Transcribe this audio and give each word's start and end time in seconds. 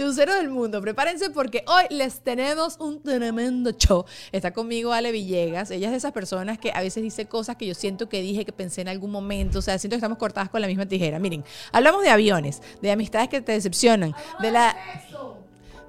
Chucero 0.00 0.34
del 0.34 0.48
mundo, 0.48 0.80
prepárense 0.80 1.28
porque 1.28 1.62
hoy 1.66 1.84
les 1.90 2.20
tenemos 2.20 2.78
un 2.80 3.02
tremendo 3.02 3.72
show. 3.72 4.06
Está 4.32 4.50
conmigo 4.50 4.94
Ale 4.94 5.12
Villegas. 5.12 5.70
Ella 5.70 5.88
es 5.88 5.90
de 5.90 5.98
esas 5.98 6.12
personas 6.12 6.58
que 6.58 6.72
a 6.74 6.80
veces 6.80 7.02
dice 7.02 7.26
cosas 7.26 7.56
que 7.56 7.66
yo 7.66 7.74
siento 7.74 8.08
que 8.08 8.22
dije, 8.22 8.46
que 8.46 8.52
pensé 8.52 8.80
en 8.80 8.88
algún 8.88 9.10
momento. 9.10 9.58
O 9.58 9.62
sea, 9.62 9.78
siento 9.78 9.96
que 9.96 9.98
estamos 9.98 10.16
cortadas 10.16 10.48
con 10.48 10.62
la 10.62 10.68
misma 10.68 10.86
tijera. 10.86 11.18
Miren, 11.18 11.44
hablamos 11.70 12.02
de 12.02 12.08
aviones, 12.08 12.62
de 12.80 12.90
amistades 12.90 13.28
que 13.28 13.42
te 13.42 13.52
decepcionan, 13.52 14.14
de 14.40 14.50
la 14.50 14.74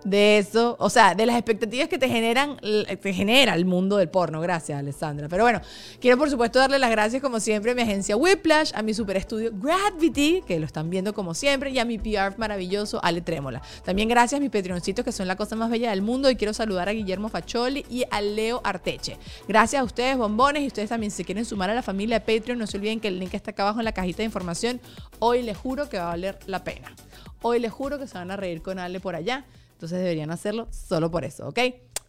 eso, 0.10 0.76
o 0.80 0.90
sea, 0.90 1.16
de 1.16 1.26
las 1.26 1.36
expectativas 1.36 1.88
que 1.88 1.98
te 1.98 2.08
generan, 2.08 2.58
te 2.58 3.14
genera 3.14 3.54
el 3.54 3.66
mundo 3.66 3.98
del 3.98 4.10
porno. 4.10 4.42
Gracias, 4.42 4.78
Alessandra. 4.78 5.28
Pero 5.30 5.44
bueno, 5.44 5.62
quiero 6.00 6.18
por 6.18 6.30
supuesto 6.30 6.60
darle 6.60 6.80
las 6.80 6.92
gracias 6.92 7.22
como 7.22 7.40
siempre 7.40 7.72
a 7.72 7.76
mi 7.76 7.82
agencia 7.82 8.16
Whiplash, 8.18 8.72
a 8.74 8.82
mi 8.82 8.94
super 8.94 9.18
estudio 9.18 9.52
Gravity, 9.54 10.44
que 10.46 10.60
lo 10.60 10.66
están 10.66 10.90
viendo 10.90 11.14
como 11.14 11.34
siempre, 11.34 11.70
y 11.70 11.80
a 11.80 11.86
mi 11.86 11.98
PR 11.98 12.38
maravilloso 12.38 13.00
Ale 13.04 13.22
Trémola. 13.22 13.62
También 13.84 14.10
gracias 14.10 14.40
a 14.40 14.42
mis 14.42 14.50
Patreoncitos, 14.50 15.06
que 15.06 15.12
son 15.12 15.28
la 15.28 15.36
cosa 15.36 15.56
más 15.56 15.70
bella 15.70 15.92
del 15.92 16.02
mundo, 16.02 16.30
y 16.30 16.36
quiero 16.36 16.54
saludar 16.54 16.90
a 16.90 16.94
Guillermo 16.94 17.30
Facholi 17.30 17.86
y 17.90 18.04
a 18.10 18.22
Leo 18.22 18.62
Arteche. 18.64 19.18
Gracias 19.48 19.82
a 19.82 19.84
ustedes, 19.84 20.18
bombones, 20.18 20.64
y 20.64 20.68
ustedes 20.68 20.90
también 20.90 21.12
si 21.12 21.24
quieren 21.24 21.46
sumar 21.46 21.70
a 21.70 21.74
la 21.74 21.84
familia 21.84 22.20
de 22.20 22.40
Patreon, 22.40 22.58
no 22.58 22.68
se 22.68 22.78
olviden 22.78 23.00
que 23.00 23.08
el 23.08 23.20
link 23.20 23.34
está 23.34 23.52
acá 23.52 23.64
abajo 23.64 23.80
en 23.80 23.86
la 23.86 23.92
cajita 23.92 24.18
de 24.18 24.26
información. 24.26 24.82
Hoy 25.20 25.42
les 25.44 25.58
juro 25.58 25.90
que 25.90 25.98
va 25.98 26.06
a 26.06 26.10
valer 26.10 26.40
la 26.48 26.64
pena. 26.64 26.94
Hoy 27.42 27.60
les 27.60 27.72
juro 27.72 27.98
que 27.98 28.08
se 28.08 28.18
van 28.18 28.32
a 28.32 28.38
reír 28.38 28.62
con 28.62 28.78
Ale 28.80 29.00
por 29.00 29.16
allá. 29.16 29.46
Entonces 29.82 29.98
deberían 29.98 30.30
hacerlo 30.30 30.68
solo 30.70 31.10
por 31.10 31.26
eso, 31.26 31.48
¿ok? 31.48 31.58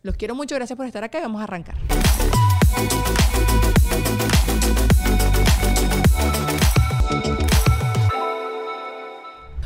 Los 0.03 0.17
quiero 0.17 0.35
mucho, 0.35 0.55
gracias 0.55 0.77
por 0.77 0.85
estar 0.85 1.03
acá 1.05 1.21
y 1.21 1.23
vamos 1.23 1.41
a 1.41 1.45
arrancar. 1.45 1.75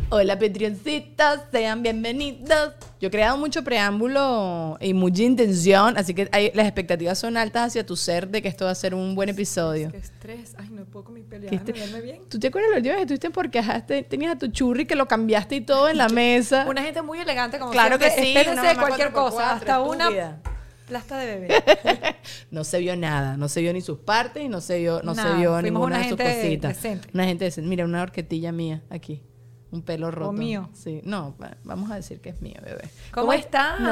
Hola 0.08 0.38
Patreoncitos, 0.38 1.40
sean 1.50 1.82
bienvenidos. 1.82 2.74
Yo 3.00 3.08
he 3.08 3.10
creado 3.10 3.36
mucho 3.36 3.64
preámbulo 3.64 4.76
y 4.80 4.94
mucha 4.94 5.24
intención, 5.24 5.98
así 5.98 6.14
que 6.14 6.26
las 6.54 6.64
expectativas 6.64 7.18
son 7.18 7.36
altas 7.36 7.66
hacia 7.66 7.84
tu 7.84 7.96
ser 7.96 8.28
de 8.28 8.40
que 8.40 8.46
esto 8.46 8.66
va 8.66 8.70
a 8.70 8.74
ser 8.76 8.94
un 8.94 9.16
buen 9.16 9.30
episodio. 9.30 9.90
Qué 9.90 9.96
estrés, 9.96 10.54
ay, 10.58 10.68
no 10.70 10.84
puedo 10.84 11.06
con 11.06 11.14
mi 11.14 11.22
pelea, 11.22 11.50
verme 11.50 12.00
bien. 12.00 12.20
¿Tú 12.28 12.38
te 12.38 12.46
acuerdas 12.46 12.70
la 12.70 12.76
última 12.76 12.94
vez 12.94 13.06
que 13.06 13.14
estuviste 13.14 13.30
porque 13.30 14.04
tenías 14.08 14.36
a 14.36 14.38
tu 14.38 14.46
churri 14.46 14.86
que 14.86 14.94
lo 14.94 15.08
cambiaste 15.08 15.56
y 15.56 15.60
todo 15.62 15.88
en 15.88 15.96
la 15.96 16.08
mesa? 16.10 16.66
Una 16.68 16.82
gente 16.82 17.02
muy 17.02 17.18
elegante 17.18 17.58
como 17.58 17.72
Claro 17.72 17.98
que 17.98 18.10
sí. 18.10 18.36
Espérense 18.36 18.76
cualquier 18.76 19.10
cosa, 19.10 19.54
hasta 19.54 19.80
una 19.80 20.40
plasta 20.86 21.18
de 21.18 21.26
bebé. 21.26 21.64
no 22.52 22.62
se 22.62 22.78
vio 22.78 22.94
nada, 22.94 23.36
no 23.36 23.48
se 23.48 23.60
vio 23.60 23.72
ni 23.72 23.80
sus 23.80 23.98
partes 23.98 24.44
y 24.44 24.48
no 24.48 24.60
se 24.60 24.78
vio, 24.78 25.02
no 25.02 25.16
se 25.16 25.34
vio 25.34 25.60
ninguna 25.60 25.98
de 25.98 26.10
sus 26.10 26.16
cositas. 26.16 26.78
Una 27.12 27.24
gente 27.24 27.44
decente. 27.44 27.68
Mira, 27.68 27.84
una 27.84 28.02
horquetilla 28.02 28.52
mía 28.52 28.84
aquí. 28.88 29.20
Un 29.76 29.82
pelo 29.82 30.10
roto. 30.10 30.30
¿O 30.30 30.32
mío? 30.32 30.70
Sí. 30.72 31.02
No, 31.04 31.34
vamos 31.64 31.90
a 31.90 31.96
decir 31.96 32.20
que 32.20 32.30
es 32.30 32.40
mío, 32.40 32.56
bebé. 32.64 32.88
¿Cómo, 33.12 33.32
están? 33.34 33.84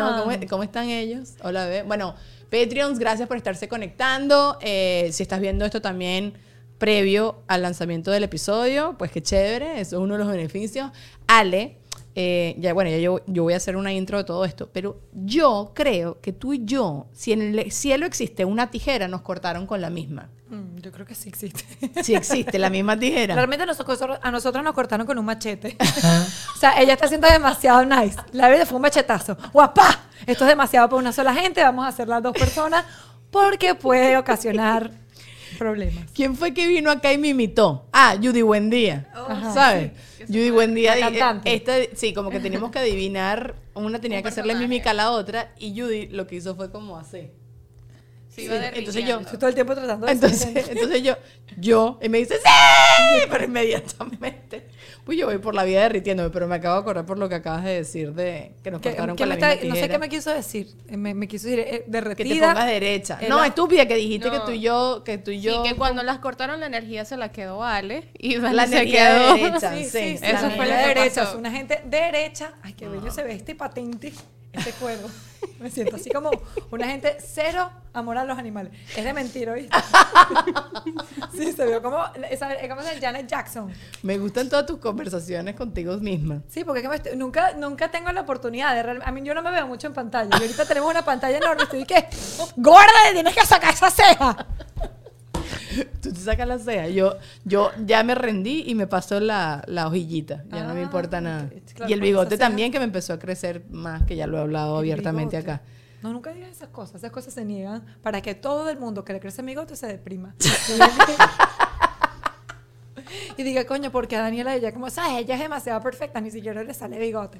¿cómo, 0.49 0.63
están 0.63 0.89
ellos? 0.89 1.35
Hola, 1.43 1.67
bebé. 1.67 1.83
Bueno, 1.83 2.15
Patreons, 2.51 2.99
gracias 2.99 3.29
por 3.29 3.37
estarse 3.37 3.69
conectando. 3.69 4.59
Eh, 4.63 5.11
si 5.13 5.23
estás 5.23 5.41
viendo 5.41 5.67
esto 5.67 5.83
también 5.83 6.35
previo 6.79 7.43
al 7.49 7.63
lanzamiento 7.63 8.11
del 8.11 8.25
episodio, 8.25 8.95
pues 8.99 9.11
qué 9.11 9.23
chévere, 9.23 9.81
eso 9.81 9.97
es 9.97 10.03
uno 10.03 10.15
de 10.15 10.21
los 10.21 10.29
beneficios. 10.29 10.91
Ale, 11.27 11.77
eh, 12.17 12.55
ya, 12.59 12.73
bueno, 12.75 12.91
ya 12.91 12.99
yo, 12.99 13.21
yo, 13.27 13.43
voy 13.43 13.55
a 13.55 13.57
hacer 13.57 13.77
una 13.77 13.93
intro 13.93 14.19
de 14.19 14.25
todo 14.25 14.45
esto, 14.45 14.71
pero 14.73 15.01
yo 15.13 15.73
creo 15.75 16.21
que 16.21 16.33
tú 16.33 16.53
y 16.53 16.65
yo, 16.65 17.07
si 17.13 17.33
en 17.33 17.43
el 17.43 17.73
cielo 17.73 18.07
existe 18.07 18.45
una 18.45 18.71
tijera, 18.71 19.09
nos 19.09 19.23
cortaron 19.23 19.67
con 19.67 19.81
la 19.81 19.91
misma. 19.91 20.31
Mm, 20.49 20.79
yo 20.79 20.93
creo 20.93 21.07
que 21.07 21.15
sí 21.15 21.29
existe. 21.29 21.65
Sí 22.05 22.15
existe, 22.15 22.59
la 22.59 22.71
misma 22.71 22.97
tijera. 22.97 23.35
Realmente 23.35 23.67
nosotros, 23.67 24.19
a 24.23 24.31
nosotros 24.31 24.63
nos 24.63 24.75
cortaron 24.75 25.07
con 25.07 25.19
un 25.19 25.25
machete. 25.25 25.77
o 26.55 26.59
sea, 26.59 26.81
ella 26.81 26.93
está 26.93 27.07
haciendo 27.07 27.29
demasiado 27.29 27.85
nice. 27.85 28.17
La 28.33 28.49
vida 28.49 28.65
fue 28.65 28.77
un 28.77 28.83
machetazo. 28.83 29.37
¡Guapá! 29.53 30.09
Esto 30.27 30.45
es 30.45 30.51
demasiado 30.51 30.89
para 30.89 31.01
una 31.01 31.13
sola 31.13 31.35
gente, 31.35 31.63
vamos 31.63 31.85
a 31.85 31.89
hacer 31.89 32.07
las 32.09 32.23
dos 32.23 32.33
personas 32.37 32.85
porque 33.31 33.75
puede 33.75 34.17
ocasionar 34.17 34.93
problemas. 35.59 36.05
¿Quién 36.15 36.37
fue 36.37 36.55
que 36.55 36.67
vino 36.69 36.91
acá 36.91 37.13
y 37.13 37.19
me 37.19 37.29
imitó? 37.29 37.89
Ah, 37.93 38.17
Judy 38.23 38.43
Buendía. 38.43 39.09
Oh, 39.17 39.53
¿Sabes? 39.53 39.93
Judy 40.27 40.51
Buendía. 40.51 40.95
Esta, 41.45 41.75
sí, 41.95 42.13
como 42.13 42.31
que 42.31 42.41
teníamos 42.41 42.71
que 42.71 42.79
adivinar. 42.79 43.55
Una 43.75 44.01
tenía 44.01 44.23
que 44.23 44.29
hacerle 44.29 44.55
mímica 44.55 44.91
a 44.91 44.95
la 44.95 45.11
otra. 45.11 45.53
Y 45.59 45.79
Judy 45.79 46.09
lo 46.09 46.27
que 46.27 46.37
hizo 46.37 46.55
fue 46.55 46.71
como 46.71 46.97
así. 46.97 47.31
Sí, 48.35 48.49
entonces 48.51 49.07
yo 49.07 49.21
estoy 49.21 49.39
todo 49.39 49.49
el 49.49 49.55
tiempo 49.55 49.75
tratando 49.75 50.07
de 50.07 50.13
entonces, 50.13 50.69
entonces 50.69 51.05
yo, 51.05 51.17
yo, 51.57 52.01
y 52.03 52.09
me 52.09 52.19
dice, 52.19 52.35
¡sí! 52.35 53.29
Pero 53.31 53.45
inmediatamente, 53.45 54.67
pues 55.05 55.19
yo 55.19 55.27
voy 55.27 55.39
por 55.39 55.55
la 55.55 55.65
vida 55.65 55.83
derritiéndome, 55.83 56.31
pero 56.31 56.49
me 56.49 56.57
acabo 56.57 56.77
de 56.77 56.81
acordar 56.81 57.07
por 57.07 57.19
lo 57.19 57.29
que 57.29 57.35
acabas 57.35 57.65
de 57.65 57.75
decir 57.75 58.13
de 58.15 58.55
que 58.63 58.71
nos 58.71 58.81
cortaron 58.81 59.17
con 59.17 59.29
la 59.29 59.37
misma 59.37 59.55
No 59.69 59.75
sé 59.75 59.89
qué 59.89 59.99
me 59.99 60.09
quiso 60.09 60.31
decir, 60.31 60.69
eh, 60.89 60.97
me, 60.97 61.29
quiso 61.29 61.47
decir 61.47 61.61
eh, 61.61 61.85
derretida. 61.87 62.29
Que 62.29 62.35
te 62.35 62.41
pongas 62.41 62.67
derecha. 62.67 63.19
No, 63.29 63.45
estúpida, 63.45 63.87
que 63.87 63.97
dijiste 63.97 64.31
que 64.31 64.41
tú 64.41 64.53
y 64.53 64.61
yo, 64.61 65.03
que 65.05 65.19
tú 65.19 65.31
y 65.31 65.41
yo. 65.41 65.63
Sí, 65.63 65.71
que 65.71 65.77
cuando 65.77 66.03
las 66.03 66.19
cortaron 66.19 66.61
la 66.61 66.67
energía 66.67 67.05
se 67.05 67.17
la 67.17 67.31
quedó 67.31 67.63
Ale 67.63 68.09
y 68.19 68.37
la 68.37 68.65
energía 68.65 69.19
quedó. 69.19 69.35
derecha, 69.35 69.77
sí, 69.77 69.85
sí, 69.85 70.19
eso 70.23 70.51
fue 70.51 70.67
la 70.67 70.87
derecha, 70.87 71.37
una 71.37 71.51
gente 71.51 71.83
derecha, 71.85 72.53
ay, 72.63 72.73
qué 72.73 72.89
bello 72.89 73.11
se 73.11 73.23
ve 73.23 73.35
este 73.35 73.55
patente 73.55 74.13
este 74.55 74.73
cuervo. 74.73 75.09
Me 75.61 75.71
siento 75.71 75.97
así 75.97 76.11
como 76.11 76.31
una 76.71 76.87
gente 76.87 77.17
cero 77.21 77.71
amor 77.93 78.19
a 78.19 78.25
los 78.25 78.37
animales. 78.39 78.73
Es 78.97 79.05
de 79.05 79.13
mentira, 79.13 79.55
¿viste? 79.55 79.77
sí, 81.33 81.53
se 81.53 81.67
vio 81.67 81.81
como, 81.81 82.05
es 82.31 82.41
como 82.69 82.81
el 82.83 83.01
Janet 83.01 83.27
Jackson. 83.27 83.73
Me 84.03 84.19
gustan 84.19 84.49
todas 84.49 84.67
tus 84.67 84.79
conversaciones 84.79 85.55
contigo 85.55 85.97
misma. 85.99 86.43
Sí, 86.49 86.65
porque 86.65 86.81
es 86.81 87.01
que 87.01 87.17
nunca, 87.17 87.55
nunca 87.55 87.91
tengo 87.91 88.11
la 88.13 88.23
oportunidad 88.23 88.75
de... 88.75 89.01
A 89.05 89.13
mí 89.13 89.23
yo 89.23 89.35
no 89.35 89.43
me 89.43 89.51
veo 89.51 89.67
mucho 89.67 89.87
en 89.87 89.95
pantalla. 89.95 90.37
Y 90.39 90.43
ahorita 90.43 90.65
tenemos 90.67 90.91
una 90.91 91.05
pantalla 91.05 91.37
enorme. 91.37 91.63
Estoy 91.63 91.85
que, 91.85 92.09
gorda, 92.57 92.91
tienes 93.13 93.35
que 93.35 93.47
sacar 93.47 93.73
esa 93.73 93.91
ceja. 93.91 94.47
Tú 96.03 96.13
te 96.13 96.21
sacas 96.21 96.47
la 96.47 96.59
ceja. 96.59 96.89
Yo, 96.89 97.17
yo 97.45 97.71
ya 97.85 98.03
me 98.03 98.15
rendí 98.15 98.65
y 98.67 98.75
me 98.75 98.87
pasó 98.87 99.21
la, 99.21 99.63
la 99.67 99.87
hojillita. 99.87 100.45
Ya 100.51 100.65
no 100.65 100.75
me 100.75 100.81
ah, 100.81 100.85
importa 100.85 101.21
nada. 101.21 101.51
y 101.87 101.93
el 101.93 102.01
bigote 102.01 102.39
también 102.39 102.73
que 102.73 102.79
me 102.79 102.85
empezó 102.85 103.13
a 103.13 103.19
crecer 103.19 103.65
más, 103.71 104.03
que 104.05 104.17
ya 104.17 104.27
lo 104.27 104.39
he 104.39 104.41
hablado 104.41 104.77
abiertamente 104.77 105.37
acá. 105.37 105.63
No, 106.03 106.13
nunca 106.13 106.33
digas 106.33 106.51
esas 106.51 106.69
cosas. 106.69 106.97
Esas 106.97 107.13
cosas 107.13 107.33
se 107.33 107.45
niegan 107.45 107.85
para 108.03 108.21
que 108.21 108.35
todo 108.35 108.69
el 108.69 108.79
mundo 108.79 109.05
que 109.05 109.13
le 109.13 109.21
crece 109.21 109.43
bigote 109.43 109.77
se 109.77 109.87
deprima. 109.87 110.35
y 113.37 113.43
diga, 113.43 113.65
coño, 113.65 113.91
porque 113.91 114.17
a 114.17 114.21
Daniela 114.21 114.55
ella 114.55 114.73
como, 114.73 114.91
¿sabes? 114.91 115.21
Ella 115.21 115.35
es 115.35 115.41
demasiado 115.41 115.81
perfecta, 115.81 116.21
ni 116.21 116.31
siquiera 116.31 116.63
le 116.63 116.75
sale 116.75 116.99
bigote 116.99 117.39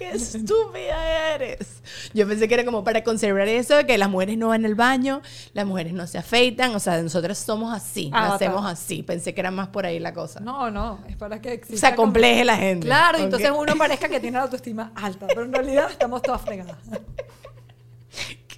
qué 0.00 0.10
estúpida 0.12 1.34
eres. 1.34 1.82
Yo 2.14 2.26
pensé 2.26 2.48
que 2.48 2.54
era 2.54 2.64
como 2.64 2.82
para 2.82 3.04
conservar 3.04 3.46
eso 3.48 3.76
de 3.76 3.86
que 3.86 3.98
las 3.98 4.08
mujeres 4.08 4.38
no 4.38 4.48
van 4.48 4.64
al 4.64 4.74
baño, 4.74 5.20
las 5.52 5.66
mujeres 5.66 5.92
no 5.92 6.06
se 6.06 6.16
afeitan, 6.16 6.74
o 6.74 6.80
sea, 6.80 7.02
nosotras 7.02 7.38
somos 7.38 7.74
así, 7.74 8.10
ah, 8.14 8.34
hacemos 8.34 8.64
así. 8.64 9.02
Pensé 9.02 9.34
que 9.34 9.40
era 9.40 9.50
más 9.50 9.68
por 9.68 9.84
ahí 9.84 9.98
la 9.98 10.14
cosa. 10.14 10.40
No, 10.40 10.70
no, 10.70 11.00
es 11.06 11.16
para 11.16 11.40
que 11.40 11.52
exista. 11.52 11.74
O 11.74 11.90
sea, 11.90 11.96
compleje 11.96 12.44
la 12.44 12.56
gente. 12.56 12.86
Claro, 12.86 13.18
entonces 13.18 13.50
uno 13.54 13.76
parezca 13.76 14.08
que 14.08 14.20
tiene 14.20 14.38
la 14.38 14.44
autoestima 14.44 14.92
alta, 14.94 15.26
pero 15.26 15.44
en 15.44 15.52
realidad 15.52 15.90
estamos 15.90 16.22
todas 16.22 16.40
fregadas. 16.40 16.78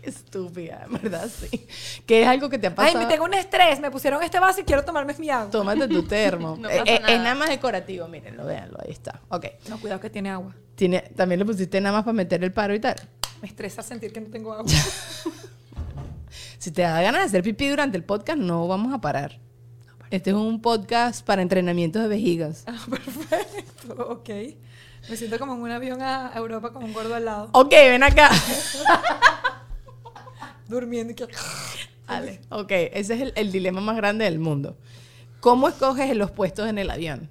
Qué 0.02 0.10
estúpida, 0.10 0.86
¿verdad? 0.90 1.28
Sí. 1.28 1.66
Que 2.06 2.22
es 2.22 2.28
algo 2.28 2.48
que 2.48 2.58
te 2.58 2.66
ha 2.66 2.74
pasado. 2.74 2.98
Ay, 2.98 3.06
me 3.06 3.10
tengo 3.10 3.24
un 3.24 3.34
estrés, 3.34 3.80
me 3.80 3.90
pusieron 3.90 4.22
este 4.22 4.38
vaso 4.40 4.60
y 4.60 4.64
quiero 4.64 4.84
tomarme 4.84 5.14
mi 5.18 5.30
agua. 5.30 5.50
Tómate 5.50 5.88
tu 5.88 6.02
termo. 6.02 6.58
Eh, 6.72 6.82
eh, 6.86 7.02
es, 7.06 7.18
nada 7.18 7.34
más 7.34 7.50
decorativo, 7.50 8.08
mírenlo, 8.08 8.46
véanlo, 8.46 8.78
ahí 8.82 8.92
está. 8.92 9.20
Ok. 9.28 9.46
No, 9.68 9.78
cuidado 9.78 10.00
que 10.00 10.08
tiene 10.08 10.30
agua. 10.30 10.54
Tiene, 10.74 11.00
también 11.14 11.38
le 11.38 11.44
pusiste 11.44 11.80
nada 11.80 11.96
más 11.96 12.04
para 12.04 12.14
meter 12.14 12.42
el 12.42 12.52
paro 12.52 12.74
y 12.74 12.80
tal. 12.80 12.96
Me 13.42 13.48
estresa 13.48 13.82
sentir 13.82 14.12
que 14.12 14.20
no 14.20 14.30
tengo 14.30 14.52
agua. 14.52 14.70
si 16.58 16.70
te 16.70 16.82
da 16.82 17.02
ganas 17.02 17.22
de 17.22 17.26
hacer 17.26 17.42
pipí 17.42 17.69
durante 17.69 17.96
el 17.96 18.04
podcast, 18.04 18.38
no 18.38 18.66
vamos 18.69 18.94
a 18.94 19.00
parar. 19.00 19.38
este 20.10 20.30
es 20.30 20.36
un 20.36 20.62
podcast 20.62 21.26
para 21.26 21.42
entrenamiento 21.42 21.98
de 21.98 22.08
vejigas. 22.08 22.64
Ah, 22.66 22.78
perfecto, 22.88 24.08
ok. 24.08 24.30
Me 25.10 25.16
siento 25.16 25.38
como 25.38 25.54
en 25.54 25.62
un 25.62 25.70
avión 25.70 26.00
a 26.00 26.32
Europa 26.34 26.72
con 26.72 26.84
un 26.84 26.92
gordo 26.92 27.14
al 27.14 27.24
lado. 27.24 27.50
Ok, 27.52 27.70
ven 27.70 28.02
acá. 28.02 28.31
Durmiendo 30.72 31.12
y 31.12 31.14
que... 31.14 31.26
Vale, 32.06 32.40
ok. 32.50 32.70
Ese 32.70 33.14
es 33.14 33.20
el, 33.20 33.32
el 33.36 33.52
dilema 33.52 33.80
más 33.80 33.96
grande 33.96 34.24
del 34.24 34.38
mundo. 34.38 34.76
¿Cómo 35.40 35.69
escoges 35.69 36.16
los 36.16 36.30
puestos 36.30 36.69
en 36.69 36.78
el 36.78 36.90
avión? 36.90 37.28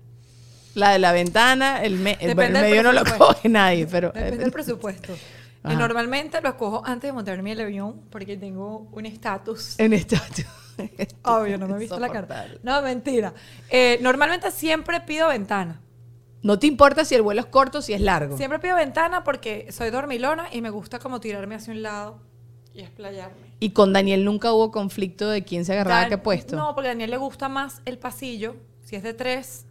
La 0.75 0.91
de 0.91 0.99
la 0.99 1.11
ventana, 1.11 1.81
el, 1.81 1.95
medio 1.95 2.83
no 2.83 2.93
lo 2.93 3.03
coge 3.17 3.49
nadie, 3.49 3.88
pero... 3.88 4.11
Depende 4.11 4.38
del 4.38 4.51
presupuesto. 4.51 5.13
normalmente 5.63 6.41
lo 6.41 6.49
escojo 6.49 6.81
antes 6.85 7.09
de 7.09 7.13
montarme 7.13 7.51
el 7.51 7.61
avión 7.61 8.01
porque 8.09 8.38
tengo 8.38 8.88
un 8.91 9.05
estatus. 9.05 9.75
Un 9.79 9.93
estatus. 9.93 10.45
Obvio, 11.23 11.57
no 11.57 11.67
me 11.67 11.75
he 11.75 11.79
visto 11.79 11.99
la 11.99 12.09
cara. 12.09 12.47
No, 12.63 12.81
mentira. 12.81 13.33
Eh, 13.69 13.99
normalmente 14.01 14.51
siempre 14.51 15.01
pido 15.01 15.27
ventana. 15.27 15.81
No 16.41 16.57
te 16.57 16.67
importa 16.67 17.05
si 17.05 17.15
el 17.15 17.21
vuelo 17.21 17.41
es 17.41 17.47
corto 17.47 17.79
o 17.79 17.81
si 17.81 17.93
es 17.93 18.01
largo. 18.01 18.35
Siempre 18.38 18.59
pido 18.59 18.75
ventana 18.75 19.23
porque 19.23 19.71
soy 19.71 19.89
dormilona 19.91 20.47
y 20.51 20.61
me 20.61 20.69
gusta 20.69 20.97
como 20.99 21.19
tirarme 21.19 21.55
hacia 21.55 21.73
un 21.73 21.83
lado 21.83 22.19
y 22.73 22.81
explayarme. 22.81 23.51
¿Y 23.59 23.71
con 23.71 23.94
Daniel 23.94 24.23
nunca 24.25 24.53
hubo 24.53 24.71
conflicto 24.71 25.29
de 25.29 25.44
quién 25.44 25.65
se 25.65 25.73
agarraba 25.73 26.01
a 26.01 26.09
qué 26.09 26.18
puesto? 26.18 26.56
No, 26.56 26.73
porque 26.73 26.89
a 26.89 26.91
Daniel 26.91 27.12
le 27.12 27.18
gusta 27.18 27.50
más 27.50 27.81
el 27.85 27.97
pasillo. 27.97 28.56
Si 28.83 28.95
es 28.95 29.03
de 29.03 29.13
tres, 29.13 29.65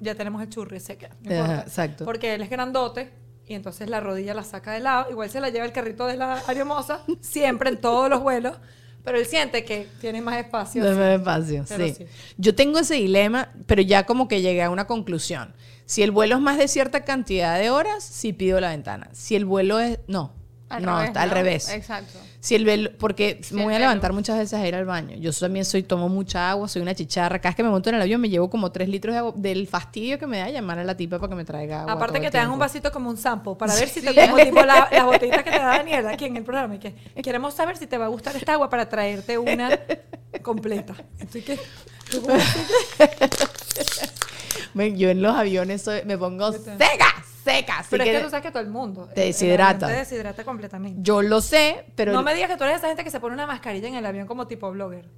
ya 0.00 0.14
tenemos 0.14 0.42
el 0.42 0.48
churri, 0.48 0.80
se 0.80 0.96
queda. 0.96 1.62
exacto. 1.64 2.04
Porque 2.04 2.34
él 2.34 2.42
es 2.42 2.50
grandote 2.50 3.10
y 3.46 3.54
entonces 3.54 3.88
la 3.88 4.00
rodilla 4.00 4.34
la 4.34 4.44
saca 4.44 4.72
de 4.72 4.80
lado. 4.80 5.10
Igual 5.10 5.30
se 5.30 5.40
la 5.40 5.50
lleva 5.50 5.64
el 5.64 5.72
carrito 5.72 6.06
de 6.06 6.16
la 6.16 6.42
aeromoza, 6.46 7.00
siempre 7.20 7.70
en 7.70 7.80
todos 7.80 8.08
los 8.10 8.20
vuelos. 8.22 8.56
Pero 9.04 9.18
él 9.18 9.26
siente 9.26 9.64
que 9.64 9.88
tiene 10.00 10.20
más 10.20 10.36
espacio. 10.36 10.84
De 10.84 10.94
más 10.94 11.18
espacio, 11.18 11.66
sí. 11.66 11.92
sí. 11.94 12.06
Yo 12.36 12.54
tengo 12.54 12.78
ese 12.78 12.94
dilema, 12.94 13.50
pero 13.66 13.82
ya 13.82 14.06
como 14.06 14.28
que 14.28 14.42
llegué 14.42 14.62
a 14.62 14.70
una 14.70 14.86
conclusión. 14.86 15.54
Si 15.86 16.02
el 16.04 16.12
vuelo 16.12 16.36
es 16.36 16.40
más 16.40 16.56
de 16.56 16.68
cierta 16.68 17.04
cantidad 17.04 17.58
de 17.58 17.70
horas, 17.70 18.04
sí 18.04 18.32
pido 18.32 18.60
la 18.60 18.70
ventana. 18.70 19.10
Si 19.12 19.34
el 19.34 19.44
vuelo 19.44 19.80
es... 19.80 19.98
No, 20.06 20.32
Al 20.68 20.84
no, 20.84 20.92
revés, 20.94 21.08
está 21.08 21.22
al 21.22 21.28
¿no? 21.30 21.34
revés. 21.34 21.68
Exacto. 21.70 22.18
Si 22.44 22.56
el 22.56 22.64
velo, 22.64 22.90
porque 22.98 23.38
Si 23.40 23.54
me 23.54 23.62
voy 23.62 23.72
a 23.72 23.76
velo. 23.76 23.88
levantar 23.88 24.12
muchas 24.12 24.36
veces 24.36 24.58
a 24.58 24.66
ir 24.66 24.74
al 24.74 24.84
baño. 24.84 25.16
Yo 25.16 25.32
también 25.32 25.64
soy, 25.64 25.84
tomo 25.84 26.08
mucha 26.08 26.50
agua, 26.50 26.66
soy 26.66 26.82
una 26.82 26.92
chicharra. 26.92 27.38
Cada 27.38 27.50
vez 27.50 27.56
que 27.56 27.62
me 27.62 27.68
monto 27.70 27.88
en 27.88 27.94
el 27.94 28.02
avión 28.02 28.20
me 28.20 28.28
llevo 28.28 28.50
como 28.50 28.72
tres 28.72 28.88
litros 28.88 29.14
de 29.14 29.18
agua. 29.20 29.32
Del 29.36 29.68
fastidio 29.68 30.18
que 30.18 30.26
me 30.26 30.38
da 30.38 30.50
llamar 30.50 30.80
a 30.80 30.84
la 30.84 30.96
tipa 30.96 31.20
para 31.20 31.28
que 31.30 31.36
me 31.36 31.44
traiga 31.44 31.82
agua. 31.82 31.92
Aparte 31.92 32.20
que 32.20 32.32
te 32.32 32.38
dan 32.38 32.50
un 32.50 32.58
vasito 32.58 32.90
como 32.90 33.10
un 33.10 33.16
sample 33.16 33.54
para 33.56 33.72
ver 33.76 33.88
si 33.88 34.00
te 34.02 34.12
como 34.12 34.36
tipo 34.38 34.60
la- 34.64 34.88
las 34.90 35.04
botellitas 35.04 35.44
que 35.44 35.50
te 35.52 35.56
da 35.58 35.66
Daniela 35.78 36.10
aquí 36.10 36.24
en 36.24 36.36
el 36.36 36.42
programa. 36.42 36.74
Y 36.74 36.78
que 36.80 36.96
queremos 37.22 37.54
saber 37.54 37.76
si 37.76 37.86
te 37.86 37.96
va 37.96 38.06
a 38.06 38.08
gustar 38.08 38.34
esta 38.34 38.54
agua 38.54 38.68
para 38.68 38.88
traerte 38.88 39.38
una 39.38 39.78
completa. 40.42 40.94
Así 41.22 41.42
que 41.42 41.60
Yo 44.96 45.10
en 45.10 45.22
los 45.22 45.36
aviones 45.36 45.82
soy- 45.82 46.02
me 46.04 46.16
pongo 46.18 46.52
seca, 46.52 47.24
seca. 47.44 47.78
así 47.78 47.88
Pero 47.90 48.04
es 48.04 48.10
que- 48.10 48.20
tú 48.24 48.30
sabes 48.30 48.42
que 48.44 48.50
todo 48.50 48.62
el 48.62 48.68
mundo 48.70 49.08
Te 49.14 49.22
el 49.22 49.26
deshidrata. 49.28 49.86
Te 49.88 49.94
deshidrata 49.94 50.44
completamente. 50.44 50.98
Yo 51.02 51.22
lo 51.22 51.40
sé, 51.40 51.86
pero... 51.94 52.12
no 52.12 52.22
me 52.22 52.34
digas 52.34 52.50
que 52.50 52.56
tú 52.56 52.64
eres 52.64 52.76
esa 52.78 52.88
gente 52.88 53.04
que 53.04 53.10
se 53.10 53.20
pone 53.20 53.34
una 53.34 53.46
mascarilla 53.46 53.88
en 53.88 53.94
el 53.94 54.06
avión 54.06 54.26
como 54.26 54.46
tipo 54.46 54.70
blogger. 54.70 55.08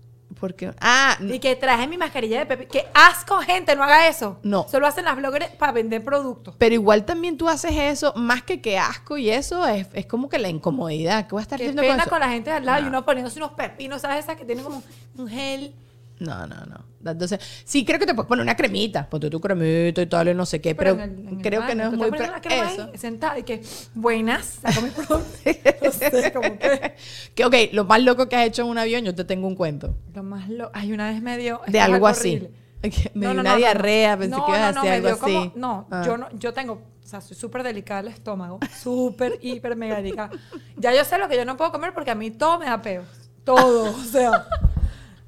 Porque... 0.40 0.72
Ah, 0.80 1.16
Y 1.20 1.38
que 1.38 1.54
traje 1.54 1.86
mi 1.86 1.96
mascarilla 1.96 2.40
de 2.40 2.46
Pepe. 2.46 2.66
¡Qué 2.66 2.86
asco, 2.92 3.38
gente! 3.38 3.76
No 3.76 3.84
haga 3.84 4.08
eso. 4.08 4.40
No. 4.42 4.66
Solo 4.68 4.88
hacen 4.88 5.04
las 5.04 5.14
bloggers 5.16 5.46
para 5.50 5.70
vender 5.70 6.02
productos. 6.02 6.56
Pero 6.58 6.74
igual 6.74 7.04
también 7.04 7.36
tú 7.38 7.48
haces 7.48 7.72
eso, 7.76 8.12
más 8.16 8.42
que 8.42 8.60
que 8.60 8.76
asco 8.76 9.16
y 9.16 9.30
eso, 9.30 9.64
es, 9.66 9.86
es 9.92 10.06
como 10.06 10.28
que 10.28 10.38
la 10.40 10.48
incomodidad. 10.48 11.26
¿Qué 11.26 11.30
voy 11.32 11.40
a 11.40 11.42
estar 11.42 11.58
Qué 11.58 11.66
haciendo 11.66 11.82
pena 11.82 11.94
con 11.94 12.00
eso? 12.00 12.10
con 12.10 12.20
la 12.20 12.28
gente 12.30 12.50
de 12.50 12.56
al 12.56 12.66
lado 12.66 12.80
y 12.80 12.82
No. 12.82 12.88
uno 12.88 13.04
poniéndose 13.04 13.38
unos 13.38 13.52
pepinos, 13.52 14.02
¿sabes? 14.02 14.24
Esas 14.24 14.36
que 14.36 14.44
tienen 14.44 14.64
como 14.64 14.82
un 15.16 15.28
gel. 15.28 15.72
No, 16.20 16.46
no, 16.46 16.56
no. 16.66 17.10
Entonces, 17.10 17.40
sí, 17.64 17.84
creo 17.84 17.98
que 17.98 18.06
te 18.06 18.14
puedes 18.14 18.28
poner 18.28 18.42
una 18.44 18.56
cremita. 18.56 19.08
Ponte 19.10 19.28
tu 19.28 19.40
cremita 19.40 20.00
y 20.00 20.06
tal, 20.06 20.28
y 20.28 20.34
no 20.34 20.46
sé 20.46 20.60
qué. 20.60 20.74
Pero, 20.74 20.92
en 20.92 21.00
el- 21.00 21.18
en 21.18 21.28
el 21.36 21.42
creo 21.42 21.66
que 21.66 21.74
no 21.74 21.84
es 21.84 21.92
muy... 21.92 22.08
pra- 22.10 22.40
eso. 22.72 22.88
ahí, 22.92 22.98
sentada 22.98 23.38
y 23.38 23.42
que, 23.42 23.62
buenas, 23.94 24.60
saco 24.62 24.80
mi. 24.82 24.90
No 25.84 25.90
sé, 25.92 26.32
como 26.32 26.58
que... 26.58 26.94
Que, 27.34 27.44
ok, 27.44 27.54
lo 27.72 27.84
más 27.84 28.00
loco 28.02 28.28
que 28.28 28.36
has 28.36 28.46
hecho 28.46 28.62
en 28.62 28.68
un 28.68 28.78
avión, 28.78 29.04
yo 29.04 29.14
te 29.14 29.24
tengo 29.24 29.46
un 29.48 29.56
cuento. 29.56 29.96
Lo 30.14 30.22
más 30.22 30.48
lo... 30.48 30.70
Ay, 30.72 30.92
una 30.92 31.10
vez 31.10 31.20
me 31.20 31.36
dio... 31.36 31.60
De 31.66 31.80
algo 31.80 32.06
así. 32.06 32.48
Me 32.84 32.90
No, 33.14 33.20
dio 33.32 33.34
no, 33.34 33.40
una 33.40 33.56
diarrea, 33.56 34.16
pensé 34.18 34.36
que 34.36 34.42
ibas 34.50 34.60
a 34.76 34.80
hacer 34.80 34.92
algo 35.06 35.18
como- 35.18 35.40
así. 35.40 35.52
no, 35.56 35.88
Ah. 35.90 36.02
yo 36.04 36.18
no, 36.18 36.28
yo 36.38 36.52
tengo, 36.52 36.74
o 36.74 37.06
sea, 37.06 37.20
soy 37.22 37.34
súper 37.34 37.62
delicada 37.62 38.00
el 38.00 38.08
estómago, 38.08 38.60
súper, 38.78 39.38
hiper, 39.40 39.74
mega 39.74 39.96
delicada. 39.96 40.30
Ya 40.76 40.94
yo 40.94 41.02
sé 41.02 41.16
lo 41.16 41.26
que 41.28 41.36
yo 41.36 41.46
no 41.46 41.56
puedo 41.56 41.72
comer 41.72 41.94
porque 41.94 42.10
a 42.10 42.14
mí 42.14 42.30
todo 42.30 42.58
me 42.58 42.66
da 42.66 42.82
peo, 42.82 43.02
todo, 43.42 43.90
o 43.96 44.04
sea. 44.04 44.46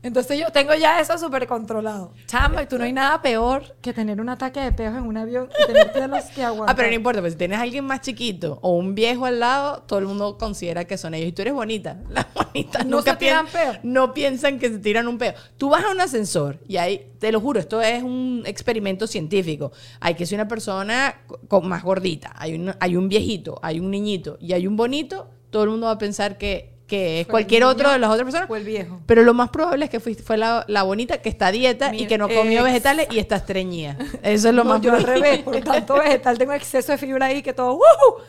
Entonces 0.07 0.39
yo 0.39 0.47
tengo 0.53 0.73
ya 0.75 1.01
eso 1.01 1.19
súper 1.19 1.47
controlado. 1.49 2.13
Chamba, 2.27 2.63
y 2.63 2.67
tú 2.67 2.79
no 2.79 2.85
hay 2.85 2.93
nada 2.93 3.21
peor 3.21 3.75
que 3.83 3.93
tener 3.93 4.21
un 4.21 4.29
ataque 4.29 4.61
de 4.61 4.71
peos 4.73 4.95
en 4.97 5.03
un 5.03 5.17
avión 5.17 5.49
y 5.63 5.67
tener 5.67 5.93
que 5.93 6.07
los 6.07 6.25
que 6.27 6.45
aguantar. 6.45 6.73
Ah, 6.73 6.77
pero 6.77 6.89
no 6.89 6.95
importa, 6.95 7.21
pues 7.21 7.33
si 7.33 7.39
tienes 7.39 7.59
a 7.59 7.63
alguien 7.63 7.85
más 7.85 8.01
chiquito 8.03 8.59
o 8.63 8.77
un 8.77 8.95
viejo 8.95 9.27
al 9.27 9.41
lado, 9.41 9.83
todo 9.83 9.99
el 9.99 10.07
mundo 10.07 10.39
considera 10.39 10.85
que 10.85 10.97
son 10.97 11.15
ellos. 11.15 11.29
Y 11.31 11.33
tú 11.33 11.43
eres 11.43 11.55
bonita. 11.55 11.97
Las 12.09 12.27
bonitas 12.33 12.85
No 12.87 12.99
nunca 12.99 13.13
se 13.13 13.17
tiran 13.19 13.47
peo. 13.49 13.73
No 13.83 14.15
piensan 14.15 14.59
que 14.59 14.69
se 14.69 14.79
tiran 14.79 15.09
un 15.09 15.19
peo. 15.19 15.35
Tú 15.57 15.71
vas 15.71 15.85
a 15.85 15.91
un 15.91 16.01
ascensor 16.01 16.61
y 16.69 16.77
ahí, 16.77 17.11
te 17.19 17.33
lo 17.33 17.41
juro, 17.41 17.59
esto 17.59 17.83
es 17.83 18.03
un 18.03 18.45
experimento 18.47 19.07
científico. 19.09 19.73
Hay 20.01 20.15
que 20.15 20.25
ser 20.25 20.37
una 20.39 20.47
persona 20.49 21.23
co- 21.27 21.41
con- 21.49 21.67
más 21.69 21.83
gordita. 21.83 22.33
Hay 22.37 22.55
un, 22.55 22.73
hay 22.79 22.95
un 22.97 23.09
viejito, 23.09 23.59
hay 23.63 23.81
un 23.81 23.91
niñito 23.91 24.37
y 24.41 24.53
hay 24.53 24.67
un 24.69 24.77
bonito. 24.77 25.31
Todo 25.51 25.65
el 25.65 25.71
mundo 25.71 25.87
va 25.87 25.93
a 25.93 25.99
pensar 25.99 26.39
que, 26.39 26.76
que 26.87 27.21
es 27.21 27.27
Fue 27.27 27.33
cualquier 27.33 27.63
niño 27.63 27.73
otro 27.73 27.91
de 27.91 27.99
las 27.99 28.11
otras 28.11 28.25
personas. 28.25 28.49
o 28.51 28.57
el 28.57 28.65
viejo. 28.65 29.01
Pero 29.07 29.23
lo 29.23 29.35
más 29.35 29.51
probable 29.51 29.85
es 29.87 29.91
que 29.91 29.99
fuiste- 30.01 30.23
fue 30.23 30.37
la, 30.37 30.65
la 30.69 30.83
bonita 30.85 31.19
que 31.19 31.29
está 31.29 31.49
a 31.49 31.53
dieta 31.53 31.95
y 31.95 32.07
que 32.07 32.17
no 32.19 32.29
comió 32.29 32.61
ex. 32.61 32.65
vegetales 32.65 33.09
y 33.11 33.19
está 33.19 33.37
estreñida. 33.37 33.97
Eso 34.23 34.49
es 34.51 34.55
lo 34.55 34.63
No, 34.65 34.71
más 34.71 34.81
yo 34.83 34.93
al 34.93 35.03
probable. 35.03 35.25
revés, 35.31 35.43
por 35.45 35.61
tanto 35.61 35.95
vegetal 35.95 36.39
tengo 36.39 36.53
exceso 36.53 36.93
de 36.93 36.99
fibra 36.99 37.27
ahí 37.27 37.43
que 37.43 37.53
todo 37.53 37.73
¡wujú! 37.75 38.23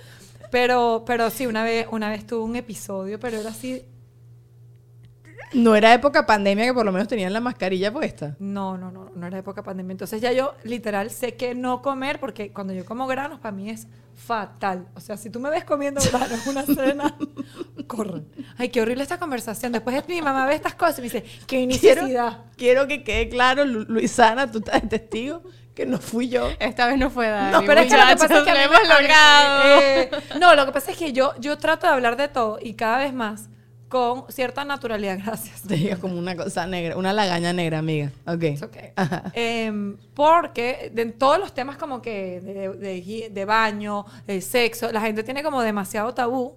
Pero, 0.49 1.03
pero 1.05 1.29
sí, 1.29 1.45
una 1.45 1.63
vez, 1.63 1.87
una 1.91 2.09
vez 2.09 2.25
tuve 2.25 2.43
un 2.43 2.55
episodio, 2.55 3.19
pero 3.19 3.39
era 3.39 3.49
así, 3.49 3.83
No 5.53 5.75
era 5.75 5.93
época 5.93 6.25
pandemia 6.25 6.65
que 6.65 6.73
por 6.73 6.85
lo 6.85 6.91
menos 6.91 7.07
tenían 7.07 7.31
la 7.31 7.39
mascarilla 7.39 7.91
puesta. 7.91 8.35
No, 8.39 8.77
no, 8.77 8.91
no, 8.91 9.09
no 9.15 9.27
era 9.27 9.37
época 9.37 9.63
pandemia. 9.63 9.93
Entonces 9.93 10.19
ya 10.21 10.31
yo 10.33 10.55
literal 10.63 11.09
sé 11.09 11.35
que 11.35 11.55
no 11.55 11.81
comer 11.81 12.19
porque 12.19 12.51
cuando 12.51 12.73
yo 12.73 12.83
como 12.85 13.07
granos 13.07 13.39
para 13.39 13.53
mí 13.53 13.69
es 13.69 13.87
fatal. 14.13 14.87
O 14.95 14.99
sea, 14.99 15.15
si 15.15 15.29
tú 15.29 15.39
me 15.39 15.49
ves 15.49 15.63
comiendo 15.63 16.01
granos 16.11 16.45
una 16.47 16.63
cena, 16.63 17.15
corre. 17.87 18.23
Ay, 18.57 18.69
qué 18.69 18.81
horrible 18.81 19.03
esta 19.03 19.19
conversación. 19.19 19.71
Después 19.71 20.07
mi 20.09 20.21
mamá 20.21 20.45
ve 20.47 20.55
estas 20.55 20.75
cosas 20.75 20.99
y 20.99 21.01
me 21.01 21.05
dice, 21.05 21.23
qué 21.47 21.65
Quiero, 21.79 22.01
necesidad. 22.01 22.39
quiero 22.57 22.87
que 22.87 23.03
quede 23.03 23.29
claro, 23.29 23.63
Lu- 23.63 23.85
Luisana, 23.87 24.51
tú 24.51 24.57
estás 24.59 24.81
de 24.81 24.87
testigo 24.99 25.43
que 25.73 25.85
no 25.85 25.99
fui 25.99 26.27
yo. 26.27 26.49
Esta 26.59 26.87
vez 26.87 26.97
no 26.97 27.09
fue 27.09 27.29
Dani. 27.29 27.51
No, 27.51 27.61
pero 27.63 27.81
es 27.81 27.87
que 27.87 27.97
lo 27.97 28.07
que 28.07 28.15
pasa 28.17 28.37
es 28.39 28.43
que 28.43 28.49
a 28.51 28.53
mí 28.53 28.59
hemos 28.63 28.81
me- 28.81 28.87
logrado. 28.89 29.81
eh, 29.81 30.09
no, 30.41 30.55
lo 30.55 30.65
que 30.65 30.71
pasa 30.71 30.91
es 30.91 30.97
que 30.97 31.13
yo, 31.13 31.33
yo 31.39 31.57
trato 31.57 31.87
de 31.87 31.93
hablar 31.93 32.17
de 32.17 32.27
todo 32.27 32.57
y 32.61 32.73
cada 32.73 32.97
vez 32.97 33.13
más 33.13 33.49
con 33.89 34.25
cierta 34.31 34.65
naturalidad. 34.65 35.17
Gracias. 35.25 35.61
Te 35.61 35.75
digo 35.75 35.97
como 35.99 36.17
una 36.17 36.35
cosa 36.35 36.67
negra, 36.67 36.97
una 36.97 37.13
lagaña 37.13 37.53
negra, 37.53 37.79
amiga. 37.79 38.11
Ok. 38.25 38.43
It's 38.43 38.63
okay. 38.63 38.89
Em, 39.33 39.97
porque 40.13 40.91
de 40.93 41.01
en 41.03 41.13
todos 41.13 41.39
los 41.39 41.53
temas 41.53 41.77
como 41.77 42.01
que 42.01 42.41
de, 42.41 43.29
de 43.29 43.45
baño, 43.45 44.05
de 44.25 44.41
sexo, 44.41 44.91
la 44.91 45.01
gente 45.01 45.23
tiene 45.23 45.43
como 45.43 45.61
demasiado 45.61 46.13
tabú. 46.13 46.55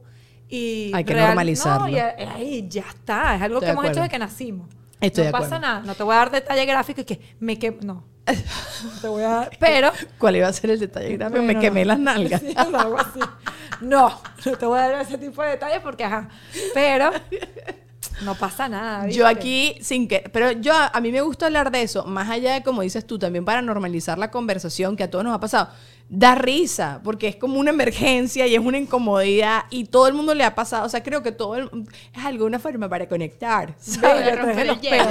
Y 0.48 0.90
Hay 0.94 1.04
que 1.04 1.14
normalizarlo. 1.14 1.86
No, 1.86 1.88
y 1.88 1.98
a- 1.98 2.16
ahí 2.34 2.66
ya 2.68 2.82
está. 2.88 3.36
Es 3.36 3.42
algo 3.42 3.58
Estoy 3.58 3.66
que 3.68 3.70
hemos 3.70 3.84
hecho 3.84 4.00
desde 4.00 4.08
que 4.10 4.18
nacimos. 4.18 4.68
Estoy 5.00 5.22
no 5.22 5.26
de 5.26 5.32
pasa 5.32 5.58
nada. 5.60 5.80
No 5.80 5.94
te 5.94 6.02
voy 6.02 6.14
a 6.14 6.18
dar 6.18 6.30
detalle 6.32 6.66
gráfico 6.66 7.00
y 7.00 7.04
que 7.04 7.20
me 7.38 7.58
que 7.58 7.70
No. 7.82 8.04
No 8.84 9.00
te 9.00 9.08
voy 9.08 9.22
a 9.22 9.28
dar. 9.28 9.50
Pero. 9.60 9.92
¿Cuál 10.18 10.36
iba 10.36 10.48
a 10.48 10.52
ser 10.52 10.70
el 10.70 10.80
detalle 10.80 11.16
gráfico? 11.16 11.42
Me 11.42 11.58
quemé 11.58 11.84
las 11.84 11.98
nalgas. 11.98 12.40
Sí, 12.40 12.52
algo 12.56 12.98
así. 12.98 13.20
No, 13.80 14.20
no 14.44 14.58
te 14.58 14.66
voy 14.66 14.78
a 14.78 14.88
dar 14.88 15.00
ese 15.02 15.18
tipo 15.18 15.42
de 15.42 15.50
detalles 15.50 15.80
porque, 15.80 16.04
ajá. 16.04 16.28
Pero 16.74 17.10
no 18.22 18.34
pasa 18.34 18.68
nada. 18.68 19.08
Yo 19.08 19.26
aquí, 19.26 19.76
sin 19.80 20.06
que. 20.08 20.28
Pero 20.32 20.52
yo, 20.52 20.72
a, 20.74 21.00
mí 21.00 21.10
me 21.12 21.20
gusta 21.22 21.46
hablar 21.46 21.70
de 21.70 21.82
eso, 21.82 22.04
más 22.04 22.28
allá 22.28 22.54
de, 22.54 22.62
como 22.62 22.82
dices 22.82 23.06
tú, 23.06 23.18
también 23.18 23.44
para 23.44 23.62
normalizar 23.62 24.18
la 24.18 24.30
conversación 24.30 24.96
que 24.96 25.04
a 25.04 25.10
todos 25.10 25.24
nos 25.24 25.34
ha 25.34 25.40
pasado. 25.40 25.70
Da 26.08 26.34
risa, 26.34 27.00
porque 27.04 27.28
es 27.28 27.36
como 27.36 27.60
una 27.60 27.70
emergencia 27.70 28.44
y 28.46 28.54
es 28.56 28.60
una 28.60 28.78
incomodidad 28.78 29.66
y 29.70 29.84
todo 29.84 30.08
el 30.08 30.14
mundo 30.14 30.34
le 30.34 30.42
ha 30.42 30.54
pasado. 30.56 30.84
O 30.84 30.88
sea, 30.88 31.04
creo 31.04 31.22
que 31.22 31.30
todo 31.30 31.54
el- 31.54 31.70
es 32.12 32.24
alguna 32.24 32.58
forma 32.58 32.88
para 32.88 33.08
conectar. 33.08 33.74
¿sabes? 33.78 34.24
Bello, 34.24 34.36
romper 34.36 34.42
traje 34.42 34.60
el 34.62 34.66
los 34.66 34.80
hielo. 34.80 35.04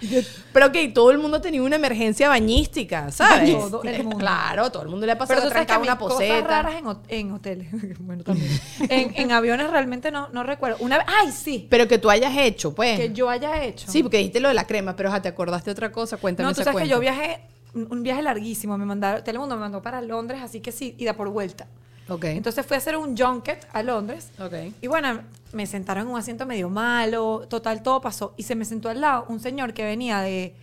Pero 0.52 0.66
ok, 0.66 0.76
todo 0.94 1.10
el 1.10 1.18
mundo 1.18 1.36
ha 1.36 1.40
tenido 1.40 1.64
una 1.64 1.76
emergencia 1.76 2.28
bañística, 2.28 3.10
¿sabes? 3.10 3.52
Todo 3.52 3.82
el 3.84 4.02
mundo. 4.04 4.18
Claro, 4.18 4.70
todo 4.70 4.82
el 4.82 4.88
mundo 4.88 5.06
le 5.06 5.12
ha 5.12 5.18
pasado 5.18 5.40
Pero 5.48 5.66
que 5.66 5.72
a 5.72 5.78
una 5.78 5.98
cosas 5.98 6.18
poseta. 6.18 6.40
raras 6.46 6.74
en, 6.76 7.18
en 7.18 7.32
hoteles. 7.32 7.68
bueno, 8.00 8.22
también. 8.24 8.50
en, 8.88 9.12
en 9.14 9.32
aviones 9.32 9.70
realmente 9.70 10.10
no, 10.10 10.28
no 10.30 10.42
recuerdo. 10.42 10.78
Una 10.80 10.98
vez, 10.98 11.06
ay, 11.08 11.32
sí, 11.32 11.66
Pero 11.70 11.86
que 11.88 11.98
tú 11.98 12.10
hayas 12.10 12.36
hecho, 12.36 12.74
pues. 12.74 12.98
que 12.98 13.12
yo 13.12 13.28
haya 13.28 13.62
hecho. 13.62 13.90
Sí, 13.90 14.02
porque 14.02 14.18
dijiste 14.18 14.40
lo 14.40 14.48
de 14.48 14.54
la 14.54 14.66
crema, 14.66 14.96
pero 14.96 15.08
ajá, 15.08 15.22
te 15.22 15.28
acordaste 15.28 15.70
de 15.70 15.72
otra 15.72 15.92
cosa, 15.92 16.16
cuéntame 16.16 16.48
no, 16.48 16.54
tú 16.54 16.62
sabes 16.62 16.82
que 16.82 16.88
yo 16.88 16.98
viajé, 17.00 17.42
un 17.74 17.88
un 17.90 18.02
viaje 18.02 18.22
larguísimo, 18.22 18.76
me 18.78 18.84
mandaron, 18.84 19.22
Telemundo 19.22 19.54
me 19.56 19.60
mandó 19.60 19.82
para 19.82 20.00
Londres, 20.00 20.40
así 20.42 20.60
que 20.60 20.72
sí, 20.72 20.94
ida 20.98 21.14
por 21.14 21.28
vuelta. 21.28 21.66
Ok. 22.10 22.24
Entonces 22.24 22.66
fui 22.66 22.74
a 22.74 22.78
hacer 22.78 22.96
un 22.96 23.16
junket 23.16 23.66
a 23.72 23.82
Londres. 23.82 24.30
Ok. 24.38 24.54
Y 24.80 24.86
bueno, 24.88 25.20
me 25.52 25.66
sentaron 25.66 26.06
en 26.06 26.12
un 26.12 26.18
asiento 26.18 26.44
medio 26.44 26.68
malo, 26.68 27.46
total, 27.48 27.82
todo 27.82 28.00
pasó. 28.00 28.34
Y 28.36 28.42
se 28.42 28.54
me 28.54 28.64
sentó 28.64 28.88
al 28.88 29.00
lado 29.00 29.24
un 29.28 29.40
señor 29.40 29.72
que 29.72 29.84
venía 29.84 30.20
de, 30.20 30.54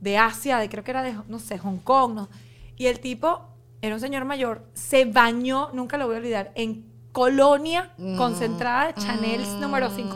de 0.00 0.18
Asia, 0.18 0.58
de 0.58 0.68
creo 0.68 0.84
que 0.84 0.92
era 0.92 1.02
de, 1.02 1.14
no 1.28 1.38
sé, 1.38 1.58
Hong 1.58 1.78
Kong, 1.78 2.14
¿no? 2.14 2.28
Y 2.76 2.86
el 2.86 3.00
tipo 3.00 3.42
era 3.82 3.94
un 3.94 4.00
señor 4.00 4.24
mayor, 4.24 4.64
se 4.74 5.04
bañó, 5.04 5.70
nunca 5.72 5.98
lo 5.98 6.06
voy 6.06 6.14
a 6.14 6.18
olvidar, 6.18 6.52
en 6.54 6.84
colonia 7.10 7.90
concentrada 8.16 8.86
de 8.86 8.94
Chanel 8.94 9.42
número 9.60 9.90
5. 9.90 10.14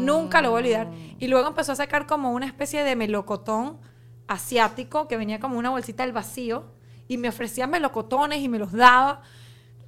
Nunca 0.00 0.40
lo 0.40 0.50
voy 0.50 0.58
a 0.58 0.62
olvidar. 0.62 0.88
Y 1.18 1.28
luego 1.28 1.48
empezó 1.48 1.72
a 1.72 1.76
sacar 1.76 2.06
como 2.06 2.32
una 2.32 2.46
especie 2.46 2.82
de 2.82 2.96
melocotón 2.96 3.78
asiático 4.26 5.08
que 5.08 5.16
venía 5.16 5.40
como 5.40 5.58
una 5.58 5.70
bolsita 5.70 6.04
del 6.04 6.12
vacío 6.12 6.64
y 7.08 7.18
me 7.18 7.28
ofrecía 7.28 7.66
melocotones 7.66 8.40
y 8.40 8.48
me 8.48 8.58
los 8.58 8.72
daba. 8.72 9.22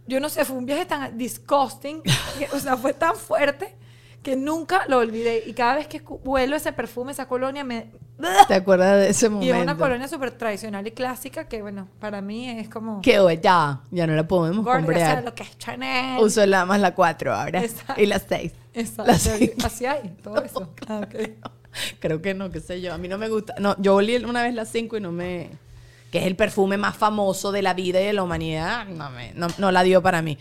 Yo 0.06 0.20
no 0.20 0.28
sé, 0.28 0.44
fue 0.44 0.56
un 0.56 0.66
viaje 0.66 0.84
tan 0.86 1.16
disgusting, 1.16 2.02
que, 2.02 2.48
o 2.52 2.58
sea, 2.58 2.76
fue 2.76 2.92
tan 2.92 3.16
fuerte 3.16 3.74
que 4.22 4.36
nunca 4.36 4.84
lo 4.88 4.98
olvidé. 4.98 5.42
Y 5.46 5.52
cada 5.52 5.74
vez 5.76 5.86
que 5.88 6.00
huelo 6.06 6.56
ese 6.56 6.72
perfume, 6.72 7.12
esa 7.12 7.26
colonia, 7.26 7.64
me... 7.64 7.90
¿Te 8.48 8.54
acuerdas 8.54 9.00
de 9.00 9.08
ese 9.10 9.26
Y 9.26 9.30
momento? 9.30 9.54
es 9.56 9.62
una 9.62 9.76
colonia 9.76 10.08
súper 10.08 10.30
tradicional 10.32 10.86
y 10.86 10.92
clásica 10.92 11.48
que, 11.48 11.60
bueno, 11.62 11.88
para 11.98 12.20
mí 12.20 12.48
es 12.48 12.68
como... 12.68 13.00
Que 13.02 13.18
oh, 13.18 13.30
ya, 13.30 13.80
ya 13.90 14.06
no 14.06 14.14
la 14.14 14.26
podemos 14.28 14.64
Gorda, 14.64 14.80
o 14.80 14.84
sea, 14.86 14.92
comprar. 14.92 15.24
lo 15.24 15.34
que 15.34 15.42
es 15.42 15.58
Chanel. 15.58 16.20
Uso 16.22 16.46
la 16.46 16.64
más 16.66 16.80
la 16.80 16.94
4 16.94 17.34
ahora. 17.34 17.62
Exacto. 17.64 18.00
Y 18.00 18.06
la 18.06 18.18
6. 18.20 18.52
Exacto. 18.74 19.10
La 19.10 19.18
cinco. 19.18 19.54
Así 19.64 19.86
hay, 19.86 20.16
todo 20.22 20.42
eso. 20.42 20.72
Ah, 20.88 21.00
ok. 21.04 21.30
Creo 22.00 22.22
que 22.22 22.34
no, 22.34 22.50
qué 22.50 22.60
sé 22.60 22.80
yo. 22.80 22.92
A 22.94 22.98
mí 22.98 23.08
no 23.08 23.18
me 23.18 23.28
gusta. 23.28 23.54
No, 23.58 23.74
yo 23.78 23.94
olí 23.96 24.16
una 24.16 24.42
vez 24.42 24.54
la 24.54 24.66
5 24.66 24.98
y 24.98 25.00
no 25.00 25.10
me. 25.10 25.50
Que 26.12 26.18
es 26.18 26.26
el 26.26 26.36
perfume 26.36 26.76
más 26.76 26.96
famoso 26.96 27.50
de 27.50 27.62
la 27.62 27.74
vida 27.74 28.00
y 28.00 28.04
de 28.04 28.12
la 28.12 28.22
humanidad, 28.22 28.86
no, 28.86 29.10
me- 29.10 29.32
no, 29.34 29.48
no 29.58 29.72
la 29.72 29.82
dio 29.82 30.00
para 30.02 30.22
mí. 30.22 30.38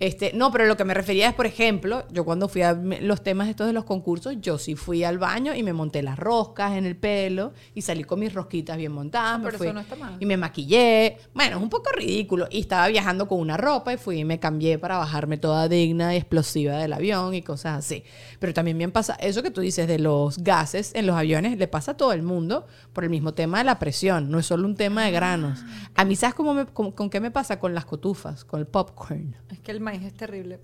Este, 0.00 0.32
no, 0.34 0.50
pero 0.50 0.66
lo 0.66 0.76
que 0.76 0.84
me 0.84 0.92
refería 0.92 1.28
es, 1.28 1.34
por 1.34 1.46
ejemplo, 1.46 2.04
yo 2.10 2.24
cuando 2.24 2.48
fui 2.48 2.62
a 2.62 2.72
los 2.74 3.22
temas 3.22 3.48
estos 3.48 3.66
de 3.68 3.72
los 3.72 3.84
concursos, 3.84 4.34
yo 4.40 4.58
sí 4.58 4.74
fui 4.74 5.04
al 5.04 5.18
baño 5.18 5.54
y 5.54 5.62
me 5.62 5.72
monté 5.72 6.02
las 6.02 6.18
roscas 6.18 6.72
en 6.72 6.84
el 6.84 6.96
pelo 6.96 7.52
y 7.74 7.82
salí 7.82 8.02
con 8.02 8.18
mis 8.18 8.34
rosquitas 8.34 8.76
bien 8.76 8.90
montadas. 8.92 9.38
me 9.38 9.44
pero 9.46 9.58
fui- 9.58 9.66
eso 9.68 9.74
no 9.74 9.80
está 9.80 9.94
mal. 9.94 10.16
Y 10.18 10.26
me 10.26 10.36
maquillé. 10.36 11.18
Bueno, 11.32 11.56
es 11.58 11.62
un 11.62 11.70
poco 11.70 11.90
ridículo. 11.92 12.48
Y 12.50 12.60
estaba 12.60 12.88
viajando 12.88 13.28
con 13.28 13.38
una 13.38 13.56
ropa 13.56 13.92
y 13.92 13.96
fui 13.96 14.18
y 14.18 14.24
me 14.24 14.40
cambié 14.40 14.78
para 14.78 14.98
bajarme 14.98 15.38
toda 15.38 15.68
digna 15.68 16.12
y 16.14 16.16
explosiva 16.18 16.74
del 16.76 16.92
avión 16.92 17.32
y 17.34 17.42
cosas 17.42 17.78
así. 17.78 18.02
Pero 18.40 18.52
también 18.52 18.76
bien 18.76 18.90
pasa, 18.90 19.14
eso 19.14 19.42
que 19.44 19.50
tú 19.52 19.60
dices 19.60 19.86
de 19.86 20.00
los 20.00 20.38
gases 20.38 20.92
en 20.96 21.06
los 21.06 21.16
aviones, 21.16 21.56
le 21.56 21.68
pasa 21.68 21.92
a 21.92 21.96
todo 21.96 22.12
el 22.12 22.22
mundo 22.22 22.66
por 22.92 23.04
el 23.04 23.10
mismo 23.10 23.32
tema 23.34 23.58
de 23.58 23.64
la 23.64 23.78
presión. 23.78 24.28
No 24.30 24.40
es 24.40 24.46
solo 24.46 24.66
un 24.66 24.74
tema 24.74 25.04
de 25.04 25.12
granos. 25.12 25.60
A 25.94 26.04
mí, 26.04 26.16
¿sabes 26.16 26.34
cómo 26.34 26.52
me- 26.52 26.66
con, 26.66 26.90
con 26.90 27.08
qué 27.10 27.20
me 27.20 27.30
pasa? 27.30 27.60
Con 27.60 27.74
las 27.74 27.84
cotufas, 27.84 28.44
con 28.44 28.58
el 28.60 28.66
popcorn. 28.66 29.36
Es 29.50 29.60
que 29.60 29.70
el 29.70 29.83
maíz 29.84 30.02
es 30.02 30.14
terrible. 30.14 30.58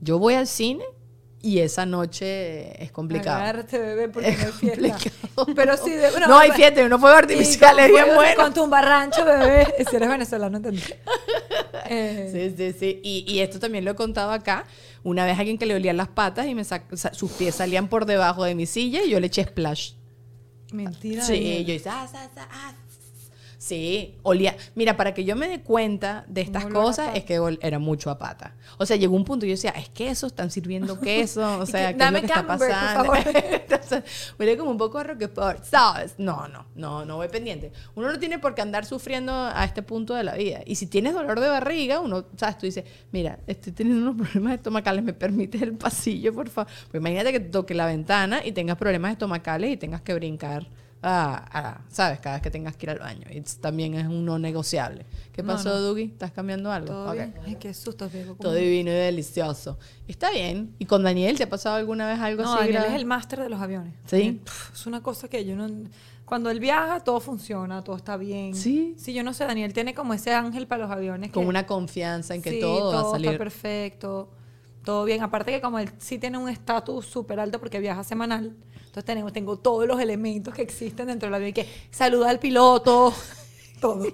Yo 0.00 0.18
voy 0.18 0.34
al 0.34 0.46
cine 0.46 0.84
y 1.42 1.58
esa 1.58 1.84
noche 1.84 2.82
es 2.82 2.92
complicado. 2.92 3.40
Agárrate, 3.42 3.78
bebé, 3.78 4.08
porque 4.08 4.28
Es 4.28 4.38
no 4.38 4.44
hay 4.46 4.52
fiesta. 4.52 4.80
complicado. 5.34 5.54
Pero 5.56 5.76
sí, 5.76 5.90
de, 5.90 6.10
no, 6.28 6.38
hay 6.38 6.52
fiesta, 6.52 6.88
no 6.88 6.98
fuego 6.98 7.16
artificial, 7.16 7.78
es 7.80 7.88
bien 7.88 8.06
bueno. 8.14 8.42
Con 8.42 8.54
tumbarrancho, 8.54 9.24
bebé. 9.24 9.66
Si 9.90 9.96
eres 9.96 10.08
venezolano, 10.08 10.56
entendí. 10.56 10.82
Eh, 11.86 12.28
Sí, 12.32 12.54
sí, 12.56 12.78
sí. 12.78 13.00
Y, 13.02 13.24
y 13.30 13.40
esto 13.40 13.58
también 13.58 13.84
lo 13.84 13.90
he 13.90 13.94
contado 13.94 14.30
acá. 14.30 14.64
Una 15.02 15.26
vez 15.26 15.38
alguien 15.38 15.58
que 15.58 15.66
le 15.66 15.74
olían 15.74 15.96
las 15.96 16.08
patas 16.08 16.46
y 16.46 16.54
me 16.54 16.64
sus 16.64 17.32
pies 17.32 17.56
salían 17.56 17.88
por 17.88 18.06
debajo 18.06 18.44
de 18.44 18.54
mi 18.54 18.66
silla 18.66 19.02
y 19.02 19.10
yo 19.10 19.18
le 19.20 19.26
eché 19.26 19.44
splash. 19.44 19.94
Mentira. 20.72 21.24
Sí, 21.24 21.64
yo 21.66 21.74
hice, 21.74 21.88
ah, 21.90 22.06
sa, 22.10 22.30
ah. 22.50 22.72
Sí, 23.62 24.16
olía. 24.24 24.56
Mira, 24.74 24.96
para 24.96 25.14
que 25.14 25.24
yo 25.24 25.36
me 25.36 25.46
dé 25.46 25.60
cuenta 25.60 26.24
de 26.26 26.40
estas 26.40 26.64
olor 26.64 26.82
cosas 26.82 27.14
es 27.14 27.22
que 27.22 27.38
era 27.60 27.78
mucho 27.78 28.10
a 28.10 28.18
pata. 28.18 28.56
O 28.76 28.84
sea, 28.84 28.96
llegó 28.96 29.14
un 29.14 29.24
punto 29.24 29.46
y 29.46 29.50
yo 29.50 29.52
decía, 29.52 29.70
es 29.70 29.88
queso, 29.88 30.26
están 30.26 30.50
sirviendo 30.50 30.98
queso, 31.00 31.60
o 31.60 31.64
sea, 31.64 31.92
que, 31.92 31.98
¿qué 31.98 32.04
es 32.04 32.10
lo 32.10 32.18
que 32.18 32.26
está 32.26 32.44
pasando? 32.44 33.12
Entonces, 33.24 34.34
huele 34.36 34.56
como 34.56 34.72
un 34.72 34.78
poco 34.78 34.98
a 34.98 35.04
Roquefort, 35.04 35.62
¿sabes? 35.62 36.16
No, 36.18 36.48
no, 36.48 36.66
no, 36.74 37.04
no 37.04 37.16
voy 37.18 37.28
pendiente. 37.28 37.70
Uno 37.94 38.10
no 38.10 38.18
tiene 38.18 38.40
por 38.40 38.56
qué 38.56 38.62
andar 38.62 38.84
sufriendo 38.84 39.32
a 39.32 39.64
este 39.64 39.84
punto 39.84 40.14
de 40.14 40.24
la 40.24 40.34
vida. 40.34 40.62
Y 40.66 40.74
si 40.74 40.88
tienes 40.88 41.14
dolor 41.14 41.38
de 41.38 41.46
barriga, 41.46 42.00
uno, 42.00 42.24
¿sabes? 42.36 42.58
Tú 42.58 42.66
dices, 42.66 42.84
mira, 43.12 43.38
estoy 43.46 43.72
teniendo 43.72 44.10
unos 44.10 44.16
problemas 44.28 44.54
estomacales, 44.54 45.04
¿me 45.04 45.12
permites 45.12 45.62
el 45.62 45.74
pasillo, 45.74 46.34
por 46.34 46.48
favor? 46.48 46.72
Pues 46.90 47.00
imagínate 47.00 47.30
que 47.30 47.38
te 47.38 47.50
toque 47.50 47.74
la 47.74 47.86
ventana 47.86 48.44
y 48.44 48.50
tengas 48.50 48.76
problemas 48.76 49.12
estomacales 49.12 49.70
y 49.70 49.76
tengas 49.76 50.00
que 50.00 50.14
brincar. 50.14 50.66
A- 51.02 51.44
a- 51.74 51.80
¿Sabes? 51.90 52.20
Cada 52.20 52.36
vez 52.36 52.42
que 52.42 52.50
tengas 52.50 52.76
que 52.76 52.86
ir 52.86 52.90
al 52.90 52.98
baño. 53.00 53.26
Y 53.30 53.40
también 53.60 53.94
es 53.94 54.06
un 54.06 54.24
no 54.24 54.38
negociable. 54.38 55.04
¿Qué 55.32 55.42
pasó, 55.42 55.70
no. 55.70 55.80
Dougie? 55.80 56.04
¿Estás 56.04 56.30
cambiando 56.30 56.70
algo? 56.70 56.86
Todo 56.88 57.12
bien. 57.12 57.34
Ay, 57.44 57.56
qué 57.56 57.74
susto, 57.74 58.08
Diego. 58.08 58.36
Todo 58.36 58.54
divino 58.54 58.90
y 58.90 58.94
delicioso. 58.94 59.78
Está 60.06 60.30
bien. 60.30 60.74
¿Y 60.78 60.86
con 60.86 61.02
Daniel 61.02 61.36
te 61.36 61.42
ha 61.44 61.48
pasado 61.50 61.76
alguna 61.76 62.06
vez 62.06 62.20
algo 62.20 62.42
No, 62.44 62.50
así? 62.52 62.58
Daniel 62.60 62.74
grave? 62.74 62.88
es 62.90 62.94
el 63.00 63.04
máster 63.06 63.40
de 63.40 63.48
los 63.48 63.60
aviones. 63.60 63.94
¿Sí? 64.06 64.16
Eh, 64.22 64.40
Es 64.72 64.86
una 64.86 65.02
cosa 65.02 65.28
que 65.28 65.44
yo 65.44 65.56
no... 65.56 65.66
Cuando 66.24 66.48
él 66.50 66.60
viaja, 66.60 67.00
todo 67.00 67.20
funciona, 67.20 67.82
todo 67.82 67.96
está 67.96 68.16
bien. 68.16 68.54
Sí. 68.54 68.94
Sí, 68.96 69.12
yo 69.12 69.22
no 69.22 69.34
sé, 69.34 69.44
Daniel 69.44 69.72
tiene 69.74 69.92
como 69.92 70.14
ese 70.14 70.32
ángel 70.32 70.66
para 70.66 70.84
los 70.84 70.90
aviones. 70.90 71.30
Con 71.30 71.42
que- 71.42 71.48
una 71.48 71.66
confianza 71.66 72.34
en 72.34 72.40
que 72.42 72.52
sí, 72.52 72.60
todo, 72.60 72.90
va 72.92 72.98
a 73.00 73.00
está 73.00 73.10
salir. 73.10 73.36
perfecto, 73.38 74.30
todo 74.84 75.04
bien. 75.04 75.22
Aparte 75.22 75.50
que 75.52 75.60
como 75.60 75.78
él 75.78 75.90
sí 75.98 76.18
tiene 76.18 76.38
un 76.38 76.48
estatus 76.48 77.04
súper 77.06 77.38
alto 77.40 77.58
porque 77.60 77.80
viaja 77.80 78.02
semanal, 78.04 78.54
entonces 78.92 79.06
tenemos, 79.06 79.32
tengo 79.32 79.56
todos 79.56 79.86
los 79.88 79.98
elementos 79.98 80.52
que 80.52 80.60
existen 80.60 81.06
dentro 81.06 81.28
del 81.28 81.34
avión 81.36 81.48
y 81.48 81.52
que 81.54 81.66
saluda 81.90 82.28
al 82.28 82.38
piloto, 82.38 83.14
todo. 83.80 84.04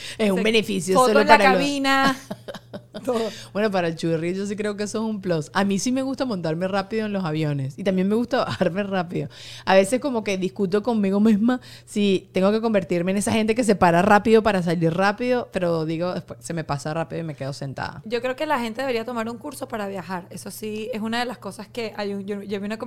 Es 0.18 0.30
un 0.30 0.42
beneficio 0.42 0.94
Foto 0.94 1.08
solo 1.08 1.20
en 1.20 1.28
la 1.28 1.36
para 1.38 1.50
los- 1.50 1.58
cabina, 1.58 2.16
todo. 3.04 3.20
Bueno, 3.52 3.70
para 3.70 3.88
el 3.88 3.96
churri 3.96 4.34
yo 4.34 4.46
sí 4.46 4.56
creo 4.56 4.76
que 4.76 4.84
eso 4.84 4.98
es 4.98 5.04
un 5.10 5.20
plus. 5.20 5.50
A 5.54 5.64
mí 5.64 5.78
sí 5.78 5.92
me 5.92 6.02
gusta 6.02 6.24
montarme 6.24 6.66
rápido 6.66 7.06
en 7.06 7.12
los 7.12 7.24
aviones 7.24 7.78
y 7.78 7.84
también 7.84 8.08
me 8.08 8.14
gusta 8.14 8.38
bajarme 8.44 8.82
rápido. 8.82 9.28
A 9.64 9.74
veces 9.74 10.00
como 10.00 10.24
que 10.24 10.38
discuto 10.38 10.82
conmigo 10.82 11.20
misma 11.20 11.60
si 11.84 12.28
tengo 12.32 12.50
que 12.52 12.60
convertirme 12.60 13.12
en 13.12 13.18
esa 13.18 13.32
gente 13.32 13.54
que 13.54 13.64
se 13.64 13.76
para 13.76 14.02
rápido 14.02 14.42
para 14.42 14.62
salir 14.62 14.92
rápido, 14.94 15.48
pero 15.52 15.84
digo, 15.84 16.14
después 16.14 16.38
se 16.42 16.54
me 16.54 16.64
pasa 16.64 16.92
rápido 16.94 17.20
y 17.20 17.24
me 17.24 17.34
quedo 17.34 17.52
sentada. 17.52 18.02
Yo 18.04 18.20
creo 18.20 18.34
que 18.36 18.46
la 18.46 18.58
gente 18.60 18.80
debería 18.80 19.04
tomar 19.04 19.28
un 19.28 19.38
curso 19.38 19.68
para 19.68 19.86
viajar. 19.88 20.26
Eso 20.30 20.50
sí, 20.50 20.90
es 20.92 21.00
una 21.00 21.18
de 21.20 21.26
las 21.26 21.38
cosas 21.38 21.68
que 21.68 21.92
hay. 21.96 22.14
un- 22.14 22.26
yo, 22.26 22.42
yo 22.42 22.60
vi 22.60 22.66
una, 22.66 22.78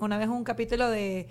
una 0.00 0.18
vez 0.18 0.28
un 0.28 0.44
capítulo 0.44 0.88
de 0.90 1.28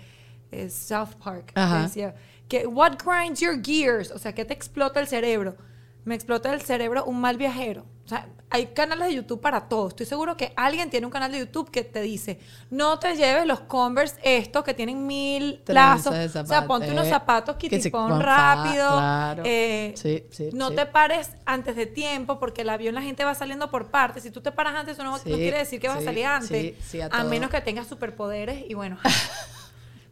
eh, 0.50 0.70
South 0.70 1.14
Park 1.22 1.52
Ajá. 1.54 1.76
que 1.76 1.82
decía 1.84 2.14
que 2.48 2.66
what 2.66 2.92
grinds 3.04 3.40
your 3.40 3.60
gears, 3.62 4.10
o 4.10 4.18
sea, 4.18 4.34
¿qué 4.34 4.44
te 4.44 4.54
explota 4.54 5.00
el 5.00 5.06
cerebro? 5.08 5.56
Me 6.04 6.14
explota 6.14 6.52
el 6.52 6.60
cerebro 6.60 7.04
un 7.06 7.20
mal 7.20 7.36
viajero. 7.38 7.86
O 8.04 8.08
sea, 8.08 8.28
hay 8.50 8.66
canales 8.66 9.08
de 9.08 9.14
YouTube 9.14 9.40
para 9.40 9.66
todo. 9.70 9.88
Estoy 9.88 10.04
seguro 10.04 10.36
que 10.36 10.52
alguien 10.54 10.90
tiene 10.90 11.06
un 11.06 11.10
canal 11.10 11.32
de 11.32 11.38
YouTube 11.38 11.70
que 11.70 11.82
te 11.82 12.02
dice, 12.02 12.38
no 12.68 12.98
te 12.98 13.16
lleves 13.16 13.46
los 13.46 13.60
Converse 13.60 14.16
estos 14.22 14.62
que 14.62 14.74
tienen 14.74 15.06
mil 15.06 15.62
Trenzas 15.64 16.04
lazos. 16.12 16.36
O 16.44 16.46
sea, 16.46 16.66
ponte 16.66 16.90
unos 16.92 17.06
eh, 17.06 17.10
zapatos 17.10 17.56
que 17.56 17.70
se 17.70 17.76
kitipón 17.78 18.10
van 18.10 18.20
fa- 18.20 18.26
rápido. 18.56 18.90
claro. 18.90 19.42
eh, 19.46 19.94
Sí, 19.96 20.24
sí, 20.30 20.50
no 20.52 20.68
sí. 20.68 20.76
te 20.76 20.84
pares 20.84 21.30
antes 21.46 21.74
de 21.76 21.86
tiempo 21.86 22.38
porque 22.38 22.60
el 22.60 22.68
avión 22.68 22.94
la 22.94 23.00
gente 23.00 23.24
va 23.24 23.34
saliendo 23.34 23.70
por 23.70 23.86
partes. 23.90 24.22
Si 24.22 24.30
tú 24.30 24.42
te 24.42 24.52
paras 24.52 24.74
antes, 24.74 24.94
eso 24.98 25.04
no, 25.04 25.12
no 25.12 25.22
quiere 25.22 25.56
decir 25.56 25.80
que 25.80 25.88
vas 25.88 25.96
a 25.98 26.02
salir 26.04 26.26
antes. 26.26 26.48
sí, 26.50 26.76
sí, 26.86 27.00
a 27.00 27.06
a 27.06 27.24
menos 27.24 27.48
que 27.48 27.62
tengas 27.62 27.86
superpoderes 27.86 28.62
y 28.68 28.74
bueno. 28.74 28.98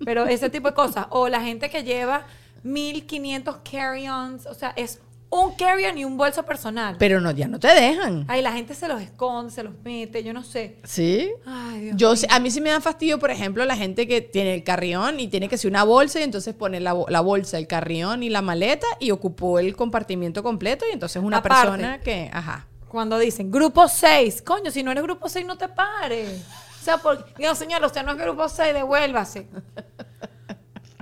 Pero 0.04 0.26
ese 0.26 0.50
tipo 0.50 0.68
de 0.68 0.74
cosas. 0.74 1.06
O 1.10 1.28
la 1.28 1.40
gente 1.40 1.70
que 1.70 1.82
lleva 1.84 2.26
1500 2.62 3.56
carry-ons. 3.70 4.46
O 4.46 4.54
sea, 4.54 4.72
es 4.76 5.00
un 5.30 5.54
carry-on 5.54 5.96
y 5.96 6.04
un 6.04 6.16
bolso 6.18 6.42
personal. 6.42 6.96
Pero 6.98 7.18
no, 7.20 7.30
ya 7.30 7.48
no 7.48 7.58
te 7.58 7.68
dejan. 7.68 8.26
Ay, 8.28 8.42
la 8.42 8.52
gente 8.52 8.74
se 8.74 8.86
los 8.86 9.00
esconde, 9.00 9.50
se 9.50 9.62
los 9.62 9.72
mete, 9.82 10.22
yo 10.22 10.34
no 10.34 10.44
sé. 10.44 10.76
¿Sí? 10.84 11.30
Ay, 11.46 11.80
Dios 11.80 11.96
Yo, 11.96 12.12
mío. 12.12 12.22
a 12.28 12.38
mí 12.38 12.50
sí 12.50 12.60
me 12.60 12.68
da 12.70 12.80
fastidio, 12.82 13.18
por 13.18 13.30
ejemplo, 13.30 13.64
la 13.64 13.74
gente 13.74 14.06
que 14.06 14.20
tiene 14.20 14.54
el 14.54 14.62
carrión 14.62 15.18
y 15.20 15.28
tiene 15.28 15.48
que 15.48 15.56
ser 15.56 15.70
una 15.70 15.84
bolsa 15.84 16.20
y 16.20 16.24
entonces 16.24 16.54
pone 16.54 16.80
la, 16.80 16.94
la 17.08 17.20
bolsa, 17.22 17.56
el 17.56 17.66
carrión 17.66 18.22
y 18.22 18.28
la 18.28 18.42
maleta 18.42 18.86
y 19.00 19.10
ocupó 19.10 19.58
el 19.58 19.74
compartimiento 19.74 20.42
completo 20.42 20.84
y 20.90 20.92
entonces 20.92 21.22
una 21.22 21.38
Aparte. 21.38 21.62
persona 21.70 22.00
que, 22.00 22.28
ajá. 22.30 22.66
Cuando 22.88 23.18
dicen 23.18 23.50
grupo 23.50 23.88
6, 23.88 24.42
coño, 24.42 24.70
si 24.70 24.82
no 24.82 24.90
eres 24.92 25.02
grupo 25.02 25.30
6, 25.30 25.46
no 25.46 25.56
te 25.56 25.66
pares. 25.68 26.42
O 26.82 26.84
sea, 26.84 26.98
porque, 26.98 27.46
no, 27.46 27.54
señor, 27.54 27.84
usted 27.84 28.02
no 28.02 28.10
es 28.10 28.18
grupo 28.18 28.48
6, 28.48 28.74
devuélvase. 28.74 29.46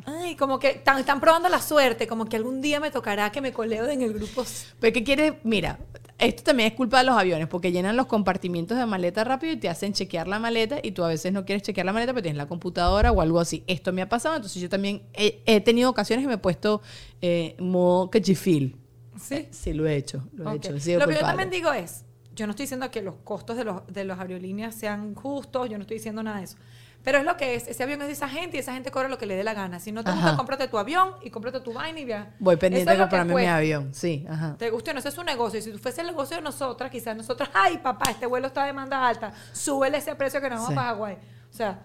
Ay, 0.05 0.37
como 0.37 0.59
que 0.59 0.69
están, 0.69 0.99
están 0.99 1.21
probando 1.21 1.49
la 1.49 1.63
suerte, 1.63 2.07
como 2.07 2.27
que 2.27 2.37
algún 2.37 2.61
día 2.61 2.81
me 2.81 2.91
tocará 2.91 3.33
que 3.33 3.41
me 3.41 3.51
coleo 3.51 3.89
en 3.89 4.03
el 4.03 4.13
grupo 4.13 4.45
6. 4.45 4.75
Pero 4.79 4.93
¿qué 4.93 5.03
quieres? 5.03 5.35
Mira, 5.43 5.79
esto 6.19 6.43
también 6.43 6.69
es 6.69 6.75
culpa 6.75 6.99
de 6.99 7.05
los 7.05 7.17
aviones 7.17 7.49
porque 7.49 7.73
llenan 7.73 7.97
los 7.97 8.05
compartimientos 8.05 8.77
de 8.77 8.85
maleta 8.85 9.25
rápido 9.25 9.55
y 9.55 9.57
te 9.57 9.71
hacen 9.71 9.95
chequear 9.95 10.29
la 10.29 10.39
maleta 10.39 10.81
y 10.83 10.91
tú 10.93 11.03
a 11.03 11.09
veces 11.09 11.33
no 11.33 11.47
quieres 11.47 11.63
chequear 11.63 11.87
la 11.87 11.95
maleta 11.95 12.13
pero 12.13 12.25
tienes 12.25 12.37
la 12.37 12.47
computadora 12.47 13.11
o 13.11 13.23
algo 13.23 13.41
así. 13.41 13.65
Esto 13.67 13.91
me 13.95 14.03
ha 14.03 14.09
pasado, 14.11 14.37
entonces 14.37 14.61
yo 14.61 14.69
también 14.69 15.01
he, 15.15 15.41
he 15.47 15.63
tenido 15.63 15.89
ocasiones 15.89 16.25
que 16.25 16.29
me 16.29 16.35
he 16.35 16.39
puesto 16.39 16.83
eh, 17.23 17.57
modo 17.59 18.11
cachifil. 18.11 18.77
¿Sí? 19.19 19.49
Sí, 19.51 19.73
lo 19.73 19.87
he 19.87 19.97
hecho, 19.97 20.29
lo 20.35 20.53
he 20.53 20.57
hecho. 20.57 20.73
Lo 20.73 21.07
que 21.07 21.15
yo 21.15 21.21
también 21.21 21.49
digo 21.49 21.73
es, 21.73 22.05
yo 22.35 22.47
no 22.47 22.51
estoy 22.53 22.65
diciendo 22.65 22.91
que 22.91 23.03
los 23.03 23.17
costos 23.25 23.57
de 23.57 23.65
los, 23.65 23.87
de 23.87 24.05
las 24.05 24.19
aerolíneas 24.21 24.75
sean 24.75 25.15
justos, 25.15 25.69
yo 25.69 25.77
no 25.79 25.83
estoy 25.83 25.97
diciendo 25.99 26.23
nada 26.23 26.39
de 26.39 26.45
eso. 26.45 26.57
Pero 27.03 27.17
es 27.17 27.25
lo 27.25 27.37
que 27.39 27.55
es, 27.55 27.67
ese 27.67 27.83
avión 27.83 28.01
es 28.03 28.09
de 28.09 28.13
esa 28.13 28.29
gente 28.29 28.59
y 28.59 28.61
esa 28.61 28.75
gente 28.75 28.91
cobra 28.91 29.09
lo 29.09 29.17
que 29.17 29.25
le 29.25 29.35
dé 29.35 29.43
la 29.43 29.55
gana. 29.55 29.81
Si 29.81 29.91
no 29.91 30.05
te 30.05 30.11
Ajá. 30.11 30.21
gusta, 30.21 30.37
cómprate 30.37 30.69
tu 30.69 30.77
avión 30.79 31.15
y 31.23 31.31
cómprate 31.31 31.61
tu 31.61 31.73
vaina 31.73 31.99
y 31.99 32.05
viaja. 32.05 32.29
Voy 32.39 32.57
pendiente 32.57 32.91
de 32.93 32.99
comprarme 32.99 33.35
mi 33.35 33.47
avión. 33.47 33.95
Sí, 33.95 34.27
ajá. 34.29 34.57
Te 34.59 34.69
guste 34.69 34.91
o 34.91 34.93
no, 34.93 34.99
ese 35.01 35.09
es 35.09 35.17
un 35.17 35.25
negocio. 35.25 35.59
Y 35.59 35.63
si 35.63 35.73
tú 35.73 35.79
fuese 35.79 36.03
el 36.03 36.09
negocio 36.09 36.37
de 36.37 36.43
nosotras, 36.43 36.91
quizás 36.91 37.17
nosotros, 37.17 37.49
ay, 37.55 37.79
papá, 37.79 38.11
este 38.11 38.27
vuelo 38.27 38.49
está 38.49 38.65
a 38.65 38.67
demanda 38.67 39.09
alta, 39.09 39.33
súbele 39.53 39.97
ese 39.97 40.15
precio 40.15 40.43
que 40.43 40.51
nos 40.51 40.59
vamos 40.59 40.69
Sí. 40.69 40.75
para 40.75 40.89
Hawái. 40.89 41.15
O 41.15 41.53
sea, 41.55 41.79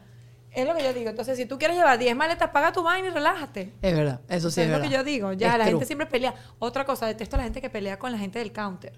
es 0.51 0.67
lo 0.67 0.75
que 0.75 0.83
yo 0.83 0.93
digo. 0.93 1.09
Entonces, 1.09 1.37
si 1.37 1.45
tú 1.45 1.57
quieres 1.57 1.77
llevar 1.77 1.97
10 1.97 2.13
maletas, 2.13 2.49
paga 2.49 2.73
tu 2.73 2.83
vaina 2.83 3.07
y 3.07 3.11
relájate. 3.11 3.71
Es 3.81 3.95
verdad, 3.95 4.19
eso 4.27 4.49
sí 4.49 4.59
O 4.59 4.63
sea, 4.63 4.63
es, 4.65 4.69
es 4.71 4.77
lo 4.77 4.83
que 4.83 4.89
yo 4.89 5.03
digo. 5.05 5.31
Ya, 5.31 5.53
Es 5.53 5.53
la 5.53 5.63
true. 5.63 5.71
gente 5.71 5.85
siempre 5.85 6.07
pelea. 6.07 6.33
Otra 6.59 6.83
cosa, 6.83 7.05
detesto 7.05 7.37
a 7.37 7.39
la 7.39 7.43
gente 7.45 7.61
que 7.61 7.69
pelea 7.69 7.97
con 7.97 8.11
la 8.11 8.17
gente 8.17 8.39
del 8.39 8.51
counter. 8.51 8.91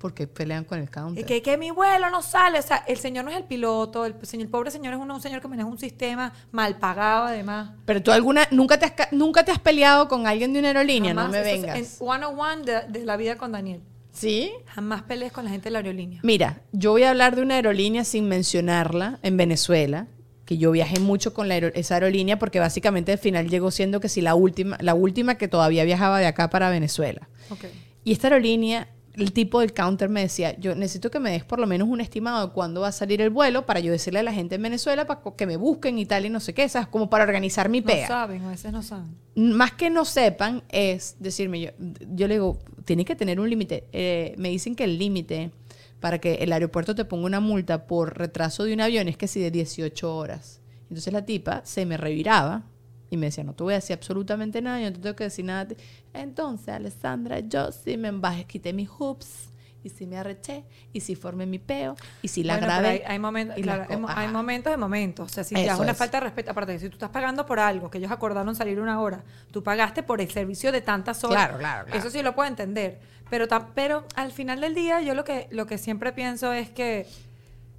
Porque 0.00 0.26
pelean 0.26 0.64
con 0.64 0.78
el 0.78 0.88
counter. 0.90 1.22
Y 1.22 1.26
que, 1.26 1.42
que 1.42 1.58
mi 1.58 1.70
vuelo 1.70 2.08
no 2.08 2.22
sale. 2.22 2.58
O 2.58 2.62
sea, 2.62 2.78
el 2.88 2.96
señor 2.96 3.22
no 3.24 3.30
es 3.30 3.36
el 3.36 3.44
piloto, 3.44 4.06
el, 4.06 4.14
señor, 4.22 4.46
el 4.46 4.50
pobre 4.50 4.70
señor 4.70 4.94
es 4.94 4.98
un, 5.00 5.10
un 5.10 5.20
señor 5.20 5.42
que 5.42 5.48
maneja 5.48 5.68
un 5.68 5.78
sistema 5.78 6.32
mal 6.50 6.78
pagado, 6.78 7.26
además. 7.26 7.72
Pero 7.84 8.02
tú 8.02 8.10
alguna, 8.10 8.48
nunca 8.50 8.78
te 8.78 8.86
has, 8.86 8.92
ca- 8.92 9.08
nunca 9.12 9.44
te 9.44 9.52
has 9.52 9.58
peleado 9.58 10.08
con 10.08 10.26
alguien 10.26 10.54
de 10.54 10.60
una 10.60 10.68
aerolínea, 10.68 11.12
no 11.12 11.28
me 11.28 11.40
eso 11.40 11.48
es 11.50 11.60
vengas. 11.62 11.78
En 11.78 11.84
101 11.84 12.64
de, 12.64 12.80
de 12.88 13.04
la 13.04 13.16
vida 13.18 13.36
con 13.36 13.52
Daniel. 13.52 13.82
¿Sí? 14.12 14.50
Jamás 14.66 15.02
pelees 15.02 15.32
con 15.32 15.44
la 15.44 15.50
gente 15.50 15.64
de 15.64 15.70
la 15.72 15.78
aerolínea. 15.80 16.20
Mira, 16.24 16.62
yo 16.72 16.92
voy 16.92 17.02
a 17.04 17.10
hablar 17.10 17.36
de 17.36 17.42
una 17.42 17.56
aerolínea 17.56 18.02
sin 18.04 18.26
mencionarla 18.26 19.18
en 19.22 19.36
Venezuela, 19.36 20.06
que 20.46 20.56
yo 20.58 20.70
viajé 20.72 20.98
mucho 20.98 21.32
con 21.34 21.46
la 21.48 21.54
aero- 21.54 21.70
esa 21.74 21.94
aerolínea 21.94 22.38
porque 22.38 22.58
básicamente 22.58 23.12
al 23.12 23.18
final 23.18 23.48
llegó 23.50 23.70
siendo 23.70 24.00
que 24.00 24.08
si 24.08 24.20
la 24.22 24.34
última, 24.34 24.78
la 24.80 24.94
última 24.94 25.36
que 25.36 25.46
todavía 25.46 25.84
viajaba 25.84 26.18
de 26.18 26.26
acá 26.26 26.48
para 26.50 26.70
Venezuela. 26.70 27.28
Ok. 27.50 27.66
Y 28.02 28.12
esta 28.12 28.28
aerolínea 28.28 28.88
el 29.14 29.32
tipo 29.32 29.60
del 29.60 29.72
counter 29.72 30.08
me 30.08 30.20
decía, 30.22 30.56
yo 30.58 30.74
necesito 30.74 31.10
que 31.10 31.18
me 31.18 31.30
des 31.32 31.44
por 31.44 31.58
lo 31.58 31.66
menos 31.66 31.88
un 31.88 32.00
estimado 32.00 32.46
de 32.46 32.52
cuándo 32.52 32.80
va 32.82 32.88
a 32.88 32.92
salir 32.92 33.20
el 33.20 33.30
vuelo 33.30 33.66
para 33.66 33.80
yo 33.80 33.90
decirle 33.90 34.20
a 34.20 34.22
la 34.22 34.32
gente 34.32 34.54
en 34.54 34.62
Venezuela 34.62 35.06
para 35.06 35.20
que 35.36 35.46
me 35.46 35.56
busquen 35.56 35.98
y 35.98 36.06
tal 36.06 36.26
y 36.26 36.30
no 36.30 36.40
sé 36.40 36.54
qué, 36.54 36.68
¿sabes? 36.68 36.88
Como 36.88 37.10
para 37.10 37.24
organizar 37.24 37.68
mi 37.68 37.80
No 37.80 37.86
pega. 37.86 38.06
saben, 38.06 38.42
a 38.44 38.50
veces 38.50 38.72
no 38.72 38.82
saben. 38.82 39.16
Más 39.34 39.72
que 39.72 39.90
no 39.90 40.04
sepan 40.04 40.62
es 40.68 41.16
decirme, 41.18 41.60
yo, 41.60 41.70
yo 42.14 42.28
le 42.28 42.34
digo, 42.34 42.58
tiene 42.84 43.04
que 43.04 43.16
tener 43.16 43.40
un 43.40 43.50
límite. 43.50 43.84
Eh, 43.92 44.34
me 44.38 44.48
dicen 44.48 44.74
que 44.76 44.84
el 44.84 44.98
límite 44.98 45.50
para 45.98 46.18
que 46.18 46.34
el 46.34 46.52
aeropuerto 46.52 46.94
te 46.94 47.04
ponga 47.04 47.26
una 47.26 47.40
multa 47.40 47.86
por 47.86 48.16
retraso 48.16 48.64
de 48.64 48.72
un 48.74 48.80
avión 48.80 49.08
es 49.08 49.16
que 49.16 49.26
si 49.28 49.40
de 49.40 49.50
18 49.50 50.16
horas. 50.16 50.60
Entonces 50.88 51.12
la 51.12 51.24
tipa 51.26 51.62
se 51.64 51.84
me 51.84 51.96
reviraba 51.96 52.64
y 53.10 53.16
me 53.16 53.26
decía, 53.26 53.44
no 53.44 53.54
te 53.54 53.62
voy 53.64 53.72
a 53.74 53.76
decir 53.76 53.94
absolutamente 53.94 54.62
nada, 54.62 54.80
yo 54.80 54.86
no 54.86 54.92
te 54.96 55.02
tengo 55.02 55.16
que 55.16 55.24
decir 55.24 55.44
nada. 55.44 55.62
a 55.62 55.68
ti". 55.68 55.76
Entonces, 56.14 56.68
Alessandra, 56.68 57.40
yo 57.40 57.72
sí 57.72 57.96
me 57.96 58.08
embajé, 58.08 58.44
quité 58.44 58.72
mis 58.72 58.88
hoops 58.88 59.50
y 59.82 59.88
sí 59.88 60.06
me 60.06 60.18
arreché 60.18 60.64
y 60.92 61.00
sí 61.00 61.14
formé 61.14 61.46
mi 61.46 61.58
peo 61.58 61.96
y 62.22 62.28
sí 62.28 62.44
la 62.44 62.54
Bueno, 62.54 62.66
grabé. 62.66 62.88
hay, 62.88 63.02
hay 63.06 63.18
momentos, 63.18 63.56
claro, 63.56 63.86
hay, 64.08 64.28
momentos 64.28 64.70
de 64.70 64.76
momentos. 64.76 65.30
O 65.30 65.34
sea, 65.34 65.42
si 65.42 65.54
te 65.54 65.62
Eso 65.62 65.70
das 65.70 65.80
una 65.80 65.92
es. 65.92 65.96
falta 65.98 66.18
de 66.18 66.24
respeto, 66.24 66.50
aparte 66.50 66.78
si 66.78 66.88
tú 66.88 66.96
estás 66.96 67.10
pagando 67.10 67.46
por 67.46 67.58
algo 67.58 67.90
que 67.90 67.98
ellos 67.98 68.12
acordaron 68.12 68.54
salir 68.54 68.78
una 68.80 69.00
hora, 69.00 69.24
tú 69.50 69.62
pagaste 69.62 70.02
por 70.02 70.20
el 70.20 70.30
servicio 70.30 70.70
de 70.70 70.82
tantas 70.82 71.24
horas. 71.24 71.46
Claro, 71.46 71.58
claro, 71.58 71.86
claro. 71.86 71.98
Eso 71.98 72.10
sí 72.10 72.22
lo 72.22 72.34
puedo 72.34 72.48
entender. 72.48 73.00
Pero, 73.30 73.46
pero 73.74 74.04
al 74.16 74.32
final 74.32 74.60
del 74.60 74.74
día, 74.74 75.00
yo 75.00 75.14
lo 75.14 75.24
que, 75.24 75.46
lo 75.50 75.66
que 75.66 75.78
siempre 75.78 76.12
pienso 76.12 76.52
es 76.52 76.68
que 76.68 77.06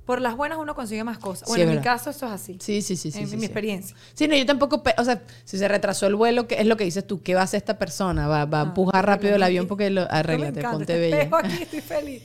por 0.05 0.19
las 0.19 0.35
buenas 0.35 0.57
uno 0.57 0.73
consigue 0.75 1.03
más 1.03 1.17
cosas. 1.19 1.47
Bueno, 1.47 1.63
en 1.71 1.77
mi 1.77 1.81
caso 1.83 2.09
eso 2.09 2.25
es 2.25 2.31
así. 2.31 2.57
Sí, 2.59 2.81
sí, 2.81 2.95
sí, 2.97 3.11
sí. 3.11 3.19
en 3.19 3.27
sí, 3.29 3.37
mi 3.37 3.45
experiencia. 3.45 3.95
Sí, 4.13 4.27
no, 4.27 4.35
yo 4.35 4.45
tampoco, 4.45 4.83
o 4.97 5.03
sea, 5.05 5.21
si 5.45 5.57
se 5.57 5.67
retrasó 5.67 6.07
el 6.07 6.15
vuelo, 6.15 6.47
¿qué 6.47 6.55
es 6.59 6.65
lo 6.65 6.75
que 6.75 6.83
dices 6.83 7.05
tú? 7.05 7.21
¿Qué 7.21 7.35
va 7.35 7.41
a 7.41 7.43
hacer 7.43 7.59
esta 7.59 7.77
persona? 7.77 8.27
¿Va, 8.27 8.45
va 8.45 8.59
a 8.59 8.61
Ah, 8.61 8.65
empujar 8.65 9.05
rápido 9.05 9.35
el 9.35 9.43
avión 9.43 9.67
porque 9.67 9.89
lo, 9.89 10.01
arréglate, 10.11 10.61
ponte 10.63 10.97
bella. 10.99 11.17
espejo 11.19 11.35
aquí, 11.37 11.63
estoy 11.63 11.81
feliz. 11.81 12.23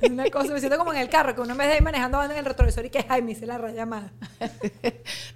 Es 0.00 0.10
una 0.10 0.28
cosa, 0.30 0.52
me 0.52 0.58
siento 0.58 0.76
como 0.78 0.92
en 0.92 0.98
el 0.98 1.08
carro, 1.08 1.34
que 1.34 1.40
uno 1.40 1.52
en 1.52 1.58
vez 1.58 1.68
de 1.70 1.76
ir 1.76 1.82
manejando 1.82 2.18
va 2.18 2.24
en 2.26 2.32
el 2.32 2.44
retrovisor 2.44 2.84
y 2.86 2.90
que, 2.90 3.06
ay, 3.08 3.22
me 3.22 3.32
hice 3.32 3.46
la 3.46 3.56
raya 3.58 3.86
mal. 3.86 4.10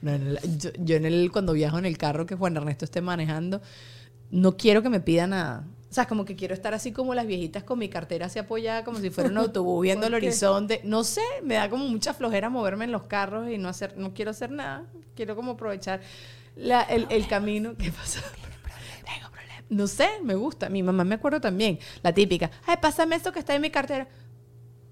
No, 0.02 0.12
en 0.12 0.26
el- 0.26 0.58
yo, 0.58 0.70
yo 0.78 0.96
en 0.96 1.06
el, 1.06 1.30
cuando 1.32 1.52
viajo 1.52 1.78
en 1.78 1.86
el 1.86 1.96
carro 1.98 2.26
que 2.26 2.34
Juan 2.34 2.56
Ernesto 2.56 2.84
esté 2.84 3.00
manejando, 3.00 3.60
no 4.30 4.56
quiero 4.56 4.82
que 4.82 4.88
me 4.90 5.00
pida 5.00 5.26
nada. 5.26 5.64
O 5.88 5.94
sea, 5.96 6.06
como 6.06 6.24
que 6.24 6.34
quiero 6.36 6.52
estar 6.52 6.74
así 6.74 6.90
como 6.92 7.14
las 7.14 7.26
viejitas 7.26 7.62
con 7.62 7.78
mi 7.78 7.88
cartera 7.88 8.26
así 8.26 8.38
apoyada, 8.38 8.84
como 8.84 8.98
si 8.98 9.10
fuera 9.10 9.30
un 9.30 9.38
autobús 9.38 9.82
viendo 9.82 10.06
el 10.08 10.14
horizonte. 10.14 10.80
No 10.84 11.04
sé, 11.04 11.22
me 11.42 11.54
da 11.54 11.70
como 11.70 11.86
mucha 11.86 12.12
flojera 12.12 12.48
moverme 12.50 12.84
en 12.86 12.92
los 12.92 13.04
carros 13.04 13.48
y 13.50 13.56
no 13.58 13.68
hacer, 13.68 13.96
no 13.96 14.12
quiero 14.12 14.32
hacer 14.32 14.50
nada. 14.50 14.84
Quiero 15.14 15.36
como 15.36 15.52
aprovechar 15.52 16.00
la- 16.56 16.82
el, 16.82 17.06
el 17.10 17.26
camino. 17.28 17.74
¿Qué 17.78 17.92
pasa? 17.92 18.20
Tengo. 19.04 19.30
No 19.68 19.86
sé, 19.86 20.08
me 20.22 20.34
gusta. 20.34 20.68
Mi 20.68 20.82
mamá 20.82 21.04
me 21.04 21.14
acuerdo 21.14 21.40
también. 21.40 21.78
La 22.02 22.12
típica, 22.12 22.50
ay, 22.66 22.76
pásame 22.80 23.16
esto 23.16 23.32
que 23.32 23.38
está 23.38 23.54
en 23.54 23.62
mi 23.62 23.70
cartera. 23.70 24.08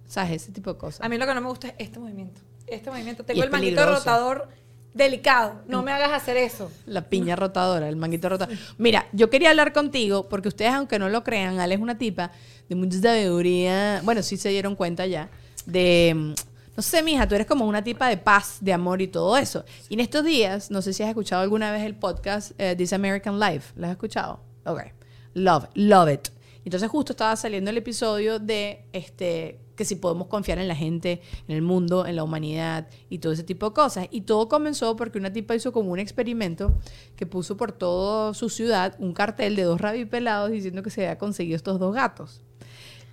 ¿Sabes? 0.06 0.42
Ese 0.42 0.52
tipo 0.52 0.72
de 0.72 0.78
cosas. 0.78 1.00
A 1.04 1.08
mí 1.08 1.18
lo 1.18 1.26
que 1.26 1.34
no 1.34 1.40
me 1.40 1.48
gusta 1.48 1.68
es 1.68 1.74
este 1.78 1.98
movimiento. 1.98 2.40
Este 2.66 2.90
movimiento. 2.90 3.24
Tengo 3.24 3.40
es 3.40 3.44
el 3.46 3.50
manguito 3.50 3.84
rotador 3.84 4.48
delicado. 4.94 5.62
No 5.66 5.82
me 5.82 5.92
hagas 5.92 6.12
hacer 6.12 6.36
eso. 6.36 6.70
La 6.86 7.02
piña 7.02 7.36
rotadora, 7.36 7.88
el 7.88 7.96
manguito 7.96 8.28
rotador. 8.28 8.56
Mira, 8.78 9.06
yo 9.12 9.28
quería 9.28 9.50
hablar 9.50 9.72
contigo 9.72 10.28
porque 10.28 10.48
ustedes, 10.48 10.72
aunque 10.72 10.98
no 10.98 11.08
lo 11.08 11.22
crean, 11.24 11.58
Ale 11.60 11.74
es 11.74 11.80
una 11.80 11.98
tipa 11.98 12.30
de 12.68 12.74
mucha 12.76 12.98
sabiduría. 13.00 14.00
Bueno, 14.04 14.22
sí 14.22 14.36
se 14.36 14.48
dieron 14.48 14.76
cuenta 14.76 15.06
ya. 15.06 15.28
De. 15.66 16.34
No 16.76 16.82
sé, 16.82 17.02
mija, 17.02 17.28
tú 17.28 17.36
eres 17.36 17.46
como 17.46 17.66
una 17.66 17.84
tipa 17.84 18.08
de 18.08 18.16
paz, 18.16 18.58
de 18.60 18.72
amor 18.72 19.00
y 19.00 19.06
todo 19.06 19.36
eso. 19.36 19.64
Y 19.88 19.94
en 19.94 20.00
estos 20.00 20.24
días, 20.24 20.70
no 20.70 20.82
sé 20.82 20.92
si 20.92 21.04
has 21.04 21.08
escuchado 21.08 21.42
alguna 21.42 21.70
vez 21.70 21.84
el 21.84 21.94
podcast 21.94 22.52
eh, 22.58 22.74
This 22.76 22.92
American 22.92 23.38
Life. 23.38 23.72
¿Lo 23.76 23.86
has 23.86 23.92
escuchado? 23.92 24.40
Ok. 24.64 24.80
Love, 25.34 25.66
love 25.74 26.12
it. 26.12 26.28
Entonces 26.64 26.90
justo 26.90 27.12
estaba 27.12 27.36
saliendo 27.36 27.70
el 27.70 27.76
episodio 27.76 28.38
de 28.38 28.86
este 28.92 29.60
que 29.76 29.84
si 29.84 29.96
podemos 29.96 30.28
confiar 30.28 30.58
en 30.58 30.68
la 30.68 30.76
gente, 30.76 31.20
en 31.48 31.54
el 31.54 31.62
mundo, 31.62 32.06
en 32.06 32.16
la 32.16 32.24
humanidad 32.24 32.88
y 33.08 33.18
todo 33.18 33.32
ese 33.32 33.44
tipo 33.44 33.70
de 33.70 33.74
cosas. 33.74 34.08
Y 34.10 34.22
todo 34.22 34.48
comenzó 34.48 34.96
porque 34.96 35.18
una 35.18 35.32
tipa 35.32 35.54
hizo 35.54 35.72
como 35.72 35.92
un 35.92 35.98
experimento 35.98 36.74
que 37.16 37.26
puso 37.26 37.56
por 37.56 37.72
toda 37.72 38.34
su 38.34 38.48
ciudad 38.48 38.96
un 38.98 39.12
cartel 39.12 39.56
de 39.56 39.62
dos 39.62 39.80
rabipelados 39.80 40.50
diciendo 40.50 40.82
que 40.82 40.90
se 40.90 41.02
había 41.02 41.18
conseguido 41.18 41.56
estos 41.56 41.78
dos 41.78 41.94
gatos. 41.94 42.42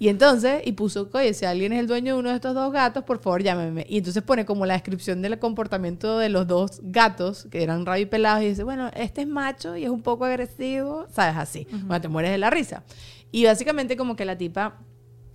Y 0.01 0.09
entonces, 0.09 0.63
y 0.65 0.71
puso, 0.71 1.11
oye, 1.13 1.31
si 1.35 1.45
alguien 1.45 1.73
es 1.73 1.79
el 1.79 1.85
dueño 1.85 2.15
de 2.15 2.19
uno 2.19 2.29
de 2.29 2.35
estos 2.35 2.55
dos 2.55 2.73
gatos, 2.73 3.03
por 3.03 3.19
favor 3.19 3.43
llámeme. 3.43 3.85
Y 3.87 3.99
entonces 3.99 4.23
pone 4.23 4.45
como 4.45 4.65
la 4.65 4.73
descripción 4.73 5.21
del 5.21 5.37
comportamiento 5.37 6.17
de 6.17 6.29
los 6.29 6.47
dos 6.47 6.79
gatos, 6.81 7.47
que 7.51 7.61
eran 7.61 7.85
rabipelados, 7.85 8.41
y 8.41 8.47
dice, 8.47 8.63
bueno, 8.63 8.89
este 8.95 9.21
es 9.21 9.27
macho 9.27 9.77
y 9.77 9.83
es 9.83 9.91
un 9.91 10.01
poco 10.01 10.25
agresivo, 10.25 11.05
¿sabes? 11.11 11.37
Así. 11.37 11.67
Bueno, 11.71 12.01
te 12.01 12.07
mueres 12.07 12.31
de 12.31 12.39
la 12.39 12.49
risa. 12.49 12.83
Y 13.31 13.45
básicamente 13.45 13.95
como 13.95 14.15
que 14.15 14.25
la 14.25 14.39
tipa 14.39 14.79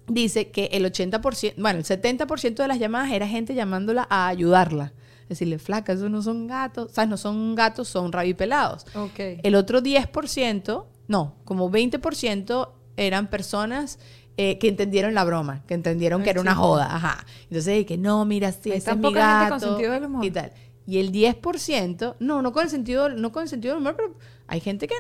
dice 0.07 0.51
que 0.51 0.67
el 0.73 0.85
80%, 0.85 1.55
bueno, 1.57 1.79
el 1.79 1.85
70% 1.85 2.55
de 2.55 2.69
las 2.69 2.79
llamadas 2.79 3.13
era 3.13 3.27
gente 3.27 3.55
llamándola 3.55 4.07
a 4.09 4.29
ayudarla. 4.29 4.93
Decirle, 5.29 5.59
flaca, 5.59 5.93
esos 5.93 6.09
no 6.09 6.23
son 6.23 6.47
gatos, 6.47 6.93
¿sabes? 6.93 7.11
No 7.11 7.17
son 7.17 7.57
gatos, 7.57 7.89
son 7.89 8.13
rabipelados. 8.13 8.87
Ok. 8.95 9.19
El 9.43 9.57
otro 9.57 9.83
10%, 9.83 10.85
no, 11.09 11.35
como 11.45 11.71
20% 11.71 12.71
eran 12.97 13.29
personas 13.29 13.99
eh, 14.37 14.59
que 14.59 14.69
entendieron 14.69 15.15
la 15.15 15.25
broma, 15.25 15.65
que 15.67 15.75
entendieron 15.75 16.23
que 16.23 16.31
era 16.31 16.41
una 16.41 16.55
joda, 16.55 16.95
ajá. 16.95 17.27
Entonces 17.45 17.75
dije, 17.79 17.99
no, 17.99 18.25
mira, 18.25 18.53
sí, 18.53 18.71
ese 18.71 18.91
es 18.91 18.97
mi 18.97 19.05
gente 19.05 19.05
con 19.05 19.15
gato 19.15 19.59
sentido 19.59 19.93
del 19.93 20.05
humor. 20.05 20.25
y 20.25 20.31
tal. 20.31 20.53
Y 20.87 20.99
el 20.99 21.11
10%, 21.11 22.17
no, 22.21 22.43
no 22.43 22.53
con 22.53 22.63
el 22.63 22.71
sentido, 22.71 23.09
no 23.09 23.33
con 23.33 23.43
el 23.43 23.49
sentido 23.49 23.75
del 23.75 23.81
humor, 23.81 23.97
pero 23.97 24.15
hay 24.47 24.61
gente 24.61 24.87
que 24.87 24.95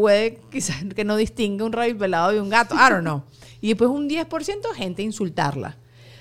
puede 0.00 0.40
quizás 0.50 0.82
que 0.96 1.04
no 1.04 1.16
distingue 1.16 1.64
un 1.64 1.72
rabbit 1.72 1.98
pelado 1.98 2.32
de 2.32 2.40
un 2.40 2.48
gato, 2.48 2.74
I 2.74 2.90
don't 2.90 3.02
know. 3.02 3.22
Y 3.60 3.68
después 3.68 3.90
un 3.90 4.08
10% 4.08 4.72
gente 4.74 5.02
insultarla. 5.02 5.76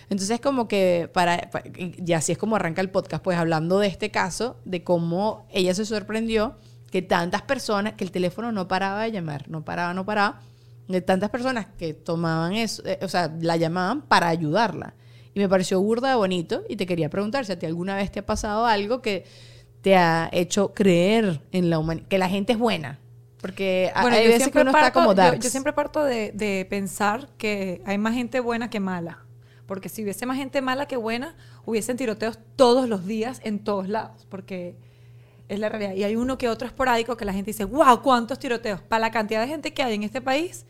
Entonces 0.10 0.40
como 0.42 0.68
que 0.68 1.10
para, 1.14 1.50
pa- 1.52 1.64
y 1.78 2.14
así 2.14 2.32
es 2.32 2.38
como 2.38 2.56
arranca 2.56 2.82
el 2.82 2.90
podcast, 2.90 3.24
pues 3.24 3.38
hablando 3.38 3.80
de 3.80 3.88
este 3.88 4.10
caso, 4.10 4.58
de 4.66 4.84
cómo 4.84 5.46
ella 5.52 5.74
se 5.76 5.86
sorprendió 5.86 6.56
que 6.92 7.02
tantas 7.04 7.44
personas, 7.44 7.94
que 7.94 8.04
el 8.04 8.12
teléfono 8.12 8.52
no 8.52 8.68
paraba 8.68 9.04
de 9.04 9.12
llamar, 9.12 9.48
no 9.50 9.64
paraba, 9.64 9.94
no 9.94 10.06
paraba, 10.06 10.42
de 10.88 11.02
tantas 11.02 11.30
personas 11.30 11.68
que 11.78 11.94
tomaban 11.94 12.54
eso, 12.54 12.82
eh, 12.86 12.98
o 13.04 13.08
sea, 13.08 13.32
la 13.40 13.56
llamaban 13.58 14.02
para 14.02 14.28
ayudarla. 14.28 14.96
Y 15.36 15.40
me 15.40 15.48
pareció 15.48 15.80
burda 15.80 16.10
de 16.10 16.16
bonito 16.16 16.64
y 16.68 16.76
te 16.76 16.88
quería 16.88 17.10
preguntar 17.12 17.46
si 17.46 17.52
a 17.52 17.60
ti 17.60 17.68
alguna 17.68 17.96
vez 17.96 18.12
te 18.12 18.20
ha 18.22 18.26
pasado 18.26 18.66
algo 18.66 19.04
que 19.04 19.26
te 19.82 19.96
ha 19.96 20.28
hecho 20.34 20.74
creer 20.74 21.42
en 21.52 21.70
la 21.70 21.78
humanidad, 21.78 22.08
que 22.08 22.18
la 22.18 22.28
gente 22.28 22.54
es 22.54 22.58
buena. 22.60 22.98
Porque 23.42 23.92
Bueno, 24.02 24.18
hay 24.18 24.28
veces 24.28 24.50
que 24.50 24.60
uno 24.60 24.72
está 24.72 24.82
parto- 24.92 24.94
como 25.00 25.12
yo- 25.12 25.16
darks. 25.16 25.44
Yo, 25.46 25.50
siempre 25.50 25.72
parto 25.74 26.04
de, 26.04 26.32
de 26.34 26.66
pensar 26.70 27.30
que 27.38 27.82
hay 27.86 27.98
más 27.98 28.14
gente 28.14 28.40
buena 28.42 28.70
que 28.70 28.80
mala. 28.80 29.20
Porque 29.66 29.88
si 29.88 30.04
hubiese 30.04 30.26
más 30.26 30.36
gente 30.38 30.62
mala 30.62 30.88
que 30.88 30.98
buena, 30.98 31.36
hubiesen 31.66 31.96
tiroteos 31.96 32.38
todos 32.56 32.90
los 32.90 33.06
días 33.06 33.40
en 33.44 33.60
todos 33.60 33.88
lados. 33.88 34.26
Porque 34.30 34.76
es 35.48 35.58
la 35.60 35.70
realidad. 35.70 35.94
Y 35.94 36.04
hay 36.04 36.16
uno 36.16 36.38
que 36.38 36.50
otro 36.50 36.68
esporádico 36.68 37.16
que 37.18 37.24
la 37.26 37.34
gente 37.34 37.52
dice, 37.52 37.64
wow, 37.66 38.02
¿cuántos 38.02 38.40
tiroteos? 38.40 38.82
Para 38.82 39.00
la 39.02 39.12
cantidad 39.12 39.42
de 39.42 39.48
gente 39.48 39.74
que 39.74 39.84
hay 39.84 39.94
en 39.96 40.04
este 40.04 40.22
país, 40.22 40.66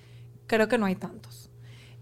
creo 0.48 0.68
que 0.68 0.78
no 0.78 0.86
hay 0.86 0.96
tantos. 0.96 1.50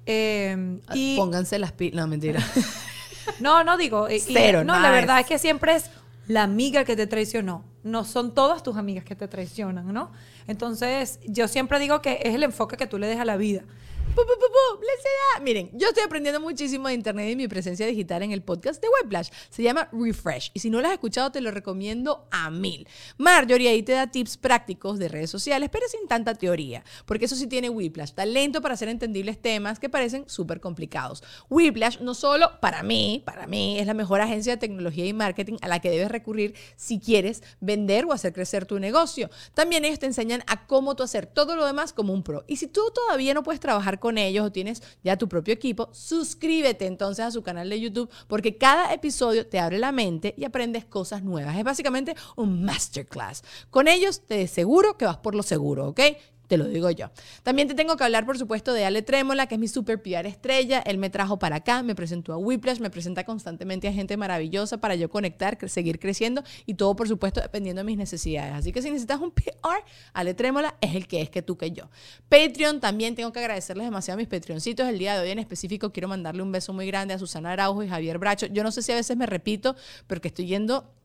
Eh, 0.05 0.79
Ah, 0.87 0.93
y 0.95 1.15
Pónganse 1.17 1.59
las 1.59 1.71
pilas. 1.71 1.95
No, 1.95 2.07
mentira. 2.07 2.41
no, 3.39 3.63
no 3.63 3.77
digo. 3.77 4.09
y- 4.09 4.15
y- 4.15 4.19
Cero, 4.19 4.63
no, 4.63 4.79
la 4.79 4.91
verdad 4.91 5.19
es 5.19 5.25
que 5.27 5.37
siempre 5.39 5.75
es 5.75 5.89
la 6.27 6.43
amiga 6.43 6.83
que 6.83 6.95
te 6.95 7.07
traicionó. 7.07 7.63
No 7.83 8.03
son 8.03 8.33
todas 8.33 8.63
tus 8.63 8.75
amigas 8.75 9.05
que 9.05 9.15
te 9.15 9.27
traicionan, 9.27 9.93
¿no? 9.93 10.11
Entonces, 10.47 11.19
yo 11.25 11.47
siempre 11.47 11.79
digo 11.79 12.01
que 12.01 12.19
es 12.23 12.35
el 12.35 12.43
enfoque 12.43 12.77
que 12.77 12.87
tú 12.87 12.97
le 12.97 13.07
des 13.07 13.19
a 13.19 13.25
la 13.25 13.37
vida. 13.37 13.63
Pu, 14.17 14.25
pu. 14.25 14.47
Miren, 15.41 15.69
yo 15.73 15.89
estoy 15.89 16.03
aprendiendo 16.03 16.41
muchísimo 16.41 16.87
de 16.87 16.95
internet 16.95 17.29
y 17.29 17.35
mi 17.35 17.47
presencia 17.47 17.85
digital 17.85 18.23
en 18.23 18.31
el 18.31 18.41
podcast 18.41 18.81
de 18.81 18.87
Weplash. 18.89 19.29
Se 19.49 19.61
llama 19.61 19.87
Refresh. 19.91 20.49
Y 20.53 20.59
si 20.59 20.71
no 20.71 20.81
lo 20.81 20.87
has 20.87 20.93
escuchado, 20.93 21.31
te 21.31 21.41
lo 21.41 21.51
recomiendo 21.51 22.27
a 22.31 22.49
mil. 22.49 22.87
Marjorie 23.17 23.69
ahí 23.69 23.83
te 23.83 23.91
da 23.91 24.07
tips 24.07 24.37
prácticos 24.37 24.97
de 24.97 25.09
redes 25.09 25.29
sociales, 25.29 25.69
pero 25.71 25.87
sin 25.87 26.07
tanta 26.07 26.33
teoría. 26.33 26.83
Porque 27.05 27.25
eso 27.25 27.35
sí 27.35 27.45
tiene 27.45 27.69
Whiplash, 27.69 28.13
talento 28.13 28.61
para 28.61 28.73
hacer 28.73 28.89
entendibles 28.89 29.39
temas 29.39 29.79
que 29.79 29.89
parecen 29.89 30.27
súper 30.27 30.59
complicados. 30.59 31.23
Whiplash 31.49 31.99
no 31.99 32.15
solo 32.15 32.59
para 32.59 32.81
mí, 32.81 33.21
para 33.23 33.45
mí 33.45 33.79
es 33.79 33.85
la 33.85 33.93
mejor 33.93 34.21
agencia 34.21 34.53
de 34.53 34.57
tecnología 34.57 35.05
y 35.05 35.13
marketing 35.13 35.57
a 35.61 35.67
la 35.67 35.79
que 35.79 35.91
debes 35.91 36.09
recurrir 36.09 36.55
si 36.75 36.99
quieres 36.99 37.43
vender 37.59 38.05
o 38.05 38.11
hacer 38.11 38.33
crecer 38.33 38.65
tu 38.65 38.79
negocio. 38.79 39.29
También 39.53 39.85
ellos 39.85 39.99
te 39.99 40.07
enseñan 40.07 40.43
a 40.47 40.65
cómo 40.65 40.95
tú 40.95 41.03
hacer 41.03 41.27
todo 41.27 41.55
lo 41.55 41.65
demás 41.65 41.93
como 41.93 42.11
un 42.11 42.23
pro. 42.23 42.43
Y 42.47 42.55
si 42.57 42.65
tú 42.67 42.81
todavía 42.93 43.35
no 43.35 43.43
puedes 43.43 43.59
trabajar 43.59 43.99
con 43.99 44.06
ellos 44.15 44.45
o 44.45 44.51
tienes 44.51 44.83
ya 45.03 45.17
tu 45.17 45.27
propio 45.27 45.55
equipo, 45.55 45.89
suscríbete 45.91 46.85
entonces 46.85 47.25
a 47.25 47.31
su 47.31 47.41
canal 47.41 47.67
de 47.67 47.79
YouTube 47.79 48.11
porque 48.27 48.57
cada 48.57 48.93
episodio 48.93 49.47
te 49.47 49.57
abre 49.57 49.79
la 49.79 49.91
mente 49.91 50.35
y 50.37 50.45
aprendes 50.45 50.85
cosas 50.85 51.23
nuevas. 51.23 51.57
Es 51.57 51.63
básicamente 51.63 52.15
un 52.35 52.63
masterclass. 52.63 53.43
Con 53.71 53.87
ellos 53.87 54.21
te 54.27 54.47
seguro 54.47 54.97
que 54.97 55.05
vas 55.05 55.17
por 55.17 55.33
lo 55.33 55.41
seguro, 55.41 55.87
¿ok? 55.87 56.01
Te 56.47 56.57
lo 56.57 56.65
digo 56.65 56.89
yo. 56.91 57.11
También 57.43 57.67
te 57.67 57.75
tengo 57.75 57.97
que 57.97 58.03
hablar, 58.03 58.25
por 58.25 58.37
supuesto, 58.37 58.73
de 58.73 58.85
Ale 58.85 59.01
Trémola, 59.01 59.47
que 59.47 59.55
es 59.55 59.59
mi 59.59 59.67
super 59.67 60.01
PR 60.01 60.25
estrella. 60.27 60.79
Él 60.79 60.97
me 60.97 61.09
trajo 61.09 61.37
para 61.37 61.57
acá, 61.57 61.83
me 61.83 61.95
presentó 61.95 62.33
a 62.33 62.37
Whiplash, 62.37 62.79
me 62.79 62.89
presenta 62.89 63.23
constantemente 63.25 63.87
a 63.87 63.93
gente 63.93 64.17
maravillosa 64.17 64.77
para 64.77 64.95
yo 64.95 65.09
conectar, 65.09 65.57
seguir 65.69 65.99
creciendo 65.99 66.43
y 66.65 66.75
todo, 66.75 66.95
por 66.95 67.07
supuesto, 67.07 67.41
dependiendo 67.41 67.81
de 67.81 67.85
mis 67.85 67.97
necesidades. 67.97 68.53
Así 68.53 68.71
que 68.71 68.81
si 68.81 68.89
necesitas 68.89 69.19
un 69.19 69.31
PR, 69.31 69.83
Ale 70.13 70.33
Trémola 70.33 70.75
es 70.81 70.95
el 70.95 71.07
que 71.07 71.21
es 71.21 71.29
que 71.29 71.41
tú 71.41 71.57
que 71.57 71.71
yo. 71.71 71.89
Patreon, 72.29 72.79
también 72.79 73.15
tengo 73.15 73.31
que 73.31 73.39
agradecerles 73.39 73.85
demasiado 73.85 74.15
a 74.15 74.19
mis 74.19 74.27
Patreoncitos. 74.27 74.87
El 74.87 74.97
día 74.99 75.15
de 75.15 75.21
hoy 75.21 75.31
en 75.31 75.39
específico 75.39 75.91
quiero 75.91 76.07
mandarle 76.07 76.41
un 76.41 76.51
beso 76.51 76.73
muy 76.73 76.87
grande 76.87 77.13
a 77.13 77.19
Susana 77.19 77.51
Araujo 77.51 77.83
y 77.83 77.89
Javier 77.89 78.17
Bracho. 78.19 78.47
Yo 78.47 78.63
no 78.63 78.71
sé 78.71 78.81
si 78.81 78.91
a 78.91 78.95
veces 78.95 79.17
me 79.17 79.25
repito, 79.25 79.75
pero 80.07 80.21
que 80.21 80.29
estoy 80.29 80.47
yendo 80.47 80.96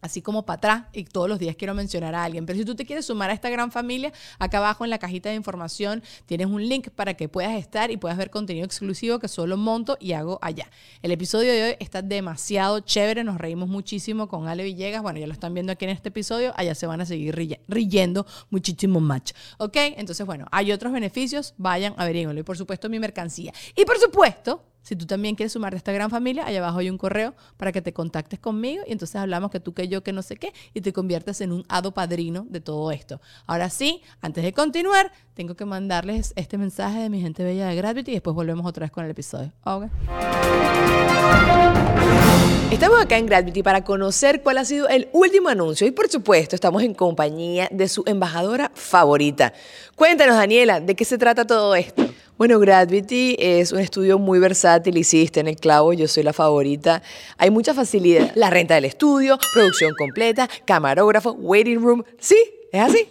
así 0.00 0.22
como 0.22 0.44
para 0.44 0.56
atrás 0.56 0.82
y 0.92 1.04
todos 1.04 1.28
los 1.28 1.38
días 1.38 1.56
quiero 1.56 1.74
mencionar 1.74 2.14
a 2.14 2.24
alguien. 2.24 2.46
Pero 2.46 2.58
si 2.58 2.64
tú 2.64 2.74
te 2.74 2.84
quieres 2.84 3.06
sumar 3.06 3.30
a 3.30 3.32
esta 3.32 3.50
gran 3.50 3.70
familia, 3.70 4.12
acá 4.38 4.58
abajo 4.58 4.84
en 4.84 4.90
la 4.90 4.98
cajita 4.98 5.28
de 5.28 5.34
información 5.34 6.02
tienes 6.26 6.46
un 6.46 6.68
link 6.68 6.88
para 6.90 7.14
que 7.14 7.28
puedas 7.28 7.52
estar 7.54 7.90
y 7.90 7.96
puedas 7.96 8.18
ver 8.18 8.30
contenido 8.30 8.64
exclusivo 8.66 9.18
que 9.18 9.28
solo 9.28 9.56
monto 9.56 9.96
y 10.00 10.12
hago 10.12 10.38
allá. 10.42 10.70
El 11.02 11.10
episodio 11.10 11.52
de 11.52 11.62
hoy 11.64 11.76
está 11.80 12.02
demasiado 12.02 12.80
chévere, 12.80 13.24
nos 13.24 13.38
reímos 13.38 13.68
muchísimo 13.68 14.28
con 14.28 14.48
Ale 14.48 14.64
Villegas, 14.64 15.02
bueno, 15.02 15.18
ya 15.18 15.26
lo 15.26 15.32
están 15.32 15.54
viendo 15.54 15.72
aquí 15.72 15.84
en 15.84 15.90
este 15.90 16.08
episodio, 16.08 16.52
allá 16.56 16.74
se 16.74 16.86
van 16.86 17.00
a 17.00 17.06
seguir 17.06 17.34
riendo 17.68 18.26
muchísimo 18.50 19.00
más. 19.00 19.20
¿Ok? 19.58 19.76
Entonces, 19.76 20.24
bueno, 20.26 20.46
hay 20.50 20.72
otros 20.72 20.92
beneficios, 20.92 21.54
vayan, 21.58 21.94
a 21.96 22.02
averiguarlo. 22.02 22.40
Y 22.40 22.44
por 22.44 22.56
supuesto 22.56 22.88
mi 22.88 22.98
mercancía. 22.98 23.52
Y 23.74 23.84
por 23.84 23.98
supuesto, 23.98 24.64
si 24.82 24.96
tú 24.96 25.06
también 25.06 25.34
quieres 25.34 25.52
sumarte 25.52 25.76
a 25.76 25.78
esta 25.78 25.92
gran 25.92 26.10
familia, 26.10 26.46
allá 26.46 26.58
abajo 26.58 26.78
hay 26.78 26.90
un 26.90 26.98
correo 26.98 27.34
para 27.56 27.72
que 27.72 27.82
te 27.82 27.92
contactes 27.92 28.38
conmigo 28.38 28.82
y 28.86 28.92
entonces 28.92 29.16
hablamos 29.16 29.50
que 29.50 29.60
tú, 29.60 29.74
que 29.74 29.88
yo, 29.88 30.02
que 30.02 30.12
no 30.12 30.22
sé 30.22 30.36
qué, 30.36 30.52
y 30.74 30.80
te 30.80 30.92
conviertes 30.92 31.40
en 31.40 31.52
un 31.52 31.64
hado 31.68 31.92
padrino 31.92 32.46
de 32.48 32.60
todo 32.60 32.90
esto. 32.90 33.20
Ahora 33.46 33.70
sí, 33.70 34.02
antes 34.20 34.44
de 34.44 34.52
continuar, 34.52 35.12
tengo 35.34 35.54
que 35.54 35.64
mandarles 35.64 36.32
este 36.36 36.58
mensaje 36.58 37.00
de 37.00 37.10
mi 37.10 37.20
gente 37.20 37.44
bella 37.44 37.68
de 37.68 37.76
Gravity 37.76 38.10
y 38.10 38.14
después 38.14 38.34
volvemos 38.34 38.66
otra 38.66 38.84
vez 38.84 38.90
con 38.90 39.04
el 39.04 39.10
episodio. 39.10 39.52
Estamos 42.70 43.00
acá 43.02 43.18
en 43.18 43.26
Gravity 43.26 43.62
para 43.62 43.82
conocer 43.82 44.42
cuál 44.42 44.58
ha 44.58 44.64
sido 44.64 44.88
el 44.88 45.08
último 45.12 45.48
anuncio 45.48 45.86
y 45.86 45.90
por 45.90 46.08
supuesto 46.08 46.54
estamos 46.54 46.82
en 46.82 46.94
compañía 46.94 47.68
de 47.72 47.88
su 47.88 48.04
embajadora 48.06 48.70
favorita. 48.74 49.52
Cuéntanos 49.96 50.36
Daniela, 50.36 50.80
¿de 50.80 50.94
qué 50.94 51.04
se 51.04 51.18
trata 51.18 51.46
todo 51.46 51.74
esto? 51.74 52.06
Bueno, 52.40 52.58
Gravity 52.58 53.36
es 53.38 53.70
un 53.70 53.80
estudio 53.80 54.18
muy 54.18 54.38
versátil, 54.38 54.96
hiciste 54.96 55.40
en 55.40 55.46
el 55.46 55.56
clavo, 55.56 55.92
yo 55.92 56.08
soy 56.08 56.22
la 56.22 56.32
favorita. 56.32 57.02
Hay 57.36 57.50
mucha 57.50 57.74
facilidad. 57.74 58.32
La 58.34 58.48
renta 58.48 58.76
del 58.76 58.86
estudio, 58.86 59.38
producción 59.52 59.92
completa, 59.94 60.48
camarógrafo, 60.64 61.32
waiting 61.32 61.82
room. 61.82 62.02
¿Sí? 62.18 62.38
¿Es 62.72 62.80
así? 62.80 63.08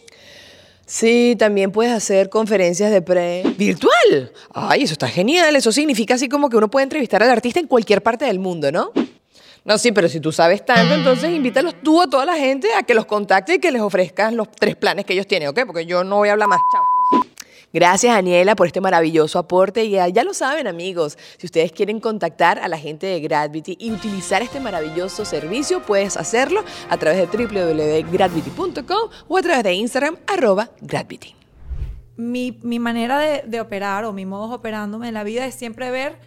Sí, 0.83 1.35
también 1.37 1.71
puedes 1.71 1.93
hacer 1.93 2.31
conferencias 2.31 2.89
de 2.89 3.03
pre... 3.03 3.43
¿Virtual? 3.55 4.31
Ay, 4.51 4.81
eso 4.81 4.93
está 4.93 5.07
genial. 5.07 5.55
Eso 5.55 5.71
significa 5.71 6.15
así 6.15 6.27
como 6.27 6.49
que 6.49 6.57
uno 6.57 6.67
puede 6.67 6.85
entrevistar 6.85 7.21
al 7.21 7.29
artista 7.29 7.59
en 7.59 7.67
cualquier 7.67 8.01
parte 8.01 8.25
del 8.25 8.39
mundo, 8.39 8.71
¿no? 8.71 8.91
No, 9.63 9.77
sí, 9.77 9.91
pero 9.91 10.09
si 10.09 10.19
tú 10.19 10.31
sabes 10.31 10.65
tanto, 10.65 10.95
entonces 10.95 11.29
invítalos 11.29 11.75
tú 11.83 12.01
a 12.01 12.07
toda 12.07 12.25
la 12.25 12.33
gente 12.35 12.69
a 12.73 12.81
que 12.81 12.95
los 12.95 13.05
contacte 13.05 13.53
y 13.53 13.59
que 13.59 13.71
les 13.71 13.83
ofrezcas 13.83 14.33
los 14.33 14.49
tres 14.49 14.75
planes 14.75 15.05
que 15.05 15.13
ellos 15.13 15.27
tienen, 15.27 15.49
¿ok? 15.49 15.59
Porque 15.67 15.85
yo 15.85 16.03
no 16.03 16.15
voy 16.15 16.29
a 16.29 16.31
hablar 16.31 16.47
más. 16.47 16.59
Chao. 16.73 16.98
Gracias, 17.71 18.15
Daniela, 18.15 18.55
por 18.55 18.65
este 18.65 18.81
maravilloso 18.81 19.37
aporte. 19.37 19.85
Y 19.85 19.91
ya 19.91 20.23
lo 20.23 20.33
saben, 20.33 20.65
amigos, 20.65 21.17
si 21.37 21.45
ustedes 21.45 21.71
quieren 21.71 21.99
contactar 21.99 22.57
a 22.57 22.67
la 22.67 22.79
gente 22.79 23.05
de 23.05 23.19
Gravity 23.19 23.77
y 23.79 23.91
utilizar 23.91 24.41
este 24.41 24.59
maravilloso 24.59 25.23
servicio, 25.23 25.83
puedes 25.83 26.17
hacerlo 26.17 26.63
a 26.89 26.97
través 26.97 27.29
de 27.29 27.45
www.gravity.com 27.47 29.09
o 29.27 29.37
a 29.37 29.41
través 29.41 29.63
de 29.63 29.73
Instagram, 29.73 30.17
arroba 30.25 30.71
Gravity. 30.81 31.35
Mi, 32.17 32.51
manera 32.79 33.19
de, 33.19 33.61
operar 33.61 34.03
o 34.03 34.13
mi 34.13 34.25
modo 34.25 34.55
operándome 34.55 35.07
en 35.07 35.13
la 35.13 35.23
vida 35.23 35.45
es 35.45 35.53
siempre 35.53 35.91
ver 35.91 36.17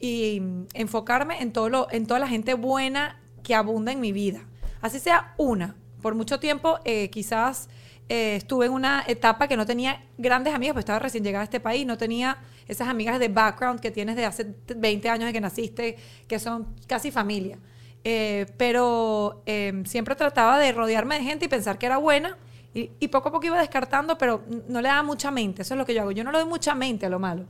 y 0.00 0.40
enfocarme 0.74 1.42
en, 1.42 1.52
todo 1.52 1.68
lo, 1.68 1.88
en 1.90 2.06
toda 2.06 2.20
la 2.20 2.28
gente 2.28 2.54
buena 2.54 3.20
que 3.42 3.56
abunda 3.56 3.90
en 3.90 4.00
mi 4.00 4.12
vida. 4.12 4.46
Así 4.80 5.00
sea 5.00 5.34
una. 5.38 5.74
Por 6.02 6.14
mucho 6.14 6.38
tiempo, 6.38 6.78
eh, 6.84 7.10
quizás 7.10 7.68
eh, 8.08 8.36
estuve 8.36 8.66
en 8.66 8.72
una 8.72 9.04
etapa 9.06 9.48
que 9.48 9.56
no 9.56 9.64
tenía 9.64 10.04
grandes 10.18 10.54
amigas, 10.54 10.74
pues 10.74 10.82
estaba 10.82 10.98
recién 10.98 11.24
llegada 11.24 11.42
a 11.42 11.44
este 11.44 11.60
país, 11.60 11.86
no 11.86 11.96
tenía 11.96 12.38
esas 12.68 12.88
amigas 12.88 13.18
de 13.18 13.28
background 13.28 13.80
que 13.80 13.90
tienes 13.90 14.16
de 14.16 14.24
hace 14.26 14.54
20 14.76 15.08
años 15.08 15.26
de 15.26 15.32
que 15.32 15.40
naciste, 15.40 15.96
que 16.26 16.38
son 16.38 16.74
casi 16.86 17.10
familia. 17.10 17.58
Eh, 18.06 18.46
pero 18.58 19.42
em, 19.46 19.86
siempre 19.86 20.14
trataba 20.14 20.58
de 20.58 20.72
rodearme 20.72 21.18
de 21.18 21.24
gente 21.24 21.46
y 21.46 21.48
pensar 21.48 21.78
que 21.78 21.86
era 21.86 21.96
buena. 21.96 22.36
Y, 22.76 23.06
poco 23.06 23.28
a 23.28 23.32
poco 23.32 23.46
iba 23.46 23.60
descartando, 23.60 24.18
pero 24.18 24.44
no 24.68 24.80
le 24.80 24.88
daba 24.88 25.04
mucha 25.04 25.30
mente. 25.30 25.62
Eso 25.62 25.74
es 25.74 25.78
lo 25.78 25.86
que 25.86 25.94
yo 25.94 26.02
hago. 26.02 26.10
Yo 26.10 26.24
no 26.24 26.32
le 26.32 26.38
doy 26.38 26.48
mucha 26.48 26.74
mente 26.74 27.06
a 27.06 27.08
lo 27.08 27.20
malo. 27.20 27.46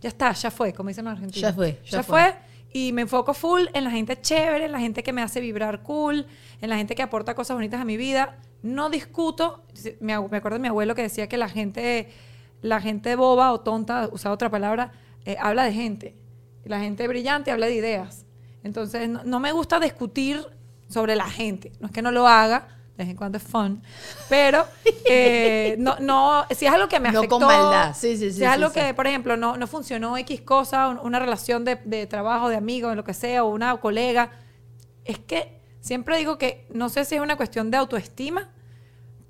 Ya 0.00 0.08
está, 0.08 0.32
ya 0.32 0.50
fue, 0.50 0.72
como 0.72 0.88
dicen 0.88 1.04
los 1.04 1.12
argentinos. 1.12 1.50
Ya 1.50 1.54
fue. 1.54 1.80
Ya, 1.84 2.02
fue. 2.02 2.34
Y 2.72 2.92
me 2.92 3.02
enfoco 3.02 3.34
full 3.34 3.62
en 3.74 3.84
la 3.84 3.90
gente 3.90 4.20
chévere, 4.20 4.66
en 4.66 4.72
la 4.72 4.80
gente 4.80 5.02
que 5.02 5.12
me 5.12 5.22
hace 5.22 5.40
vibrar 5.40 5.82
cool, 5.82 6.26
en 6.60 6.70
la 6.70 6.76
gente 6.76 6.94
que 6.94 7.02
aporta 7.02 7.34
cosas 7.34 7.56
bonitas 7.56 7.80
a 7.80 7.84
mi 7.84 7.96
vida 7.96 8.38
no 8.62 8.90
discuto, 8.90 9.64
me, 10.00 10.14
acuerdo 10.14 10.56
de 10.56 10.58
mi 10.58 10.68
abuelo 10.68 10.94
que 10.94 11.02
decía 11.02 11.28
que 11.28 11.36
la 11.36 11.48
gente, 11.48 12.10
la 12.62 12.80
gente 12.80 13.16
boba 13.16 13.52
o 13.52 13.60
tonta, 13.60 14.08
usaba 14.12 14.34
otra 14.34 14.50
palabra, 14.50 14.92
eh, 15.24 15.36
habla 15.40 15.64
de 15.64 15.72
gente. 15.72 16.16
La 16.64 16.80
gente 16.80 17.08
brillante 17.08 17.50
habla 17.50 17.66
de 17.66 17.74
ideas. 17.74 18.26
Entonces, 18.62 19.08
no, 19.08 19.40
me 19.40 19.52
gusta 19.52 19.80
discutir 19.80 20.44
sobre 20.88 21.16
la 21.16 21.28
gente. 21.28 21.72
No 21.80 21.86
es 21.86 21.92
que 21.92 22.02
no 22.02 22.10
lo 22.10 22.28
haga, 22.28 22.68
de 23.00 23.06
vez 23.06 23.10
en 23.10 23.16
cuando 23.16 23.38
es 23.38 23.44
fun, 23.44 23.82
pero 24.28 24.66
eh, 25.04 25.76
no, 25.78 25.96
no, 26.00 26.46
si 26.50 26.66
es 26.66 26.72
algo 26.72 26.88
que 26.88 27.00
me 27.00 27.08
afectó. 27.08 27.38
No 27.38 27.46
con 27.46 27.46
maldad, 27.46 27.94
sí, 27.94 28.16
sí, 28.16 28.30
sí. 28.30 28.38
Si 28.38 28.44
es 28.44 28.48
algo 28.48 28.72
que, 28.72 28.94
por 28.94 29.06
ejemplo, 29.06 29.36
no, 29.36 29.56
no 29.56 29.66
funcionó 29.66 30.16
X 30.18 30.40
cosa, 30.42 30.88
una 30.88 31.18
relación 31.18 31.64
de, 31.64 31.76
de 31.84 32.06
trabajo, 32.06 32.48
de 32.48 32.56
amigo, 32.56 32.94
lo 32.94 33.04
que 33.04 33.14
sea, 33.14 33.44
o 33.44 33.48
una 33.48 33.76
colega, 33.78 34.30
es 35.04 35.18
que 35.18 35.60
Siempre 35.80 36.18
digo 36.18 36.36
que 36.36 36.66
no 36.72 36.88
sé 36.88 37.04
si 37.04 37.14
es 37.14 37.20
una 37.20 37.36
cuestión 37.36 37.70
de 37.70 37.78
autoestima, 37.78 38.50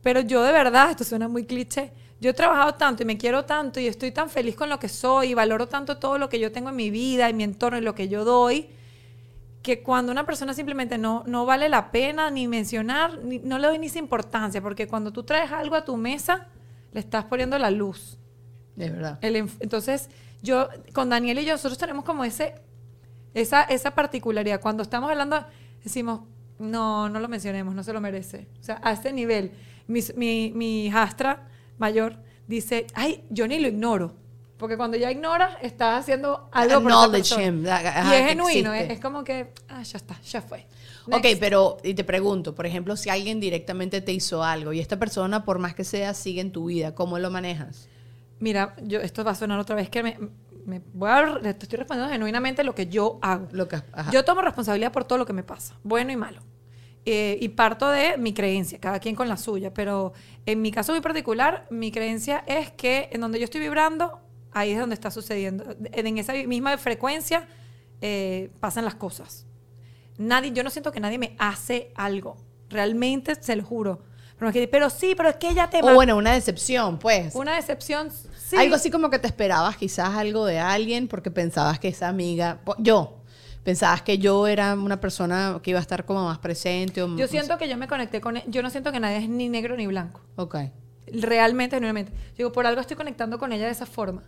pero 0.03 0.21
yo 0.21 0.43
de 0.43 0.53
verdad, 0.53 0.91
esto 0.91 1.05
suena 1.05 1.29
muy 1.29 1.45
cliché, 1.45 1.93
yo 2.21 2.31
he 2.31 2.35
trabajado 2.35 2.75
tanto 2.75 3.03
y 3.03 3.07
me 3.07 3.17
quiero 3.17 3.45
tanto 3.45 3.81
y 3.81 3.87
estoy 3.87 4.11
tan 4.11 4.29
feliz 4.29 4.57
con 4.57 4.69
lo 4.69 4.79
que 4.79 4.89
soy 4.89 5.31
y 5.31 5.35
valoro 5.35 5.69
tanto 5.69 5.99
todo 5.99 6.19
lo 6.19 6.29
que 6.29 6.39
yo 6.39 6.53
tengo 6.53 6.71
en 6.71 6.77
mi 6.77 6.91
vida, 6.91 7.29
en 7.29 7.37
mi 7.37 7.45
entorno 7.45 7.79
y 7.79 7.83
lo 7.83 7.95
que 7.95 8.09
yo 8.09 8.25
doy, 8.25 8.69
que 9.63 9.83
cuando 9.83 10.11
una 10.11 10.25
persona 10.25 10.55
simplemente 10.55 10.97
no, 10.97 11.23
no 11.27 11.45
vale 11.45 11.69
la 11.69 11.91
pena 11.91 12.31
ni 12.31 12.49
mencionar, 12.49 13.19
no 13.23 13.59
le 13.59 13.67
doy 13.67 13.79
ni 13.79 13.87
esa 13.87 13.99
importancia, 13.99 14.63
porque 14.63 14.87
cuando 14.87 15.13
tú 15.13 15.23
traes 15.23 15.53
algo 15.53 15.75
a 15.77 15.85
tu 15.85 15.97
mesa, 15.97 16.49
le 16.93 17.01
estás 17.01 17.25
poniendo 17.25 17.59
la 17.59 17.71
luz. 17.71 18.19
De 18.77 18.89
verdad. 18.89 19.19
entonces, 19.23 20.09
yo, 20.43 20.69
con 20.95 21.11
Daniel 21.11 21.39
y 21.41 21.45
yo, 21.45 21.53
nosotros 21.53 21.77
tenemos 21.77 22.05
como 22.05 22.25
ese, 22.25 22.55
esa, 23.35 23.65
esa 23.65 23.95
particularidad. 23.95 24.61
Cuando 24.61 24.83
estamos 24.83 25.11
hablando, 25.11 25.45
decimos, 25.85 26.23
no, 26.59 27.09
no 27.09 27.21
lo 27.21 27.29
mencionemos, 27.29 27.75
no 27.75 27.83
se 27.83 27.93
lo 27.93 28.01
merece. 28.01 28.49
O 28.61 28.63
sea, 28.63 28.81
a 28.83 28.93
este 28.93 29.13
nivel, 29.13 29.53
mi, 29.87 30.01
mi, 30.17 30.53
mi 30.55 30.87
hijastra 30.87 31.49
mayor 31.77 32.17
dice, 32.47 32.87
ay, 32.95 33.25
yo 33.29 33.47
ni 33.47 33.59
lo 33.59 33.69
ignoro. 33.69 34.15
Porque 34.61 34.77
cuando 34.77 34.99
ya 34.99 35.11
ignoras, 35.11 35.57
estás 35.63 36.03
haciendo 36.03 36.51
algo 36.53 36.83
por 36.83 37.17
esa 37.17 37.43
him. 37.43 37.65
y 37.65 37.69
es 38.15 38.29
genuino, 38.29 38.75
es, 38.75 39.01
como 39.01 39.25
que, 39.25 39.55
ah, 39.71 39.83
ya 39.83 39.97
está, 39.97 40.21
ya 40.21 40.43
fue. 40.43 40.67
Ok, 41.11 41.27
pero, 41.41 41.79
y 41.83 41.95
te 41.95 42.05
pregunto, 42.05 42.55
por 42.55 42.67
ejemplo, 42.67 42.95
si 42.95 43.09
alguien 43.09 43.41
directamente 43.41 44.03
te 44.03 44.13
hizo 44.13 44.45
algo 44.45 44.75
y 44.75 44.79
esta 44.79 44.99
persona, 44.99 45.47
por 45.47 45.59
más 45.59 45.75
que 45.75 45.83
sea, 45.83 46.13
sigue 46.13 46.43
en 46.43 46.53
tu 46.53 46.67
vida, 46.67 46.95
¿cómo 46.95 47.19
lo 47.19 47.31
manejas? 47.31 47.89
Mira, 48.39 48.77
yo, 48.83 49.01
esto 49.01 49.25
va 49.25 49.31
a 49.31 49.35
sonar 49.35 49.59
otra 49.59 49.77
vez 49.77 49.89
que 49.89 50.03
me, 50.03 50.19
me 50.67 50.83
voy 50.93 51.09
a, 51.09 51.41
te 51.41 51.49
estoy 51.49 51.79
respondiendo 51.79 52.13
genuinamente 52.13 52.63
lo 52.63 52.75
que 52.75 52.87
yo 52.87 53.19
hago. 53.23 53.49
Lo 53.53 53.67
que, 53.67 53.83
yo 54.13 54.27
tomo 54.27 54.43
responsabilidad 54.43 54.93
por 54.93 55.05
todo 55.05 55.19
lo 55.19 55.25
que 55.25 55.33
me 55.33 55.43
pasa, 55.43 55.75
bueno 55.83 56.13
y 56.13 56.17
malo. 56.17 56.43
Eh, 57.07 57.39
y 57.41 57.49
parto 57.49 57.89
de 57.89 58.19
mi 58.19 58.35
creencia, 58.35 58.79
cada 58.79 58.99
quien 59.01 59.15
con 59.15 59.27
la 59.27 59.39
suya, 59.39 59.73
pero 59.73 60.13
en 60.45 60.61
mi 60.61 60.71
caso 60.71 60.93
muy 60.93 61.01
particular, 61.01 61.67
mi 61.71 61.91
creencia 61.91 62.45
es 62.47 62.73
que 62.73 63.09
en 63.11 63.23
donde 63.23 63.39
yo 63.39 63.45
estoy 63.45 63.63
vibrando, 63.63 64.21
ahí 64.53 64.73
es 64.73 64.79
donde 64.79 64.95
está 64.95 65.11
sucediendo. 65.11 65.65
En 65.93 66.19
esa 66.19 66.33
misma 66.33 66.77
frecuencia 66.79 67.47
eh, 68.01 68.51
pasan 68.61 68.85
las 68.85 68.95
cosas. 68.95 69.47
Nadie, 70.19 70.53
yo 70.53 70.63
no 70.63 70.71
siento 70.71 70.93
que 70.93 71.01
nadie 71.01 71.19
me 71.19 71.35
hace 71.39 71.93
algo. 71.95 72.37
Realmente, 72.69 73.35
se 73.43 73.57
lo 73.57 73.65
juro. 73.65 74.03
Pero, 74.39 74.89
sí, 74.89 75.15
pero 75.15 75.29
es 75.29 75.37
que 75.37 75.51
ella 75.51 75.69
te... 75.69 75.81
O 75.83 75.95
bueno, 75.95 76.17
una 76.17 76.33
decepción, 76.33 76.99
pues. 76.99 77.35
Una 77.35 77.57
decepción, 77.57 78.11
sí. 78.11 78.57
Algo 78.57 78.75
así 78.75 78.91
como 78.91 79.11
que 79.11 79.19
te 79.19 79.27
esperabas 79.27 79.77
quizás 79.77 80.09
algo 80.11 80.47
de 80.47 80.59
alguien 80.59 81.09
porque 81.09 81.31
pensabas 81.31 81.79
que 81.79 81.89
esa 81.89 82.09
amiga... 82.09 82.59
Yo, 82.79 83.19
pensabas 83.65 84.01
que 84.01 84.17
yo 84.17 84.47
era 84.47 84.73
una 84.75 84.99
persona 84.99 85.61
que 85.63 85.71
iba 85.71 85.79
a 85.79 85.83
estar 85.83 86.07
como 86.07 86.25
más 86.25 86.39
presente. 86.39 87.03
O, 87.03 87.17
yo 87.17 87.29
siento 87.29 87.59
que 87.59 87.69
yo 87.69 87.77
me 87.77 87.87
conecté 87.87 88.23
con... 88.23 88.39
E, 88.39 88.45
yo 88.47 88.63
no 88.63 88.71
siento 88.71 88.93
que 88.93 89.01
nadie 89.01 89.19
es 89.19 89.29
ni 89.29 89.51
negro 89.51 89.77
ni 89.77 89.87
blanco. 89.87 90.23
Ok. 90.37 90.57
Realmente, 91.13 91.77
genuinamente. 91.77 92.13
Digo, 92.39 92.51
por 92.51 92.67
algo 92.67 92.81
estoy 92.81 92.97
conectando 92.97 93.39
con 93.39 93.53
ella 93.53 93.67
de 93.67 93.73
esa 93.73 93.85
forma. 93.85 94.23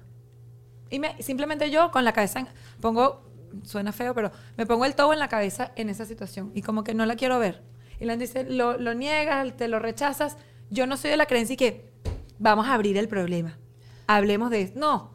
Y 0.93 1.01
me, 1.01 1.21
simplemente 1.23 1.71
yo 1.71 1.91
con 1.91 2.05
la 2.05 2.13
cabeza... 2.13 2.47
pongo... 2.81 3.33
Suena 3.65 3.93
feo, 3.93 4.15
pero 4.15 4.31
me 4.57 4.65
pongo 4.65 4.87
el 4.87 4.95
todo 4.95 5.13
en 5.13 5.19
la 5.19 5.29
cabeza 5.29 5.73
en 5.77 5.91
esa 5.91 6.07
situación. 6.07 6.53
Y 6.55 6.63
como 6.63 6.85
que 6.85 6.95
no 6.95 7.05
la 7.05 7.17
quiero 7.17 7.39
ver. 7.39 7.63
Y 8.01 8.07
la 8.07 8.17
dice, 8.17 8.45
lo, 8.45 8.79
lo 8.79 8.95
niegas, 8.95 9.55
te 9.59 9.69
lo 9.69 9.79
rechazas. 9.79 10.39
Yo 10.71 10.87
no 10.87 10.97
soy 10.97 11.11
de 11.11 11.19
la 11.19 11.27
creencia 11.27 11.53
y 11.53 11.57
que 11.59 11.93
vamos 12.39 12.67
a 12.67 12.73
abrir 12.73 12.97
el 12.97 13.09
problema. 13.09 13.59
Hablemos 14.07 14.49
de 14.51 14.63
eso. 14.63 14.73
No, 14.77 15.11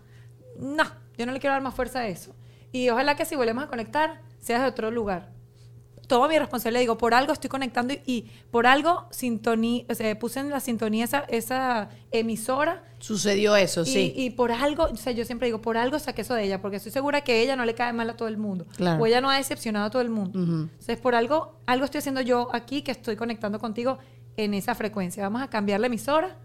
no, 0.60 0.84
yo 1.18 1.26
no 1.26 1.32
le 1.32 1.40
quiero 1.40 1.54
dar 1.54 1.64
más 1.64 1.74
fuerza 1.74 2.00
a 2.02 2.08
eso. 2.08 2.36
Y 2.72 2.90
ojalá 2.90 3.16
que 3.16 3.26
si 3.26 3.36
volvemos 3.36 3.64
a 3.64 3.68
conectar, 3.68 4.22
sea 4.40 4.62
de 4.62 4.68
otro 4.68 4.92
lugar. 4.92 5.32
Tomo 6.08 6.28
mi 6.30 6.40
responsabilidad, 6.40 6.82
digo, 6.82 6.98
por 6.98 7.14
algo 7.14 7.34
estoy 7.34 7.50
conectando 7.50 7.94
y, 7.94 8.02
y 8.06 8.32
por 8.50 8.66
algo 8.66 9.08
sintonía, 9.12 9.84
o 9.90 9.94
sea, 9.94 10.18
puse 10.18 10.40
en 10.40 10.50
la 10.50 10.62
sintonía 10.62 11.04
esa, 11.04 11.26
esa 11.28 11.90
emisora 12.12 12.84
Sucedió 13.00 13.56
eso, 13.56 13.82
y, 13.82 13.86
sí. 13.86 14.14
y 14.16 14.30
por 14.32 14.52
algo, 14.52 14.86
o 14.86 14.96
sea, 14.96 15.12
yo 15.12 15.24
siempre 15.26 15.48
digo, 15.48 15.62
por 15.62 15.78
algo 15.78 16.00
saqué 16.00 16.22
eso 16.22 16.34
de 16.34 16.46
ella, 16.46 16.62
porque 16.62 16.78
estoy 16.78 16.92
segura 16.92 17.22
que 17.22 17.42
ella 17.42 17.56
no 17.56 17.66
le 17.66 17.76
cae 17.76 17.94
mal 17.94 18.10
a 18.10 18.16
todo 18.16 18.28
el 18.28 18.38
mundo. 18.38 18.66
Claro. 18.76 19.04
O 19.04 19.06
ella 19.06 19.22
no 19.22 19.30
ha 19.30 19.38
decepcionado 19.38 19.86
a 19.86 19.90
todo 19.92 20.02
el 20.02 20.10
mundo. 20.10 20.40
Entonces, 20.40 20.98
por 20.98 21.14
algo, 21.14 21.60
algo 21.66 21.86
estoy 21.86 22.00
haciendo 22.00 22.22
yo 22.22 22.50
aquí 22.54 22.82
que 22.82 22.92
estoy 22.92 23.16
conectando 23.16 23.60
contigo 23.60 24.00
en 24.36 24.54
esa 24.54 24.74
frecuencia. 24.76 25.22
Vamos 25.24 25.42
a 25.42 25.50
cambiar 25.50 25.80
la 25.80 25.88
emisora 25.88 26.38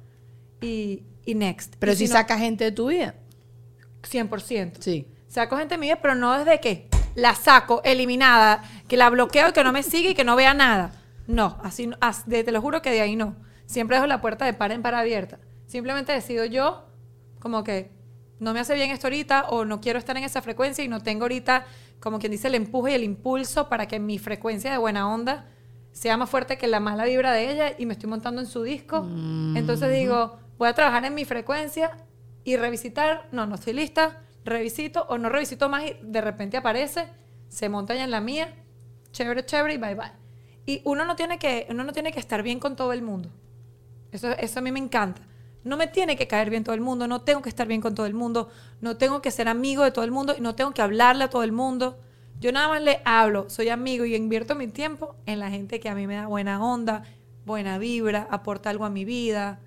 y, 0.61 1.05
y 1.25 1.35
next. 1.35 1.77
Pero 1.79 1.92
Y 1.92 1.96
si 1.96 2.05
no, 2.07 2.12
saca 2.12 2.37
gente 2.37 2.64
de 2.64 2.72
tu 2.72 2.88
vida. 2.88 3.14
100%. 4.03 4.72
Sí. 4.81 5.07
Saco 5.29 5.57
gente 5.57 5.79
mía, 5.79 5.98
pero 6.03 6.14
no 6.14 6.37
desde 6.38 6.61
que 6.61 6.88
la 7.14 7.35
saco 7.35 7.81
eliminada, 7.85 8.62
que 8.88 8.96
la 8.96 9.11
bloqueo 9.11 9.48
y 9.51 9.53
que 9.53 9.64
no 9.64 9.72
me 9.72 9.83
sigue 9.83 10.11
y 10.11 10.14
que 10.14 10.25
no 10.25 10.37
vea 10.37 10.55
nada. 10.55 10.92
No, 11.27 11.59
así, 11.62 11.87
no- 11.87 11.96
as- 12.01 12.27
de- 12.29 12.44
te 12.44 12.53
lo 12.53 12.61
juro 12.61 12.83
que 12.83 12.90
de 12.90 13.01
ahí 13.01 13.16
no. 13.16 13.37
Siempre 13.66 13.96
dejo 13.96 14.07
la 14.07 14.20
puerta 14.20 14.44
de 14.44 14.53
par 14.55 14.72
en 14.72 14.83
par 14.83 14.94
abierta. 14.94 15.38
Simplemente 15.66 16.12
decido 16.12 16.44
yo, 16.44 16.85
como 17.38 17.64
que 17.64 17.90
no 18.38 18.53
me 18.53 18.61
hace 18.61 18.75
bien 18.75 18.90
esto 18.90 19.07
ahorita 19.07 19.44
o 19.51 19.64
no 19.64 19.81
quiero 19.81 19.98
estar 19.98 20.16
en 20.16 20.25
esa 20.25 20.42
frecuencia 20.42 20.83
y 20.85 20.88
no 20.88 21.01
tengo 21.01 21.25
ahorita, 21.25 21.64
como 22.01 22.18
quien 22.18 22.33
dice, 22.33 22.48
el 22.48 22.57
empuje 22.57 22.92
y 22.92 22.94
el 22.94 23.05
impulso 23.05 23.68
para 23.68 23.87
que 23.87 23.98
mi 24.01 24.18
frecuencia 24.18 24.70
de 24.72 24.79
buena 24.79 25.09
onda 25.12 25.46
sea 25.92 26.16
más 26.16 26.29
fuerte 26.29 26.59
que 26.59 26.66
la 26.66 26.81
mala 26.81 27.05
vibra 27.05 27.33
de 27.33 27.51
ella 27.53 27.72
y 27.79 27.87
me 27.87 27.92
estoy 27.92 28.09
montando 28.11 28.40
en 28.40 28.46
su 28.46 28.62
disco. 28.62 29.07
Entonces 29.55 29.92
digo, 29.92 30.38
voy 30.59 30.68
a 30.68 30.72
trabajar 30.75 31.05
en 31.05 31.14
mi 31.14 31.25
frecuencia 31.25 31.96
y 32.44 32.57
revisitar, 32.57 33.29
no, 33.31 33.46
no 33.46 33.55
estoy 33.55 33.75
lista, 33.75 34.18
revisito 34.45 35.07
o 35.09 35.19
no 35.19 35.29
revisito 35.29 35.69
más 35.69 35.85
y 35.85 35.97
de 36.03 36.21
repente 36.21 36.57
aparece, 36.57 37.09
se 37.49 37.69
monta 37.69 37.95
ya 37.95 38.05
en 38.05 38.11
la 38.11 38.21
mía, 38.21 38.55
chévere, 39.13 39.45
chévere 39.45 39.75
y 39.75 39.79
bye 39.79 39.95
bye. 39.95 40.13
Y 40.67 40.83
uno 40.85 41.05
no 41.05 41.17
tiene 41.17 41.39
que, 41.39 41.67
uno 41.71 41.85
no 41.85 41.93
tiene 41.93 42.13
que 42.13 42.21
estar 42.21 42.43
bien 42.43 42.61
con 42.61 42.77
todo 42.77 42.93
el 42.93 43.03
mundo. 43.03 43.31
Eso, 44.11 44.31
eso 44.33 44.59
a 44.59 44.63
mí 44.63 44.73
me 44.73 44.79
encanta. 44.79 45.23
No 45.65 45.77
me 45.77 45.87
tiene 45.87 46.17
que 46.17 46.27
caer 46.27 46.51
bien 46.51 46.65
todo 46.65 46.75
el 46.75 46.81
mundo, 46.81 47.07
no 47.07 47.23
tengo 47.23 47.41
que 47.41 47.49
estar 47.49 47.69
bien 47.69 47.81
con 47.81 47.95
todo 47.95 48.07
el 48.07 48.15
mundo, 48.15 48.51
no 48.81 48.97
tengo 48.97 49.23
que 49.23 49.31
ser 49.31 49.49
amigo 49.49 49.85
de 49.85 49.93
todo 49.93 50.05
el 50.05 50.11
mundo 50.11 50.35
y 50.37 50.41
no 50.41 50.55
tengo 50.57 50.73
que 50.73 50.83
hablarle 50.83 51.25
a 51.25 51.31
todo 51.31 51.45
el 51.45 51.53
mundo. 51.53 52.01
Yo 52.41 52.51
nada 52.51 52.69
más 52.69 52.83
le 52.83 53.01
hablo, 53.05 53.49
soy 53.49 53.69
amigo 53.69 54.05
y 54.05 54.17
invierto 54.17 54.57
mi 54.57 54.67
tiempo 54.67 55.15
en 55.27 55.39
la 55.39 55.51
gente 55.51 55.79
que 55.79 55.89
a 55.89 55.95
mí 55.95 56.09
me 56.09 56.17
da 56.17 56.27
buena 56.27 56.61
onda, 56.65 57.05
buena 57.45 57.79
vibra, 57.79 58.27
aporta 58.31 58.71
algo 58.71 58.85
a 58.85 58.91
mi 58.91 59.05
vida, 59.05 59.61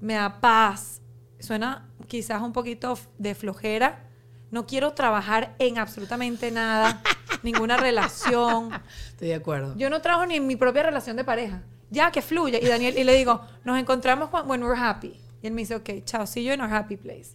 me 0.00 0.14
da 0.14 0.40
paz. 0.40 1.02
Suena 1.40 1.88
quizás 2.06 2.42
un 2.42 2.52
poquito 2.52 2.98
de 3.18 3.34
flojera. 3.34 4.04
No 4.50 4.66
quiero 4.66 4.92
trabajar 4.92 5.54
en 5.58 5.78
absolutamente 5.78 6.50
nada, 6.50 7.02
ninguna 7.42 7.76
relación. 7.76 8.70
Estoy 9.08 9.28
de 9.28 9.34
acuerdo. 9.34 9.74
Yo 9.76 9.90
no 9.90 10.00
trabajo 10.00 10.26
ni 10.26 10.36
en 10.36 10.46
mi 10.46 10.56
propia 10.56 10.84
relación 10.84 11.16
de 11.16 11.24
pareja. 11.24 11.62
Ya, 11.90 12.10
que 12.10 12.22
fluya. 12.22 12.58
Y 12.60 12.66
Daniel, 12.66 12.96
y 12.96 13.04
le 13.04 13.14
digo, 13.14 13.40
nos 13.64 13.78
encontramos 13.78 14.30
cuando 14.30 14.50
when 14.50 14.62
we're 14.62 14.80
happy. 14.80 15.20
Y 15.42 15.46
él 15.46 15.52
me 15.52 15.62
dice, 15.62 15.74
ok, 15.74 15.90
chao, 16.04 16.26
see 16.26 16.44
you 16.44 16.52
in 16.52 16.60
our 16.60 16.72
happy 16.72 16.96
place. 16.96 17.30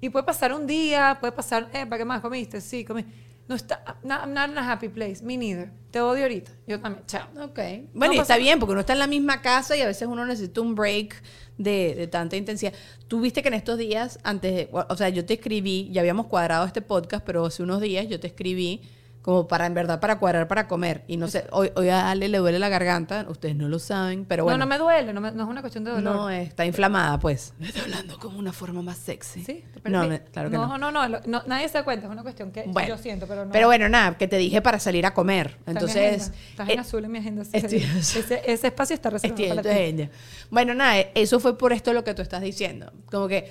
Y 0.00 0.10
puede 0.10 0.24
pasar 0.24 0.52
un 0.52 0.66
día, 0.66 1.16
puede 1.20 1.32
pasar, 1.32 1.68
eh, 1.72 1.86
¿para 1.86 1.98
qué 1.98 2.04
más 2.04 2.20
comiste? 2.20 2.60
Sí, 2.60 2.84
comí. 2.84 3.04
No 3.48 3.54
está, 3.54 3.98
no, 4.02 4.14
I'm 4.14 4.34
not 4.34 4.50
in 4.50 4.58
a 4.58 4.72
happy 4.72 4.88
place, 4.88 5.22
me 5.22 5.36
neither. 5.36 5.70
Te 5.92 6.00
odio 6.00 6.24
ahorita. 6.24 6.50
Yo 6.66 6.80
también, 6.80 7.06
chao. 7.06 7.28
Ok. 7.40 7.58
Bueno, 7.94 8.14
y 8.14 8.18
está 8.18 8.36
bien, 8.36 8.58
porque 8.58 8.72
uno 8.72 8.80
está 8.80 8.92
en 8.94 8.98
la 8.98 9.06
misma 9.06 9.40
casa 9.40 9.76
y 9.76 9.82
a 9.82 9.86
veces 9.86 10.08
uno 10.08 10.26
necesita 10.26 10.60
un 10.60 10.74
break 10.74 11.22
de, 11.56 11.94
de 11.94 12.06
tanta 12.08 12.36
intensidad. 12.36 12.72
Tú 13.06 13.20
viste 13.20 13.42
que 13.42 13.48
en 13.48 13.54
estos 13.54 13.78
días, 13.78 14.18
antes 14.24 14.52
de, 14.52 14.68
o 14.72 14.96
sea, 14.96 15.10
yo 15.10 15.24
te 15.24 15.34
escribí, 15.34 15.88
ya 15.92 16.00
habíamos 16.00 16.26
cuadrado 16.26 16.66
este 16.66 16.82
podcast, 16.82 17.24
pero 17.24 17.46
hace 17.46 17.62
unos 17.62 17.80
días 17.80 18.08
yo 18.08 18.18
te 18.18 18.26
escribí 18.26 18.82
como 19.26 19.48
para, 19.48 19.66
en 19.66 19.74
verdad, 19.74 19.98
para 19.98 20.20
cuadrar 20.20 20.46
para 20.46 20.68
comer. 20.68 21.02
Y 21.08 21.16
no 21.16 21.26
sé, 21.26 21.48
hoy, 21.50 21.72
hoy 21.74 21.88
a 21.88 22.12
Ale 22.12 22.28
le 22.28 22.38
duele 22.38 22.60
la 22.60 22.68
garganta, 22.68 23.26
ustedes 23.28 23.56
no 23.56 23.68
lo 23.68 23.80
saben, 23.80 24.24
pero 24.24 24.44
bueno. 24.44 24.56
No, 24.56 24.64
no 24.66 24.68
me 24.70 24.78
duele, 24.78 25.12
no, 25.12 25.20
me- 25.20 25.32
no 25.32 25.42
es 25.42 25.48
una 25.50 25.62
cuestión 25.62 25.82
de 25.82 25.90
dolor. 25.90 26.14
No, 26.14 26.30
está 26.30 26.64
inflamada, 26.64 27.18
pues. 27.18 27.52
Está 27.60 27.82
hablando 27.82 28.20
como 28.20 28.38
una 28.38 28.52
forma 28.52 28.82
más 28.82 28.98
sexy. 28.98 29.42
Sí, 29.44 29.64
No, 29.84 30.02
mi- 30.04 30.10
no, 30.10 30.18
claro 30.32 30.48
que 30.48 30.56
no. 30.56 30.78
no. 30.78 30.92
No, 30.92 31.08
no, 31.08 31.20
no, 31.26 31.42
nadie 31.44 31.66
se 31.68 31.76
da 31.78 31.82
cuenta, 31.84 32.06
es 32.06 32.12
una 32.12 32.22
cuestión 32.22 32.52
que 32.52 32.62
Bueno, 32.68 32.88
yo 32.90 32.98
siento, 32.98 33.26
pero 33.26 33.44
no. 33.44 33.50
Pero 33.50 33.66
bueno, 33.66 33.88
nada, 33.88 34.16
que 34.16 34.28
te 34.28 34.36
dije 34.36 34.62
para 34.62 34.78
salir 34.78 35.04
a 35.04 35.12
comer. 35.12 35.56
Está 35.58 35.72
Entonces. 35.72 36.30
Estás 36.50 36.68
en 36.68 36.78
eh, 36.78 36.80
azul 36.80 37.04
en 37.04 37.10
mi 37.10 37.18
agenda. 37.18 37.44
sí. 37.44 37.50
estoy- 37.52 37.78
ese, 37.82 38.42
ese 38.46 38.66
espacio 38.68 38.94
está 38.94 39.10
reservado 39.10 39.56
para 39.56 39.62
ti. 39.74 40.08
Bueno, 40.50 40.72
nada, 40.72 41.00
eso 41.16 41.40
fue 41.40 41.58
por 41.58 41.72
esto 41.72 41.92
lo 41.92 42.04
que 42.04 42.14
tú 42.14 42.22
estás 42.22 42.42
diciendo. 42.42 42.92
Como 43.10 43.26
que 43.26 43.50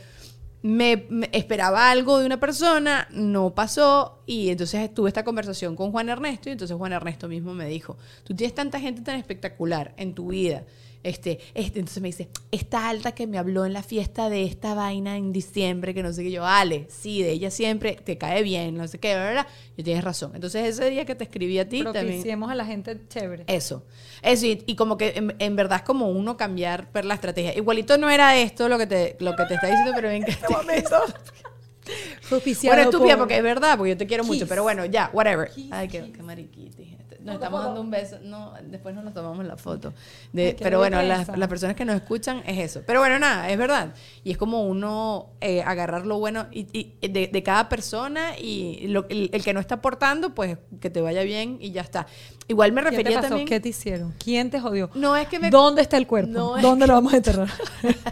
me, 0.65 1.05
esperaba 1.31 1.91
algo 1.91 2.17
de 2.17 2.25
una 2.25 2.39
persona, 2.39 3.07
no 3.11 3.53
pasó, 3.53 4.23
y 4.25 4.49
entonces 4.49 4.91
tuve 4.95 5.09
esta 5.09 5.23
conversación 5.23 5.75
con 5.75 5.91
Juan 5.91 6.09
Ernesto, 6.09 6.49
y 6.49 6.53
entonces 6.53 6.75
Juan 6.75 6.91
Ernesto 6.91 7.27
mismo 7.27 7.53
me 7.53 7.67
dijo, 7.67 7.97
tú 8.23 8.35
tienes 8.35 8.55
tanta 8.55 8.79
gente 8.79 9.03
tan 9.03 9.19
espectacular 9.19 9.93
en 9.95 10.15
tu 10.15 10.29
vida. 10.29 10.63
Este, 11.05 11.39
este, 11.53 11.79
entonces 11.79 12.01
me 12.01 12.07
dice, 12.07 12.29
esta 12.51 12.89
alta 12.89 13.11
que 13.13 13.27
me 13.27 13.37
habló 13.37 13.63
en 13.67 13.73
la 13.73 13.83
fiesta 13.83 14.27
de 14.27 14.43
esta 14.43 14.73
vaina 14.73 15.17
en 15.17 15.31
diciembre, 15.31 15.93
que 15.93 16.01
no 16.01 16.11
sé 16.11 16.23
qué, 16.23 16.31
yo, 16.31 16.43
Ale, 16.47 16.87
sí, 16.89 17.21
de 17.21 17.29
ella 17.31 17.51
siempre 17.51 17.93
te 17.93 18.17
cae 18.17 18.41
bien, 18.41 18.73
no 18.75 18.87
sé 18.87 18.97
qué, 18.97 19.13
¿verdad? 19.13 19.45
Y 19.77 19.83
tienes 19.83 20.03
razón. 20.03 20.31
Entonces 20.33 20.65
ese 20.65 20.89
día 20.89 21.05
que 21.05 21.13
te 21.13 21.23
escribí 21.23 21.59
a 21.59 21.69
ti, 21.69 21.83
también... 21.83 22.41
A 22.49 22.55
la 22.55 22.65
gente 22.65 22.99
chévere. 23.07 23.43
Eso. 23.45 23.85
Eso, 24.23 24.47
y, 24.47 24.63
y 24.65 24.75
como 24.75 24.97
que 24.97 25.13
en, 25.15 25.35
en 25.37 25.55
verdad 25.55 25.77
es 25.77 25.83
como 25.83 26.09
uno 26.09 26.37
cambiar 26.37 26.91
ver 26.91 27.05
la 27.05 27.13
estrategia. 27.13 27.55
Igualito 27.55 27.99
no 27.99 28.09
era 28.09 28.35
esto 28.37 28.67
lo 28.67 28.79
que 28.79 28.87
te, 28.87 29.15
lo 29.19 29.35
que 29.35 29.45
te 29.45 29.53
está 29.53 29.67
diciendo, 29.67 29.91
pero 29.95 30.09
que 30.25 30.31
este 30.31 30.49
momento. 30.49 30.95
Propiciado 32.29 32.75
Bueno, 32.75 32.89
estúpida, 32.89 33.11
por- 33.13 33.19
porque 33.19 33.37
es 33.37 33.43
verdad, 33.43 33.77
porque 33.77 33.91
yo 33.91 33.97
te 33.97 34.07
quiero 34.07 34.23
mucho, 34.23 34.47
pero 34.47 34.63
bueno, 34.63 34.85
ya, 34.85 35.11
whatever. 35.13 35.51
Kiss, 35.51 35.71
Ay, 35.71 35.87
qué, 35.87 36.11
qué 36.11 36.23
mariquita. 36.23 36.81
Nos 37.25 37.35
estamos 37.35 37.63
dando 37.63 37.81
un 37.81 37.89
beso. 37.91 38.17
No, 38.23 38.53
después 38.63 38.93
nos 38.95 39.13
tomamos 39.13 39.43
la 39.45 39.57
foto. 39.57 39.93
De, 40.31 40.47
Ay, 40.47 40.55
pero 40.61 40.77
bueno, 40.77 41.01
las, 41.01 41.27
las 41.37 41.49
personas 41.49 41.75
que 41.75 41.83
nos 41.83 41.95
escuchan 41.95 42.43
es 42.45 42.59
eso. 42.59 42.81
Pero 42.85 42.99
bueno, 42.99 43.17
nada, 43.19 43.49
es 43.49 43.57
verdad. 43.57 43.93
Y 44.23 44.31
es 44.31 44.37
como 44.37 44.63
uno 44.63 45.31
eh, 45.41 45.61
agarrar 45.63 46.05
lo 46.05 46.19
bueno 46.19 46.47
y, 46.51 46.67
y 47.01 47.07
de, 47.07 47.27
de 47.27 47.43
cada 47.43 47.67
persona 47.67 48.37
y 48.37 48.87
lo- 48.89 49.07
el, 49.09 49.29
el 49.33 49.43
que 49.43 49.53
no 49.53 49.59
está 49.59 49.75
aportando, 49.75 50.35
pues 50.35 50.57
que 50.79 50.89
te 50.89 51.01
vaya 51.01 51.23
bien 51.23 51.57
y 51.59 51.71
ya 51.71 51.81
está. 51.81 52.05
Igual 52.47 52.71
me 52.73 52.81
¿Qué 52.81 52.85
te 52.85 52.91
refería 52.97 53.17
pasó? 53.17 53.29
también. 53.29 53.47
¿Qué 53.47 53.59
te 53.59 53.69
hicieron? 53.69 54.13
¿Quién 54.23 54.49
te 54.51 54.59
jodió? 54.59 54.89
No 54.93 55.15
es 55.17 55.27
que 55.27 55.39
me 55.39 55.49
¿Dónde 55.49 55.81
está 55.81 55.97
el 55.97 56.05
cuerpo? 56.05 56.29
No, 56.31 56.57
es 56.57 56.61
¿Dónde 56.63 56.85
lo 56.85 56.93
vamos 56.93 57.13
a 57.13 57.17
enterrar? 57.17 57.49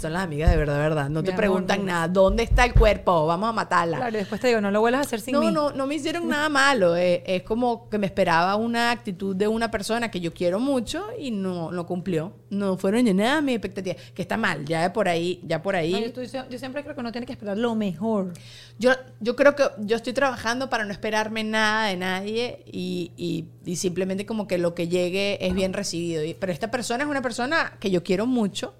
Son 0.00 0.12
las 0.12 0.22
amigas 0.24 0.50
de 0.50 0.56
verdad, 0.56 0.78
verdad. 0.78 1.08
No 1.08 1.20
Mi 1.20 1.26
te 1.26 1.30
amor, 1.32 1.38
preguntan 1.40 1.80
no. 1.80 1.86
nada. 1.86 2.08
¿Dónde 2.08 2.42
está 2.42 2.64
el 2.64 2.74
cuerpo? 2.74 3.26
Vamos 3.26 3.48
a 3.48 3.52
matarla. 3.52 3.96
claro, 3.98 4.16
y 4.16 4.18
después 4.20 4.40
te 4.40 4.48
digo, 4.48 4.60
no 4.60 4.70
lo 4.72 4.80
vuelvas 4.80 5.00
a 5.00 5.04
hacer 5.04 5.20
sin 5.20 5.32
no, 5.34 5.40
mí. 5.40 5.52
no, 5.52 5.70
no 5.72 5.86
me 5.86 5.94
hicieron 5.96 6.28
nada 6.28 6.48
malo. 6.48 6.96
eh, 6.96 7.22
es 7.26 7.42
como 7.42 7.88
que 7.88 7.96
me 7.98 8.06
esperaba 8.06 8.56
una 8.56 8.90
actitud 8.90 9.36
de 9.36 9.46
una 9.46 9.70
persona 9.70 10.10
que 10.10 10.20
yo 10.20 10.32
quiero 10.34 10.58
mucho 10.58 11.06
y 11.18 11.30
no 11.30 11.70
lo 11.70 11.86
cumplió. 11.86 12.32
No 12.50 12.76
fueron 12.76 13.04
ni 13.04 13.14
nada 13.14 13.40
mis 13.40 13.54
expectativas. 13.56 13.98
Que 14.14 14.22
está 14.22 14.36
mal, 14.36 14.64
ya 14.64 14.82
de 14.82 14.90
por 14.90 15.08
ahí, 15.08 15.40
ya 15.44 15.62
por 15.62 15.76
ahí. 15.76 15.92
No, 15.92 15.98
yo, 16.00 16.06
estoy- 16.06 16.28
yo 16.50 16.58
siempre 16.58 16.82
creo 16.82 16.94
que 16.94 17.00
uno 17.00 17.12
tiene 17.12 17.26
que 17.26 17.32
esperar 17.32 17.56
lo 17.56 17.74
mejor. 17.74 18.32
Yo, 18.78 18.92
yo 19.20 19.36
creo 19.36 19.54
que 19.54 19.64
yo 19.80 19.96
estoy 19.96 20.12
trabajando 20.12 20.68
para 20.70 20.84
no 20.84 20.92
esperarme 20.92 21.44
nada 21.44 21.86
de 21.88 21.96
nadie 21.96 22.62
y, 22.66 23.12
y- 23.16 23.47
y 23.64 23.76
simplemente 23.76 24.26
como 24.26 24.46
que 24.46 24.58
lo 24.58 24.74
que 24.74 24.88
llegue 24.88 25.44
es 25.46 25.54
bien 25.54 25.72
recibido. 25.72 26.22
Pero 26.38 26.52
esta 26.52 26.70
persona 26.70 27.04
es 27.04 27.10
una 27.10 27.22
persona 27.22 27.76
que 27.80 27.90
yo 27.90 28.02
quiero 28.02 28.26
mucho, 28.26 28.74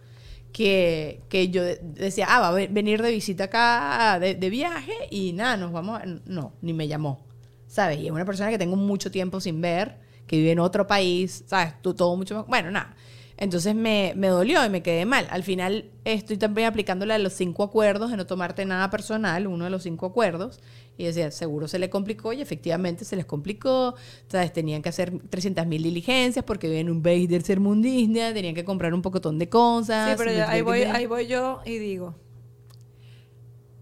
que, 0.53 1.21
que 1.29 1.49
yo 1.51 1.63
de- 1.63 1.77
decía, 1.83 2.27
ah, 2.29 2.41
va 2.41 2.49
a 2.49 2.53
ve- 2.53 2.69
venir 2.71 3.03
de 3.03 3.11
visita 3.11 3.45
acá 3.45 4.19
de, 4.21 4.35
de 4.35 4.51
viaje 4.51 4.93
y 5.11 5.33
nada, 5.33 5.57
nos 5.57 5.73
vamos, 5.73 6.01
no, 6.27 6.55
ni 6.63 6.73
me 6.73 6.89
llamó, 6.89 7.27
¿sabes? 7.67 7.99
Y 8.01 8.07
es 8.07 8.13
una 8.13 8.25
persona 8.25 8.51
que 8.51 8.59
tengo 8.59 8.77
mucho 8.77 9.11
tiempo 9.11 9.41
sin 9.41 9.61
ver, 9.61 9.97
que 10.27 10.37
vive 10.37 10.53
en 10.53 10.59
otro 10.59 10.87
país, 10.87 11.45
¿sabes? 11.47 11.75
Tú, 11.83 11.95
todo 11.95 12.17
mucho 12.17 12.35
más, 12.37 12.47
bueno, 12.47 12.71
nada. 12.71 12.97
Entonces 13.41 13.73
me, 13.77 14.15
me 14.17 14.27
dolió 14.27 14.65
y 14.65 14.69
me 14.69 14.83
quedé 14.83 15.07
mal. 15.07 15.29
Al 15.31 15.45
final 15.45 15.91
estoy 16.05 16.37
también 16.37 16.67
aplicándole 16.67 17.15
a 17.15 17.19
los 17.19 17.35
cinco 17.35 17.63
acuerdos 17.63 18.11
de 18.11 18.17
no 18.17 18.27
tomarte 18.27 18.65
nada 18.65 18.91
personal, 18.91 19.47
uno 19.47 19.65
de 19.65 19.71
los 19.71 19.85
cinco 19.85 20.07
acuerdos. 20.07 20.59
Y 20.97 21.05
decía, 21.05 21.31
seguro 21.31 21.69
se 21.69 21.79
le 21.79 21.89
complicó 21.89 22.33
y 22.33 22.43
efectivamente 22.43 23.05
se 23.05 23.15
les 23.15 23.25
complicó. 23.25 23.95
¿Sabes? 24.27 24.53
Tenían 24.53 24.83
que 24.83 24.89
hacer 24.89 25.17
300 25.31 25.67
mil 25.69 25.85
diligencias 25.85 26.45
porque 26.45 26.67
viven 26.67 26.89
en 26.89 26.93
un 26.93 27.03
país 27.03 27.29
del 27.29 27.45
sermundismo, 27.45 28.19
tenían 28.35 28.57
que 28.57 28.65
comprar 28.65 28.93
un 28.93 29.03
pocotón 29.03 29.39
de 29.39 29.49
cosas. 29.49 30.11
Sí, 30.11 30.15
pero 30.19 30.49
ahí, 30.49 30.63
voy, 30.63 30.83
ahí 30.83 31.07
voy 31.07 31.29
yo 31.29 31.61
y 31.65 31.79
digo, 31.79 32.17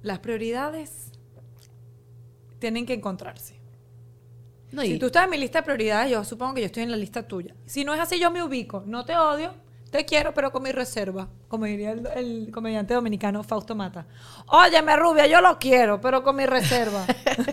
las 0.02 0.18
prioridades 0.18 1.12
tienen 2.58 2.84
que 2.84 2.92
encontrarse. 2.92 3.55
No, 4.76 4.82
Si 4.82 4.98
tú 4.98 5.06
estás 5.06 5.24
en 5.24 5.30
mi 5.30 5.38
lista 5.38 5.60
de 5.60 5.62
prioridades, 5.64 6.10
yo 6.10 6.22
supongo 6.24 6.54
que 6.54 6.60
yo 6.60 6.66
estoy 6.66 6.82
en 6.82 6.90
la 6.90 6.96
lista 6.96 7.26
tuya. 7.26 7.54
Si 7.64 7.82
no 7.84 7.94
es 7.94 8.00
así, 8.00 8.18
yo 8.20 8.30
me 8.30 8.42
ubico. 8.42 8.82
No 8.86 9.04
te 9.06 9.16
odio, 9.16 9.54
te 9.90 10.04
quiero, 10.04 10.34
pero 10.34 10.52
con 10.52 10.62
mi 10.62 10.70
reserva. 10.70 11.28
Como 11.48 11.64
diría 11.64 11.92
el, 11.92 12.06
el 12.14 12.50
comediante 12.52 12.92
dominicano 12.94 13.42
Fausto 13.42 13.74
Mata. 13.74 14.06
Óyeme, 14.48 14.94
rubia, 14.96 15.26
yo 15.26 15.40
lo 15.40 15.58
quiero, 15.58 16.00
pero 16.00 16.22
con 16.22 16.36
mi 16.36 16.44
reserva. 16.46 17.06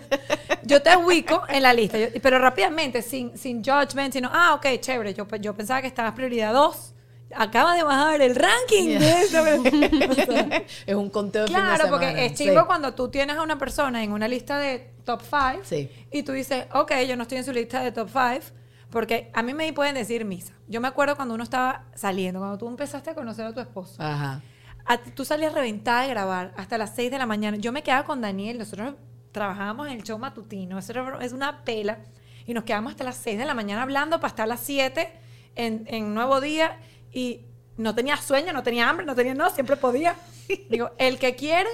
yo 0.64 0.82
te 0.82 0.96
ubico 0.96 1.42
en 1.48 1.62
la 1.62 1.72
lista, 1.72 1.98
yo- 1.98 2.08
pero 2.22 2.38
rápidamente, 2.38 3.02
sin, 3.02 3.36
sin 3.38 3.62
judgment, 3.64 4.12
sino, 4.12 4.28
ah, 4.32 4.54
ok, 4.54 4.66
chévere. 4.80 5.14
Yo, 5.14 5.26
yo 5.40 5.54
pensaba 5.54 5.80
que 5.80 5.88
estabas 5.88 6.12
prioridad 6.12 6.52
2. 6.52 6.93
Acaba 7.36 7.74
de 7.74 7.82
bajar 7.82 8.20
el 8.20 8.34
ranking 8.34 8.98
de 8.98 9.10
esta 9.22 9.42
O 10.10 10.14
sea, 10.14 10.62
es 10.86 10.94
un 10.94 11.10
conteo 11.10 11.42
de 11.42 11.48
fin 11.48 11.56
de 11.56 11.62
Claro, 11.62 11.90
porque 11.90 12.26
es 12.26 12.32
Sí. 12.38 12.44
chingo 12.44 12.66
cuando 12.66 12.94
tú 12.94 13.08
tienes 13.08 13.36
a 13.36 13.42
una 13.42 13.58
persona 13.58 14.02
en 14.02 14.12
una 14.12 14.28
lista 14.28 14.58
de 14.58 14.90
top 15.04 15.20
5 15.22 15.60
Sí. 15.64 15.90
y 16.10 16.22
tú 16.22 16.32
dices, 16.32 16.66
ok, 16.72 16.92
yo 17.08 17.16
no 17.16 17.22
estoy 17.22 17.38
en 17.38 17.44
su 17.44 17.52
lista 17.52 17.80
de 17.82 17.92
top 17.92 18.08
5, 18.10 18.54
porque 18.90 19.30
a 19.34 19.42
mí 19.42 19.54
me 19.54 19.72
pueden 19.72 19.94
decir 19.94 20.24
misa. 20.24 20.54
Yo 20.68 20.80
me 20.80 20.88
acuerdo 20.88 21.16
cuando 21.16 21.34
uno 21.34 21.44
estaba 21.44 21.84
saliendo, 21.94 22.40
cuando 22.40 22.58
tú 22.58 22.68
empezaste 22.68 23.10
a 23.10 23.14
conocer 23.14 23.44
a 23.46 23.52
tu 23.52 23.60
esposo. 23.60 24.02
Ajá. 24.02 24.40
A 24.86 24.98
tú 24.98 25.24
salías 25.24 25.52
reventada 25.54 26.02
de 26.02 26.08
grabar 26.10 26.52
hasta 26.56 26.78
las 26.78 26.94
6 26.94 27.10
de 27.10 27.18
la 27.18 27.26
mañana. 27.26 27.56
Yo 27.56 27.72
me 27.72 27.82
quedaba 27.82 28.04
con 28.04 28.20
Daniel, 28.20 28.58
nosotros 28.58 28.94
trabajábamos 29.32 29.88
en 29.88 29.94
el 29.94 30.02
show 30.04 30.18
matutino, 30.18 30.78
eso 30.78 30.92
era- 30.92 31.18
es 31.24 31.32
una 31.32 31.64
pela, 31.64 31.98
y 32.46 32.54
nos 32.54 32.64
quedábamos 32.64 32.92
hasta 32.92 33.04
las 33.04 33.16
6 33.16 33.36
de 33.38 33.44
la 33.46 33.54
mañana 33.54 33.82
hablando 33.82 34.18
para 34.20 34.28
estar 34.28 34.44
a 34.44 34.46
las 34.46 34.60
7 34.60 35.10
en, 35.56 35.84
en 35.88 36.14
Nuevo 36.14 36.40
Día, 36.40 36.78
y 37.14 37.46
no 37.76 37.94
tenía 37.94 38.16
sueño, 38.18 38.52
no 38.52 38.62
tenía 38.62 38.88
hambre, 38.88 39.06
no 39.06 39.14
tenía, 39.14 39.34
no, 39.34 39.48
siempre 39.50 39.76
podía. 39.76 40.16
Digo, 40.70 40.90
el 40.98 41.18
que 41.18 41.34
quiere, 41.36 41.70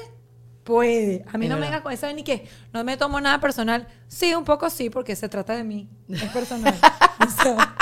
puede. 0.64 1.24
A 1.33 1.38
mí 1.38 1.46
Es 1.46 1.50
no 1.50 1.57
me 1.57 1.62
verdad. 1.62 1.72
venga 1.72 1.83
con 1.83 1.92
eso 1.92 2.07
de 2.07 2.14
ni 2.14 2.22
que 2.22 2.46
no 2.72 2.85
me 2.85 2.96
tomo 2.96 3.20
nada 3.20 3.40
personal. 3.40 3.88
Sí, 4.09 4.35
un 4.35 4.44
poco 4.44 4.70
sí, 4.70 4.90
porque 4.90 5.16
se 5.16 5.29
trata 5.29 5.55
de 5.57 5.64
mí, 5.64 5.88
es 6.09 6.22
personal. 6.31 6.74
O 7.20 7.42
sea, 7.42 7.76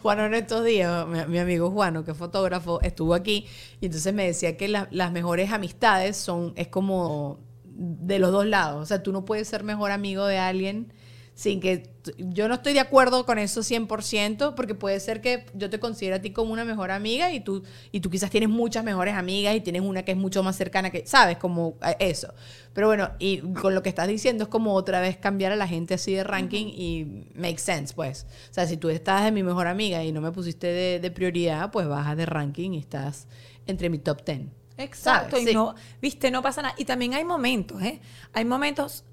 Juano 0.00 0.24
en 0.26 0.34
estos 0.34 0.64
días, 0.64 1.06
mi, 1.08 1.24
mi 1.26 1.38
amigo 1.38 1.70
Juano, 1.70 2.04
que 2.04 2.12
es 2.12 2.16
fotógrafo, 2.16 2.80
estuvo 2.82 3.14
aquí 3.14 3.46
y 3.80 3.86
entonces 3.86 4.12
me 4.14 4.26
decía 4.26 4.56
que 4.56 4.68
la- 4.68 4.88
las 4.90 5.12
mejores 5.12 5.50
amistades 5.52 6.16
son, 6.16 6.52
es 6.56 6.68
como 6.68 7.40
de 7.64 8.18
los 8.18 8.30
dos 8.32 8.46
lados. 8.46 8.82
O 8.82 8.86
sea, 8.86 9.02
tú 9.02 9.12
no 9.12 9.24
puedes 9.24 9.48
ser 9.48 9.64
mejor 9.64 9.90
amigo 9.90 10.26
de 10.26 10.38
alguien 10.38 10.92
sin 11.34 11.60
que... 11.60 11.90
Yo 12.18 12.48
no 12.48 12.54
estoy 12.54 12.72
de 12.72 12.80
acuerdo 12.80 13.24
con 13.24 13.38
eso 13.38 13.60
100%, 13.60 14.54
porque 14.54 14.74
puede 14.74 14.98
ser 14.98 15.20
que 15.20 15.46
yo 15.54 15.70
te 15.70 15.78
considere 15.78 16.16
a 16.16 16.20
ti 16.20 16.32
como 16.32 16.52
una 16.52 16.64
mejor 16.64 16.90
amiga 16.90 17.32
y 17.32 17.40
tú, 17.40 17.62
y 17.92 18.00
tú 18.00 18.10
quizás 18.10 18.28
tienes 18.30 18.48
muchas 18.48 18.82
mejores 18.82 19.14
amigas 19.14 19.54
y 19.54 19.60
tienes 19.60 19.82
una 19.82 20.04
que 20.04 20.12
es 20.12 20.18
mucho 20.18 20.42
más 20.42 20.56
cercana 20.56 20.90
que... 20.90 21.06
¿Sabes? 21.06 21.38
Como 21.38 21.76
eso. 22.00 22.34
Pero 22.74 22.88
bueno, 22.88 23.10
y 23.18 23.38
con 23.38 23.74
lo 23.74 23.82
que 23.82 23.88
estás 23.88 24.08
diciendo 24.08 24.44
es 24.44 24.50
como 24.50 24.74
otra 24.74 25.00
vez 25.00 25.16
cambiar 25.16 25.52
a 25.52 25.56
la 25.56 25.68
gente 25.68 25.94
así 25.94 26.12
de 26.12 26.24
ranking 26.24 26.66
y 26.66 27.26
make 27.34 27.58
sense, 27.58 27.94
pues. 27.94 28.26
O 28.50 28.54
sea, 28.54 28.66
si 28.66 28.76
tú 28.76 28.88
estás 28.88 29.24
de 29.24 29.30
mi 29.30 29.42
mejor 29.42 29.68
amiga 29.68 30.02
y 30.02 30.10
no 30.10 30.20
me 30.20 30.32
pusiste 30.32 30.66
de, 30.66 30.98
de 30.98 31.10
prioridad, 31.10 31.70
pues 31.70 31.86
bajas 31.86 32.16
de 32.16 32.26
ranking 32.26 32.72
y 32.72 32.78
estás 32.78 33.28
entre 33.66 33.90
mi 33.90 33.98
top 33.98 34.24
10. 34.24 34.40
Exacto, 34.78 35.36
¿Sabes? 35.36 35.44
y 35.44 35.48
Sí. 35.48 35.54
no, 35.54 35.74
viste, 36.00 36.30
no 36.30 36.42
pasa 36.42 36.62
nada. 36.62 36.74
Y 36.78 36.84
también 36.84 37.14
hay 37.14 37.24
momentos, 37.24 37.80
¿eh? 37.82 38.00
Hay 38.32 38.44
momentos 38.44 39.04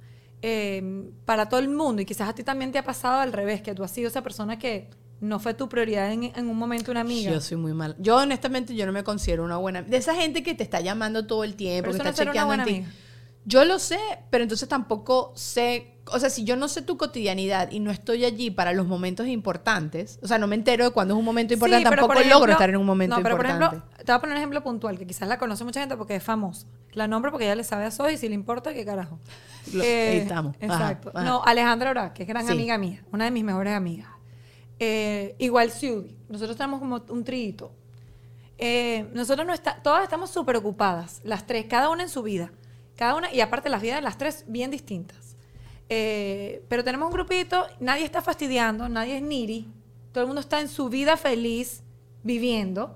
eh, 0.41 1.12
para 1.25 1.49
todo 1.49 1.60
el 1.60 1.69
mundo, 1.69 2.02
y 2.02 2.06
quizás 2.06 2.30
a 2.30 2.34
ti 2.34 2.43
también 2.43 2.71
te 2.71 2.78
ha 2.78 2.84
pasado 2.84 3.19
al 3.19 3.34
revés, 3.34 3.62
que 3.62 3.73
tú 3.75 3.84
has 3.84 3.91
sido 3.91 4.08
esa 4.08 4.21
persona 4.23 4.58
que 4.58 4.89
no 5.21 5.39
fue 5.39 5.54
tu 5.54 5.67
prioridad 5.67 6.12
en, 6.12 6.23
en 6.23 6.47
un 6.47 6.58
momento 6.58 6.91
una 6.91 7.02
amiga. 7.02 7.32
Yo 7.32 7.41
soy 7.41 7.58
muy 7.58 7.73
mal. 7.73 7.95
Yo 7.99 8.17
honestamente 8.17 8.75
yo 8.75 8.86
no 8.86 8.91
me 8.91 9.04
considero 9.04 9.43
una 9.43 9.58
buena 9.58 9.82
de 9.82 9.97
esa 9.97 10.15
gente 10.15 10.43
que 10.43 10.56
te 10.56 10.63
está 10.63 10.80
llamando 10.80 11.28
todo 11.28 11.43
el 11.43 11.56
tiempo, 11.56 11.91
Pero 11.91 11.91
que 11.91 11.97
eso 11.97 12.04
no 12.04 12.10
está 12.10 12.23
una 12.23 12.32
chequeando 12.32 12.54
en 12.54 12.84
ti. 12.86 12.91
Yo 13.45 13.65
lo 13.65 13.80
sé, 13.80 13.99
pero 14.30 14.43
entonces 14.43 14.69
tampoco 14.69 15.34
sé, 15.36 15.98
o 16.11 16.19
sea, 16.19 16.29
si 16.29 16.43
yo 16.43 16.55
no 16.55 16.67
sé 16.67 16.81
tu 16.81 16.97
cotidianidad 16.97 17.71
y 17.71 17.79
no 17.79 17.91
estoy 17.91 18.25
allí 18.25 18.51
para 18.51 18.73
los 18.73 18.87
momentos 18.87 19.27
importantes, 19.27 20.19
o 20.21 20.27
sea, 20.27 20.37
no 20.37 20.47
me 20.47 20.55
entero 20.55 20.83
de 20.85 20.91
cuándo 20.91 21.13
es 21.13 21.19
un 21.19 21.25
momento 21.25 21.53
importante, 21.53 21.87
Sí, 21.89 21.95
tampoco 21.95 22.19
logro 22.27 22.51
estar 22.51 22.69
en 22.69 22.77
un 22.77 22.85
momento 22.85 23.15
no, 23.17 23.23
pero 23.23 23.35
importante. 23.35 23.65
por 23.65 23.75
ejemplo, 23.75 23.95
te 23.97 24.11
voy 24.11 24.15
a 24.17 24.19
poner 24.19 24.33
un 24.33 24.37
ejemplo 24.37 24.63
puntual, 24.63 24.97
que 24.97 25.07
quizás 25.07 25.27
la 25.27 25.37
conoce 25.37 25.63
mucha 25.63 25.79
gente 25.79 25.95
porque 25.97 26.15
es 26.15 26.23
famosa. 26.23 26.67
La 26.93 27.07
nombro 27.07 27.31
porque 27.31 27.45
ella 27.45 27.55
le 27.55 27.63
sabe 27.63 27.85
a 27.85 27.91
Soy 27.91 28.13
y 28.13 28.17
si 28.17 28.27
le 28.27 28.35
importa, 28.35 28.73
qué 28.73 28.83
carajo. 28.85 29.19
Eh, 29.67 29.71
Lo- 29.73 29.83
ahí 29.83 30.17
estamos. 30.17 30.55
Ajá, 30.61 30.65
Exacto. 30.65 31.11
ajá. 31.13 31.23
No, 31.23 31.43
Alejandra 31.45 31.91
Ora, 31.91 32.13
que 32.13 32.23
es 32.23 32.29
gran 32.29 32.45
Sí. 32.45 32.51
amiga 32.51 32.77
mía, 32.77 33.03
una 33.11 33.25
de 33.25 33.31
mis 33.31 33.43
mejores 33.43 33.73
amigas. 33.73 34.09
Eh, 34.79 35.35
igual 35.39 35.69
Siudi. 35.71 36.15
Nosotros 36.29 36.55
tenemos 36.57 36.79
como 36.79 37.03
un 37.09 37.23
trito. 37.23 37.71
Eh, 38.57 39.09
nosotros 39.13 39.45
no 39.47 39.53
está, 39.53 39.81
todas 39.81 40.03
estamos 40.03 40.29
súper 40.31 40.55
ocupadas, 40.57 41.21
las 41.23 41.45
tres, 41.47 41.65
cada 41.69 41.89
una 41.89 42.03
en 42.03 42.09
su 42.09 42.23
vida. 42.23 42.51
Cada 42.97 43.15
una, 43.15 43.31
y 43.33 43.39
aparte 43.39 43.69
las 43.69 43.81
vidas 43.81 43.97
de 43.97 44.01
las 44.01 44.17
tres 44.17 44.43
bien 44.47 44.71
distintas. 44.71 45.28
Eh, 45.89 46.63
pero 46.69 46.84
tenemos 46.84 47.08
un 47.08 47.13
grupito, 47.13 47.65
nadie 47.80 48.06
está 48.06 48.21
fastidiando, 48.21 48.88
nadie 48.88 49.17
es 49.17 49.23
niri, 49.23 49.67
todo 50.12 50.21
el 50.21 50.28
mundo 50.28 50.39
está 50.39 50.62
en 50.62 50.69
su 50.69 50.88
vida 50.88 51.17
feliz, 51.17 51.84
viviendo, 52.21 52.95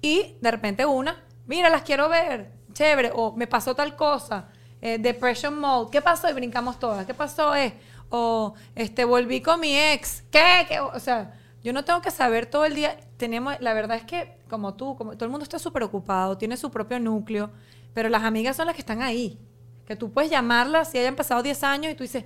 y 0.00 0.36
de 0.40 0.50
repente 0.50 0.86
una, 0.86 1.22
mira, 1.46 1.68
las 1.68 1.82
quiero 1.82 2.08
ver, 2.08 2.52
chévere, 2.72 3.12
o 3.14 3.32
me 3.36 3.46
pasó 3.46 3.74
tal 3.74 3.96
cosa, 3.96 4.48
eh, 4.80 4.98
depression 4.98 5.58
mode, 5.58 5.90
¿qué 5.90 6.00
pasó? 6.00 6.30
Y 6.30 6.32
brincamos 6.32 6.78
todas, 6.78 7.04
¿qué 7.04 7.12
pasó? 7.12 7.54
Eh? 7.54 7.74
O 8.08 8.54
este, 8.74 9.04
volví 9.04 9.42
con 9.42 9.60
mi 9.60 9.76
ex, 9.76 10.22
¿qué? 10.30 10.64
¿Qué? 10.68 10.80
O 10.80 10.98
sea, 10.98 11.34
yo 11.62 11.72
no 11.72 11.84
tengo 11.84 12.00
que 12.00 12.10
saber 12.10 12.46
todo 12.46 12.64
el 12.64 12.74
día, 12.74 12.96
tenemos, 13.18 13.60
la 13.60 13.74
verdad 13.74 13.96
es 13.96 14.04
que 14.04 14.38
como 14.48 14.74
tú, 14.74 14.96
como 14.96 15.14
todo 15.14 15.24
el 15.24 15.30
mundo 15.30 15.42
está 15.42 15.58
súper 15.58 15.82
ocupado, 15.82 16.38
tiene 16.38 16.56
su 16.56 16.70
propio 16.70 16.98
núcleo, 16.98 17.50
pero 17.92 18.08
las 18.08 18.22
amigas 18.22 18.56
son 18.56 18.66
las 18.66 18.74
que 18.74 18.82
están 18.82 19.02
ahí, 19.02 19.38
que 19.86 19.96
tú 19.96 20.10
puedes 20.10 20.30
llamarlas 20.30 20.90
si 20.90 20.98
hayan 20.98 21.14
pasado 21.16 21.42
10 21.42 21.62
años 21.64 21.92
y 21.92 21.94
tú 21.94 22.02
dices, 22.04 22.24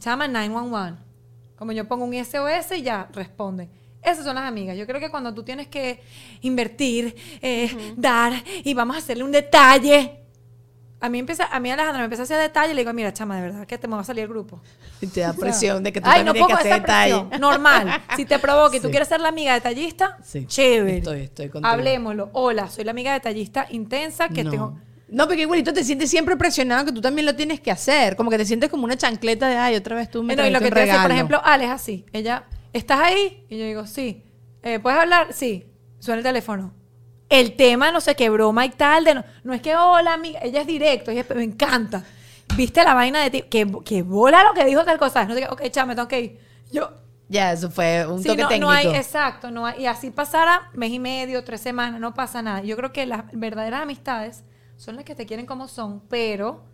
llama 0.00 0.26
911. 0.28 0.98
Como 1.56 1.72
yo 1.72 1.86
pongo 1.86 2.04
un 2.04 2.14
SOS 2.24 2.72
y 2.78 2.82
ya 2.82 3.08
responden. 3.12 3.70
Esas 4.02 4.24
son 4.24 4.34
las 4.34 4.44
amigas. 4.48 4.76
Yo 4.76 4.84
creo 4.86 4.98
que 4.98 5.10
cuando 5.10 5.32
tú 5.32 5.44
tienes 5.44 5.68
que 5.68 6.00
invertir, 6.40 7.14
eh, 7.40 7.94
dar 7.96 8.32
y 8.64 8.74
vamos 8.74 8.96
a 8.96 8.98
hacerle 8.98 9.22
un 9.24 9.30
detalle. 9.30 10.18
A 11.00 11.08
mí 11.08 11.18
empieza, 11.18 11.46
a 11.46 11.58
mí 11.60 11.70
Alejandra 11.70 11.98
me 11.98 12.04
empieza 12.04 12.22
a 12.22 12.24
hacer 12.24 12.40
detalle 12.40 12.72
y 12.72 12.74
le 12.74 12.82
digo, 12.82 12.92
mira, 12.92 13.12
chama, 13.12 13.36
de 13.36 13.42
verdad 13.42 13.66
que 13.66 13.76
te 13.76 13.88
me 13.88 13.94
va 13.96 14.02
a 14.02 14.04
salir 14.04 14.22
el 14.22 14.28
grupo. 14.28 14.60
Y 15.00 15.06
te 15.08 15.20
da 15.20 15.32
presión 15.38 15.82
de 15.82 15.92
que 15.92 16.00
tú 16.00 16.08
Ay, 16.08 16.24
también 16.24 16.26
no 16.26 16.32
tienes 16.32 16.62
que 16.62 16.68
hacer 16.68 16.80
detalle. 16.80 17.38
Normal. 17.38 18.02
Si 18.16 18.24
te 18.24 18.38
provoca 18.38 18.76
y 18.76 18.80
tú 18.80 18.88
quieres 18.90 19.08
ser 19.08 19.20
la 19.20 19.28
amiga 19.28 19.52
detallista, 19.54 20.16
Sí. 20.22 20.46
chévere. 20.46 20.98
Estoy- 20.98 21.22
estoy 21.22 21.48
contigo. 21.48 21.72
Hablemoslo. 21.72 22.30
Hola, 22.32 22.68
soy 22.70 22.84
la 22.84 22.92
amiga 22.92 23.12
detallista 23.12 23.66
intensa 23.70 24.28
que 24.28 24.44
no. 24.44 24.50
tengo. 24.50 24.78
No, 25.12 25.26
porque 25.26 25.42
igualito 25.42 25.72
te 25.74 25.84
sientes 25.84 26.08
siempre 26.10 26.36
presionado 26.36 26.86
que 26.86 26.92
tú 26.92 27.00
también 27.02 27.26
lo 27.26 27.36
tienes 27.36 27.60
que 27.60 27.70
hacer. 27.70 28.16
Como 28.16 28.30
que 28.30 28.38
te 28.38 28.44
sientes 28.46 28.70
como 28.70 28.84
una 28.84 28.96
chancleta 28.96 29.46
de, 29.48 29.56
ay, 29.56 29.76
otra 29.76 29.94
vez 29.94 30.10
tú 30.10 30.22
me 30.22 30.34
no, 30.34 30.46
y 30.46 30.50
lo 30.50 30.58
que 30.58 30.70
te 30.70 30.80
hace, 30.80 30.90
por 30.92 30.96
regalo". 30.96 31.14
ejemplo, 31.14 31.40
Ale 31.44 31.64
es 31.64 31.70
así. 31.70 32.06
Ella, 32.12 32.44
¿estás 32.72 32.98
ahí? 33.00 33.44
Y 33.50 33.58
yo 33.58 33.64
digo, 33.66 33.86
sí. 33.86 34.24
Eh, 34.62 34.78
¿Puedes 34.78 34.98
hablar? 34.98 35.28
Sí. 35.32 35.66
Suena 35.98 36.18
el 36.18 36.24
teléfono. 36.24 36.72
El 37.28 37.56
tema, 37.56 37.92
no 37.92 38.00
sé 38.00 38.14
qué, 38.16 38.30
broma 38.30 38.64
y 38.64 38.70
tal. 38.70 39.04
De 39.04 39.14
no, 39.14 39.24
no 39.44 39.52
es 39.54 39.60
que, 39.60 39.76
hola, 39.76 40.14
amiga. 40.14 40.40
Ella 40.42 40.62
es 40.62 40.66
directo. 40.66 41.10
Ella, 41.10 41.26
me 41.34 41.44
encanta. 41.44 42.04
¿Viste 42.56 42.82
la 42.82 42.94
vaina 42.94 43.22
de 43.22 43.30
ti? 43.30 43.42
Que, 43.42 43.70
que 43.84 44.02
bola 44.02 44.42
lo 44.44 44.54
que 44.54 44.64
dijo 44.64 44.82
tal 44.84 44.98
cosa. 44.98 45.24
No 45.26 45.34
sé 45.34 45.40
qué, 45.40 45.46
ok, 45.48 45.62
chame, 45.70 45.94
tengo 45.94 46.08
que 46.08 46.20
ir. 46.20 46.40
Yo, 46.72 46.90
Ya, 47.28 47.52
eso 47.52 47.70
fue 47.70 48.06
un 48.06 48.22
Sí, 48.22 48.28
toque 48.28 48.42
no, 48.42 48.48
técnico. 48.48 48.70
no 48.70 48.76
hay, 48.76 48.86
exacto, 48.88 49.50
no 49.50 49.64
hay, 49.66 49.82
y 49.82 49.86
así 49.86 50.10
pasara 50.10 50.70
mes 50.74 50.90
y 50.90 50.98
medio, 50.98 51.44
tres 51.44 51.60
semanas, 51.62 51.98
no 52.00 52.12
pasa 52.14 52.40
nada. 52.42 52.62
Yo 52.62 52.76
creo 52.76 52.92
que 52.92 53.06
las 53.06 53.24
verdaderas 53.32 53.82
amistades 53.82 54.44
son 54.82 54.96
las 54.96 55.04
que 55.04 55.14
te 55.14 55.26
quieren 55.26 55.46
como 55.46 55.68
son, 55.68 56.00
pero 56.08 56.64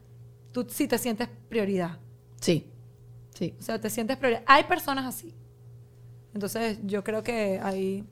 tú 0.53 0.66
sí 0.71 0.88
te 0.88 0.97
sientes 0.97 1.29
prioridad. 1.51 1.99
Sí, 2.40 2.66
sí. 3.35 3.55
O 3.59 3.62
sea, 3.62 3.79
te 3.79 3.90
sientes 3.90 4.16
prioridad. 4.16 4.42
Hay 4.47 4.64
personas 4.64 5.05
así. 5.05 5.35
Entonces, 6.33 6.79
yo 6.85 7.05
creo 7.05 7.23
que 7.23 7.61
ahí. 7.62 8.05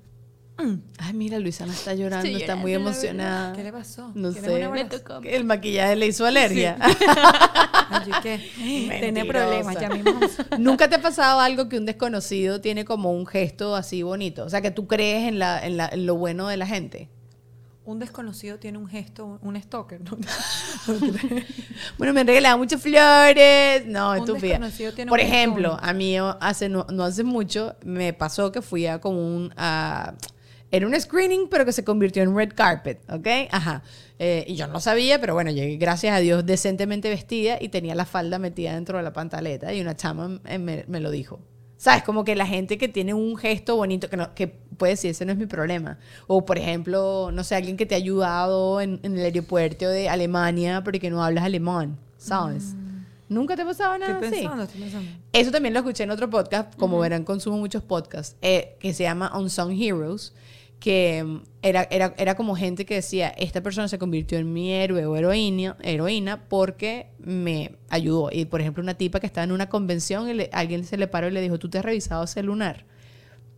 Ay, 0.99 1.13
mira, 1.15 1.39
Luisana 1.39 1.73
está 1.73 1.95
llorando, 1.95 2.27
Estoy 2.27 2.43
está 2.43 2.57
muy 2.57 2.73
llorando, 2.73 2.91
emocionada. 2.91 3.53
¿Qué 3.55 3.63
le 3.63 3.73
pasó? 3.73 4.11
No 4.15 4.33
¿Quieres 4.33 4.51
sé. 4.53 4.69
Me 4.69 4.85
tocó. 4.85 5.21
Que 5.23 5.35
El 5.35 5.45
maquillaje 5.45 5.97
le 5.97 6.07
hizo 6.09 6.27
alergia. 6.27 6.77
Ay, 7.89 8.07
yo 8.11 8.15
¿qué? 8.23 8.41
Tiene 9.01 9.25
problemas, 9.25 9.81
ya 9.81 9.89
mismo. 9.89 10.19
¿Nunca 10.59 10.89
te 10.91 10.97
ha 10.97 11.01
pasado 11.03 11.41
algo 11.41 11.69
que 11.71 11.79
un 11.79 11.87
desconocido 11.87 12.61
tiene 12.61 12.85
como 12.85 13.13
un 13.13 13.27
gesto 13.27 13.75
así 13.77 14.03
bonito? 14.03 14.45
O 14.45 14.51
sea, 14.51 14.61
que 14.61 14.71
tú 14.71 14.87
crees 14.87 15.27
en, 15.29 15.39
la, 15.39 15.65
en, 15.65 15.77
la- 15.79 15.89
en 15.89 16.05
lo 16.05 16.17
bueno 16.17 16.49
de 16.49 16.57
la 16.59 16.67
gente. 16.67 17.09
Un 17.87 18.01
desconocido 18.01 18.59
tiene 18.59 18.79
un 18.79 18.89
gesto, 18.89 19.39
un 19.43 19.61
stalker. 19.61 20.01
¿no? 20.03 20.19
Bueno, 21.99 22.13
me 22.13 22.21
han 22.21 22.27
regalado 22.27 22.59
muchas 22.59 22.83
flores. 22.83 23.87
No, 23.87 24.11
Un 24.11 24.19
estúpida. 24.19 24.61
Por 25.09 25.21
ejemplo, 25.21 25.79
a 25.81 25.93
mí 25.93 26.19
oh, 26.21 26.37
hace 26.41 26.69
no, 26.69 26.87
no 26.93 27.05
hace 27.05 27.23
mucho 27.25 27.77
me 27.85 28.13
pasó 28.13 28.51
que 28.53 28.61
fui 28.61 28.87
a 28.87 29.01
como 29.01 29.21
un... 29.21 29.53
a- 29.57 30.15
era 30.73 30.85
un 30.85 31.01
screening, 31.01 31.49
pero 31.49 31.65
que 31.65 31.71
se 31.73 31.85
convirtió 31.85 32.25
en 32.25 32.37
red 32.37 32.53
carpet, 32.53 33.01
¿ok? 33.09 33.27
Ajá. 33.53 33.83
Eh, 34.19 34.45
y 34.49 34.57
yo 34.57 34.67
no 34.67 34.81
sabía, 34.81 35.21
pero 35.21 35.33
bueno, 35.35 35.53
llegué, 35.53 35.77
gracias 35.77 36.13
a 36.15 36.19
Dios, 36.19 36.45
decentemente 36.45 37.09
vestida 37.09 37.57
y 37.61 37.69
tenía 37.69 37.95
la 37.95 38.05
falda 38.05 38.41
metida 38.41 38.75
dentro 38.75 38.97
de 38.99 39.05
la 39.05 39.13
pantaleta 39.13 39.73
y 39.73 39.81
una 39.81 39.95
chama 39.95 40.41
me, 40.59 40.85
me 40.89 41.01
lo 41.01 41.13
dijo. 41.13 41.39
¿Sabes? 41.79 42.03
Como 42.05 42.25
que 42.25 42.35
la 42.35 42.47
gente 42.47 42.79
que 42.79 42.89
tiene 42.89 43.13
un 43.13 43.37
gesto 43.37 43.77
bonito, 43.77 44.09
que, 44.09 44.17
no, 44.17 44.35
que 44.35 44.49
puede 44.49 44.95
decir, 44.95 45.11
ese 45.11 45.27
no 45.27 45.33
es 45.33 45.39
mi 45.39 45.47
problema. 45.47 45.99
O, 46.27 46.45
por 46.45 46.59
ejemplo, 46.59 47.31
no 47.33 47.45
sé, 47.45 47.55
alguien 47.55 47.77
que 47.77 47.85
te 47.85 47.95
ha 47.95 47.99
ayudado 47.99 48.81
en, 48.81 48.99
en 49.03 49.19
el 49.19 49.25
aeropuerto 49.25 49.89
de 49.89 50.09
Alemania, 50.09 50.83
pero 50.85 50.99
que 50.99 51.11
no 51.11 51.23
hablas 51.23 51.45
alemán, 51.45 51.99
¿sabes? 52.17 52.75
¿Nunca 53.29 53.57
te 53.57 53.63
ha 53.63 53.65
pasado 53.67 53.99
nada 53.99 54.15
Mm. 54.15 54.25
Estoy 54.25 54.29
así? 54.29 54.37
pensando, 54.41 54.63
estoy 54.65 54.81
pensando. 54.81 55.11
Eso 55.33 55.51
también 55.51 55.75
lo 55.75 55.81
escuché 55.81 56.05
en 56.05 56.11
otro 56.13 56.31
podcast, 56.31 56.75
como 56.77 56.99
verán, 57.01 57.25
consumo 57.25 57.59
muchos 57.59 57.83
podcasts, 57.83 58.37
eh, 58.41 58.77
que 58.81 58.95
se 58.95 59.03
llama 59.03 59.37
Unsung 59.37 59.73
Heroes, 59.73 60.33
que 60.81 61.25
mm, 61.25 61.37
era, 61.63 61.87
era, 61.91 62.15
era 62.19 62.35
como 62.37 62.55
gente 62.57 62.85
que 62.87 62.95
decía, 62.97 63.29
esta 63.31 63.63
persona 63.63 63.89
se 63.89 63.99
convirtió 63.99 64.39
en 64.39 64.53
mi 64.53 64.73
héroe 64.73 65.07
o 65.07 65.17
heroína, 65.17 65.77
heroína 65.83 66.49
porque 66.49 67.09
me 67.19 67.77
ayudó. 67.89 68.31
Y 68.33 68.45
por 68.45 68.61
ejemplo, 68.61 68.83
una 68.83 68.95
tipa 68.95 69.21
que 69.21 69.27
estaba 69.27 69.45
en 69.45 69.53
una 69.53 69.69
convención 69.69 70.29
y 70.29 70.35
le- 70.35 70.51
alguien 70.53 70.85
se 70.85 70.97
le 70.97 71.07
paró 71.09 71.29
y 71.29 71.33
le 71.33 71.41
dijo, 71.41 71.59
¿tú 71.59 71.69
te 71.69 71.79
has 71.79 71.85
revisado 71.85 72.25
ese 72.25 72.43
lunar? 72.43 72.85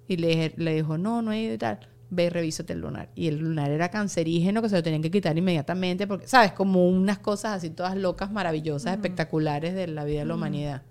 Y 0.06 0.16
le, 0.16 0.52
le 0.56 0.74
dijo, 0.74 0.96
no, 0.98 1.20
no 1.22 1.30
hay 1.32 1.58
tal. 1.58 1.80
ve 2.10 2.24
y 2.24 2.28
revísate 2.30 2.72
el 2.72 2.80
lunar. 2.80 3.10
Y 3.14 3.26
el 3.28 3.38
lunar 3.38 3.70
era 3.70 3.90
cancerígeno 3.90 4.62
que 4.62 4.70
se 4.70 4.76
lo 4.76 4.82
tenían 4.82 5.02
que 5.02 5.10
quitar 5.10 5.36
inmediatamente 5.36 6.06
porque, 6.06 6.26
¿sabes? 6.26 6.52
Como 6.52 6.88
unas 6.88 7.18
cosas 7.18 7.56
así 7.58 7.68
todas 7.68 7.94
locas, 7.96 8.30
maravillosas, 8.32 8.94
espectaculares 8.94 9.74
de 9.74 9.86
la 9.88 10.04
vida 10.04 10.20
de 10.20 10.24
la 10.26 10.34
humanidad. 10.34 10.82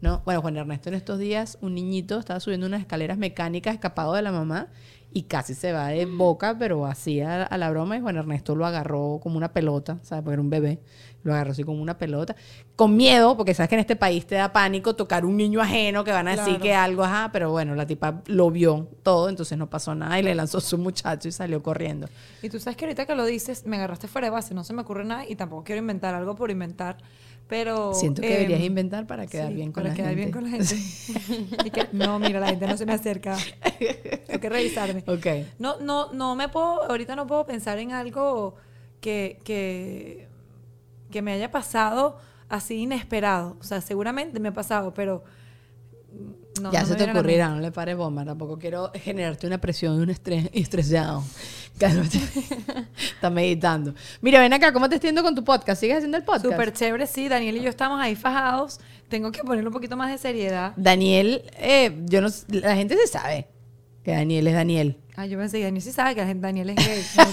¿No? 0.00 0.20
Bueno, 0.26 0.42
Juan 0.42 0.56
Ernesto 0.56 0.88
en 0.90 0.94
estos 0.96 1.18
días, 1.18 1.56
un 1.62 1.74
niñito 1.74 2.18
estaba 2.18 2.38
subiendo 2.40 2.66
unas 2.66 2.80
escaleras 2.80 3.16
mecánicas 3.16 3.74
escapado 3.74 4.12
de 4.14 4.20
la 4.22 4.30
mamá 4.32 4.68
y 5.16 5.22
casi 5.22 5.54
se 5.54 5.72
va 5.72 5.88
de 5.88 6.04
boca, 6.04 6.58
pero 6.58 6.84
así 6.84 7.22
a, 7.22 7.48
la 7.56 7.70
broma 7.70 7.96
y 7.96 8.02
Juan 8.02 8.16
Ernesto 8.16 8.54
lo 8.54 8.66
agarró 8.66 9.18
como 9.22 9.38
una 9.38 9.50
pelota, 9.54 9.98
¿sabes? 10.02 10.22
Porque 10.22 10.34
era 10.34 10.42
un 10.42 10.50
bebé, 10.50 10.78
lo 11.26 11.34
agarró 11.34 11.50
así 11.50 11.64
como 11.64 11.82
una 11.82 11.98
pelota, 11.98 12.36
con 12.76 12.96
miedo, 12.96 13.36
porque 13.36 13.52
sabes 13.52 13.68
que 13.68 13.74
en 13.74 13.80
este 13.80 13.96
país 13.96 14.24
te 14.26 14.36
da 14.36 14.52
pánico 14.52 14.94
tocar 14.94 15.24
un 15.24 15.36
niño 15.36 15.60
ajeno 15.60 16.04
que 16.04 16.12
van 16.12 16.28
a 16.28 16.36
decir 16.36 16.58
que 16.60 16.72
algo, 16.72 17.02
ajá, 17.02 17.30
pero 17.32 17.50
bueno, 17.50 17.74
la 17.74 17.84
tipa 17.84 18.22
lo 18.26 18.50
vio 18.50 18.88
todo, 19.02 19.28
entonces 19.28 19.58
no 19.58 19.68
pasó 19.68 19.94
nada 19.94 20.18
y 20.18 20.22
le 20.22 20.34
lanzó 20.34 20.60
su 20.60 20.78
muchacho 20.78 21.26
y 21.28 21.32
salió 21.32 21.62
corriendo. 21.62 22.08
Y 22.42 22.48
tú 22.48 22.60
sabes 22.60 22.76
que 22.76 22.84
ahorita 22.84 23.06
que 23.06 23.14
lo 23.16 23.24
dices, 23.24 23.66
me 23.66 23.76
agarraste 23.76 24.06
fuera 24.06 24.28
de 24.28 24.30
base, 24.30 24.54
no 24.54 24.62
se 24.62 24.72
me 24.72 24.82
ocurre 24.82 25.04
nada 25.04 25.26
y 25.28 25.34
tampoco 25.34 25.64
quiero 25.64 25.80
inventar 25.80 26.14
algo 26.14 26.36
por 26.36 26.50
inventar, 26.52 26.96
pero... 27.48 27.92
Siento 27.94 28.22
que 28.22 28.28
em, 28.28 28.34
deberías 28.34 28.60
inventar 28.60 29.06
para 29.06 29.26
quedar 29.26 29.48
sí, 29.48 29.54
bien 29.54 29.72
con 29.72 29.82
para 29.82 29.88
la 29.90 29.94
quedar 29.96 30.14
gente. 30.14 30.20
bien 30.22 30.32
con 30.32 30.44
la 30.44 30.50
gente. 30.50 30.76
Y 31.64 31.70
que- 31.70 31.88
no, 31.92 32.18
mira, 32.20 32.38
la 32.38 32.48
gente 32.48 32.66
no 32.68 32.76
se 32.76 32.86
me 32.86 32.92
acerca. 32.92 33.36
Tengo 34.26 34.40
que 34.40 34.48
revisarme. 34.48 35.02
Ok. 35.08 35.26
No, 35.58 35.80
no, 35.80 36.12
no 36.12 36.36
me 36.36 36.48
puedo, 36.48 36.84
ahorita 36.84 37.16
no 37.16 37.26
puedo 37.26 37.44
pensar 37.46 37.78
en 37.78 37.90
algo 37.92 38.54
que, 39.00 39.38
que, 39.44 40.25
que 41.16 41.22
me 41.22 41.32
haya 41.32 41.50
pasado 41.50 42.18
así 42.50 42.74
inesperado. 42.82 43.56
O 43.58 43.64
sea, 43.64 43.80
seguramente 43.80 44.38
me 44.38 44.48
ha 44.48 44.52
pasado, 44.52 44.92
pero 44.92 45.24
no, 46.60 46.70
ya 46.70 46.82
no 46.82 46.88
se 46.88 46.94
te 46.94 47.10
ocurrirá, 47.10 47.48
no 47.48 47.58
le 47.60 47.72
pares 47.72 47.96
bomba. 47.96 48.22
Tampoco 48.22 48.58
quiero 48.58 48.90
generarte 48.94 49.46
una 49.46 49.56
presión 49.56 49.98
y 49.98 50.02
un 50.02 50.10
estrés 50.10 50.50
estresado. 50.52 51.24
Cálmate. 51.78 52.18
Está 53.14 53.30
meditando. 53.30 53.94
Mira, 54.20 54.40
ven 54.40 54.52
acá, 54.52 54.74
¿cómo 54.74 54.90
te 54.90 54.96
estoy 54.96 55.08
yendo 55.08 55.22
con 55.22 55.34
tu 55.34 55.42
podcast? 55.42 55.80
¿Sigues 55.80 55.96
haciendo 55.96 56.18
el 56.18 56.22
podcast? 56.24 56.44
Súper 56.50 56.74
chévere, 56.74 57.06
sí. 57.06 57.30
Daniel 57.30 57.56
y 57.56 57.62
yo 57.62 57.70
estamos 57.70 57.98
ahí 57.98 58.14
fajados. 58.14 58.78
Tengo 59.08 59.32
que 59.32 59.40
ponerle 59.42 59.68
un 59.68 59.72
poquito 59.72 59.96
más 59.96 60.10
de 60.10 60.18
seriedad. 60.18 60.74
Daniel, 60.76 61.44
eh, 61.56 61.98
yo 62.04 62.20
no, 62.20 62.28
la 62.48 62.76
gente 62.76 62.94
se 62.98 63.06
sabe 63.06 63.48
que 64.04 64.10
Daniel 64.10 64.46
es 64.48 64.52
Daniel. 64.54 65.00
Ah, 65.16 65.24
yo 65.24 65.38
pensé, 65.38 65.62
Daniel 65.62 65.82
sí 65.82 65.92
sabe 65.92 66.14
que 66.14 66.20
la 66.20 66.26
gente- 66.26 66.46
Daniel 66.46 66.68
es 66.68 66.76
gay. 66.76 67.02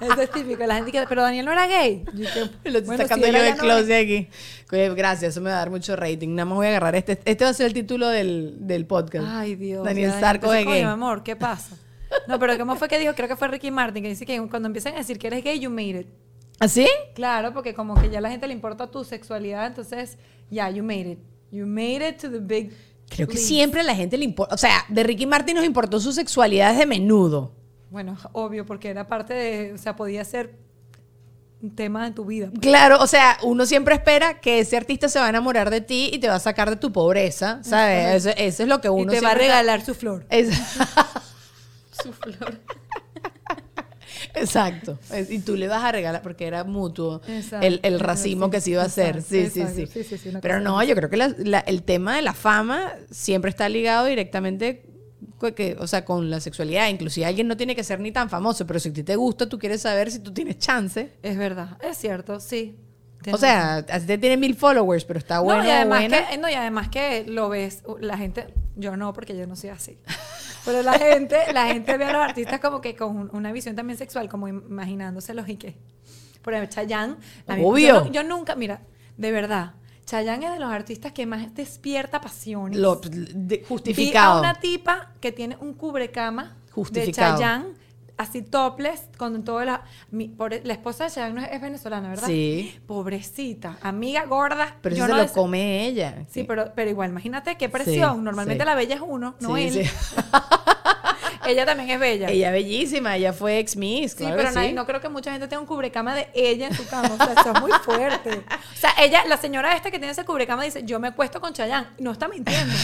Eso 0.00 0.20
es 0.22 0.30
típico. 0.30 0.64
La 0.66 0.76
gente 0.76 0.92
que, 0.92 1.04
pero 1.08 1.22
Daniel 1.22 1.44
no 1.44 1.52
era 1.52 1.66
gay. 1.66 2.04
Yo 2.14 2.26
que, 2.32 2.70
Lo 2.70 2.78
estoy 2.78 2.82
bueno, 2.82 3.02
sacando 3.02 3.26
si 3.26 3.32
yo 3.32 3.42
del 3.42 3.56
closet 3.56 4.04
aquí. 4.04 4.28
Oye, 4.72 4.94
gracias, 4.94 5.32
eso 5.32 5.40
me 5.40 5.50
va 5.50 5.56
a 5.56 5.58
dar 5.60 5.70
mucho 5.70 5.96
rating. 5.96 6.28
Nada 6.30 6.46
más 6.46 6.56
voy 6.56 6.66
a 6.66 6.70
agarrar 6.70 6.94
este. 6.96 7.20
Este 7.24 7.44
va 7.44 7.50
a 7.50 7.54
ser 7.54 7.66
el 7.66 7.74
título 7.74 8.08
del, 8.08 8.56
del 8.60 8.86
podcast. 8.86 9.26
Ay, 9.28 9.56
Dios. 9.56 9.84
Daniel 9.84 10.10
ya, 10.10 10.20
Sarco 10.20 10.46
coño, 10.46 10.70
gay. 10.70 10.82
mi 10.82 10.88
amor, 10.88 11.22
¿qué 11.22 11.36
pasa? 11.36 11.76
No, 12.28 12.38
pero 12.38 12.56
¿cómo 12.58 12.76
fue 12.76 12.88
que 12.88 12.98
dijo? 12.98 13.14
Creo 13.14 13.28
que 13.28 13.36
fue 13.36 13.48
Ricky 13.48 13.70
Martin 13.70 14.02
que 14.02 14.08
dice 14.08 14.24
que 14.24 14.36
cuando 14.48 14.66
empiezan 14.66 14.94
a 14.94 14.98
decir 14.98 15.18
que 15.18 15.26
eres 15.26 15.42
gay, 15.42 15.58
you 15.58 15.70
made 15.70 16.00
it. 16.00 16.06
¿Así? 16.60 16.86
Claro, 17.14 17.52
porque 17.52 17.74
como 17.74 18.00
que 18.00 18.10
ya 18.10 18.18
a 18.18 18.20
la 18.20 18.30
gente 18.30 18.46
le 18.46 18.52
importa 18.52 18.90
tu 18.90 19.04
sexualidad, 19.04 19.66
entonces, 19.66 20.18
ya, 20.50 20.70
you 20.70 20.84
made 20.84 21.10
it. 21.12 21.18
You 21.50 21.66
made 21.66 22.08
it 22.08 22.20
to 22.20 22.30
the 22.30 22.38
big. 22.38 22.72
Creo 23.08 23.28
que 23.28 23.36
siempre 23.36 23.80
a 23.80 23.84
la 23.84 23.94
gente 23.94 24.16
le 24.16 24.24
importa. 24.24 24.54
O 24.54 24.58
sea, 24.58 24.84
de 24.88 25.02
Ricky 25.02 25.26
Martin 25.26 25.56
nos 25.56 25.64
importó 25.64 26.00
su 26.00 26.12
sexualidad 26.12 26.72
desde 26.72 26.86
menudo. 26.86 27.52
Bueno, 27.94 28.18
obvio, 28.32 28.66
porque 28.66 28.88
era 28.90 29.06
parte 29.06 29.32
de. 29.34 29.72
O 29.72 29.78
sea, 29.78 29.94
podía 29.94 30.24
ser 30.24 30.56
un 31.62 31.74
tema 31.74 32.04
de 32.04 32.10
tu 32.10 32.24
vida. 32.26 32.48
pues. 32.50 32.58
Claro, 32.60 32.98
o 33.00 33.06
sea, 33.06 33.38
uno 33.42 33.64
siempre 33.66 33.94
espera 33.94 34.40
que 34.40 34.58
ese 34.58 34.76
artista 34.76 35.08
se 35.08 35.18
va 35.20 35.26
a 35.26 35.28
enamorar 35.30 35.70
de 35.70 35.80
ti 35.80 36.10
y 36.12 36.18
te 36.18 36.26
va 36.28 36.34
a 36.34 36.40
sacar 36.40 36.68
de 36.68 36.76
tu 36.76 36.92
pobreza, 36.92 37.60
¿sabes? 37.62 38.26
Eso, 38.26 38.36
eso 38.36 38.62
es 38.64 38.68
lo 38.68 38.80
que 38.80 38.88
Y 38.88 38.90
uno 38.90 39.12
te 39.12 39.20
va 39.20 39.30
a 39.30 39.34
regalar 39.34 39.80
su 39.82 39.94
flor. 39.94 40.26
Es- 40.30 40.50
Su 42.02 42.12
flor. 42.12 42.58
Exacto. 44.34 44.98
Y 45.30 45.38
tú 45.38 45.54
le 45.56 45.68
vas 45.68 45.84
a 45.84 45.92
regalar, 45.92 46.20
porque 46.22 46.46
era 46.46 46.64
mutuo 46.64 47.20
Exacto. 47.28 47.64
el, 47.66 47.78
el 47.84 48.00
racimo 48.00 48.46
Sí, 48.46 48.50
que 48.50 48.60
se 48.60 48.70
iba 48.70 48.82
a 48.82 48.86
hacer. 48.86 49.16
exacto, 49.18 49.28
Sí, 49.30 49.50
sí, 49.50 49.60
exacto. 49.60 49.86
sí. 49.86 49.86
Sí, 49.86 50.04
sí, 50.04 50.18
sí, 50.18 50.28
una 50.30 50.40
Pero 50.40 50.60
no, 50.60 50.82
yo 50.82 50.94
creo 50.96 51.08
que 51.08 51.16
la- 51.16 51.34
la- 51.38 51.60
el 51.60 51.82
tema 51.84 52.16
de 52.16 52.22
la 52.22 52.34
fama 52.34 52.92
siempre 53.10 53.48
está 53.50 53.68
ligado 53.68 54.06
directamente 54.06 54.84
que, 55.52 55.76
o 55.78 55.86
sea, 55.86 56.04
con 56.04 56.30
la 56.30 56.40
sexualidad. 56.40 56.88
Inclusive 56.88 57.26
alguien 57.26 57.48
no 57.48 57.56
tiene 57.56 57.74
que 57.76 57.84
ser 57.84 58.00
ni 58.00 58.12
tan 58.12 58.30
famoso, 58.30 58.66
pero 58.66 58.78
si 58.80 58.88
a 58.88 58.92
ti 58.92 59.02
te 59.02 59.16
gusta, 59.16 59.48
tú 59.48 59.58
quieres 59.58 59.82
saber 59.82 60.10
si 60.10 60.20
tú 60.20 60.32
tienes 60.32 60.58
chance. 60.58 61.12
Es 61.22 61.36
verdad, 61.36 61.76
es 61.82 61.98
cierto, 61.98 62.40
sí. 62.40 62.78
O 63.32 63.38
sea, 63.38 63.76
así 63.90 64.06
te 64.06 64.18
tiene 64.18 64.36
mil 64.36 64.54
followers, 64.54 65.04
pero 65.06 65.18
está 65.18 65.40
bueno 65.40 65.62
no, 65.62 65.68
y 65.68 65.72
además 65.72 66.00
buena. 66.00 66.28
que, 66.28 66.38
no, 66.38 66.48
y 66.50 66.52
además 66.54 66.88
que 66.90 67.24
lo 67.26 67.48
ves, 67.48 67.82
la 68.00 68.18
gente, 68.18 68.52
yo 68.76 68.96
no, 68.98 69.12
porque 69.14 69.36
yo 69.36 69.46
no 69.46 69.56
soy 69.56 69.70
así. 69.70 69.98
Pero 70.66 70.82
la 70.82 70.92
gente, 70.98 71.38
la 71.52 71.66
gente 71.66 71.96
ve 71.96 72.04
a 72.04 72.12
los 72.12 72.22
artistas 72.22 72.60
como 72.60 72.80
que 72.82 72.94
con 72.96 73.16
un- 73.16 73.30
una 73.32 73.50
visión 73.52 73.74
también 73.76 73.98
sexual, 73.98 74.28
como 74.28 74.46
im- 74.48 74.62
imaginándoselos 74.68 75.48
y 75.48 75.56
que. 75.56 75.76
Por 76.42 76.52
ejemplo, 76.52 76.74
Chayanne. 76.74 77.16
a 77.46 77.56
mí- 77.56 77.62
Obvio. 77.64 77.86
Yo, 77.88 78.04
no- 78.04 78.12
yo 78.12 78.22
nunca, 78.24 78.56
mira, 78.56 78.82
de 79.16 79.32
verdad, 79.32 79.72
Chayanne 80.06 80.46
es 80.46 80.52
de 80.52 80.60
los 80.60 80.70
artistas 80.70 81.12
que 81.12 81.26
más 81.26 81.54
despierta 81.54 82.20
pasiones. 82.20 82.78
Lo, 82.78 82.96
de- 82.96 83.56
Vi 83.58 83.64
a 83.64 83.66
justificado. 83.68 84.40
una 84.40 84.54
tipa 84.54 85.10
que 85.20 85.32
tiene 85.32 85.56
un 85.60 85.72
cubrecama 85.74 86.56
Justificado. 86.72 87.32
de 87.34 87.38
Chayanne, 87.42 87.64
así 88.16 88.42
topless, 88.42 89.08
con 89.16 89.42
toda 89.44 89.64
la... 89.64 89.82
mi- 90.10 90.28
pobre- 90.28 90.60
la 90.64 90.74
esposa 90.74 91.04
de 91.04 91.10
Chayanne 91.10 91.40
no 91.40 91.46
es, 91.46 91.60
venezolana, 91.60 92.10
¿verdad? 92.10 92.26
Sí. 92.26 92.78
Pobrecita, 92.86 93.78
amiga 93.80 94.24
gorda. 94.26 94.76
Pero 94.82 94.94
yo 94.94 95.04
eso 95.04 95.08
no 95.08 95.14
se 95.14 95.18
lo 95.18 95.22
des- 95.26 95.32
come 95.32 95.86
ella. 95.86 96.24
Sí, 96.30 96.44
pero, 96.44 96.72
pero 96.74 96.90
igual, 96.90 97.10
imagínate 97.10 97.56
qué 97.56 97.68
presión. 97.68 98.22
Normalmente 98.22 98.62
sí. 98.64 98.66
la 98.66 98.74
bella 98.74 98.94
es 98.96 99.00
uno, 99.00 99.34
no 99.40 99.56
Sí, 99.56 99.62
él. 99.80 99.90
sí. 101.44 101.50
Ella 101.50 101.66
también 101.66 101.90
es 101.90 101.98
bella. 102.00 102.28
Ella 102.28 102.50
bellísima, 102.50 103.16
ella 103.16 103.32
fue 103.32 103.58
ex 103.58 103.76
Miss. 103.76 104.12
Sí, 104.12 104.18
claro 104.18 104.36
pero 104.36 104.48
que 104.50 104.54
nadie- 104.54 104.68
sí. 104.68 104.74
no 104.74 104.86
creo 104.86 105.00
que 105.00 105.08
mucha 105.08 105.30
gente 105.32 105.46
tenga 105.48 105.60
un 105.60 105.66
cubrecama 105.66 106.14
de 106.14 106.28
ella 106.34 106.68
en 106.68 106.74
su 106.74 106.86
cama. 106.88 107.10
O 107.12 107.16
sea, 107.16 107.34
eso 107.40 107.52
es 107.54 107.60
muy 107.60 107.72
fuerte. 107.84 108.30
O 108.48 108.76
sea, 108.76 108.90
ella, 108.98 109.24
la 109.26 109.36
señora 109.36 109.74
esta 109.76 109.90
que 109.90 109.98
tiene 109.98 110.12
ese 110.12 110.24
cubrecama 110.24 110.62
dice, 110.64 110.82
yo 110.84 110.98
me 111.00 111.08
acuesto 111.08 111.40
con 111.40 111.52
Chayanne. 111.52 111.88
No 111.98 112.12
está 112.12 112.28
mintiendo. 112.28 112.74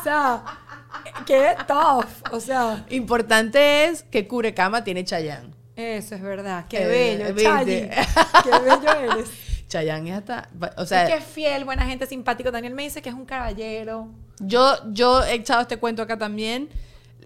O 0.00 0.02
sea, 0.02 0.42
qué 1.26 1.54
tough. 1.66 2.06
O 2.32 2.40
sea, 2.40 2.84
Importante 2.90 3.86
es 3.86 4.02
que 4.02 4.26
Cubrecama 4.28 4.84
tiene 4.84 5.04
Chayanne. 5.04 5.54
eso 5.76 6.14
es 6.14 6.22
verdad. 6.22 6.66
Qué 6.68 6.82
Eh, 6.82 7.32
bello. 7.32 7.34
Qué 8.42 8.50
bello 8.50 8.92
eres. 9.14 9.30
Chayanne 9.68 10.10
es 10.10 10.16
hasta... 10.18 10.48
O 10.76 10.82
Es 10.82 10.88
sea, 10.88 11.06
que 11.06 11.14
es 11.16 11.24
fiel, 11.24 11.64
buena 11.64 11.84
gente, 11.86 12.06
simpático. 12.06 12.50
Daniel 12.50 12.74
me 12.74 12.82
dice 12.82 13.00
que 13.02 13.08
es 13.08 13.14
un 13.14 13.24
caballero. 13.24 14.08
yo, 14.38 14.76
yo 14.92 15.24
he 15.24 15.34
echado 15.34 15.62
este 15.62 15.78
cuento 15.78 16.02
acá 16.02 16.18
también. 16.18 16.68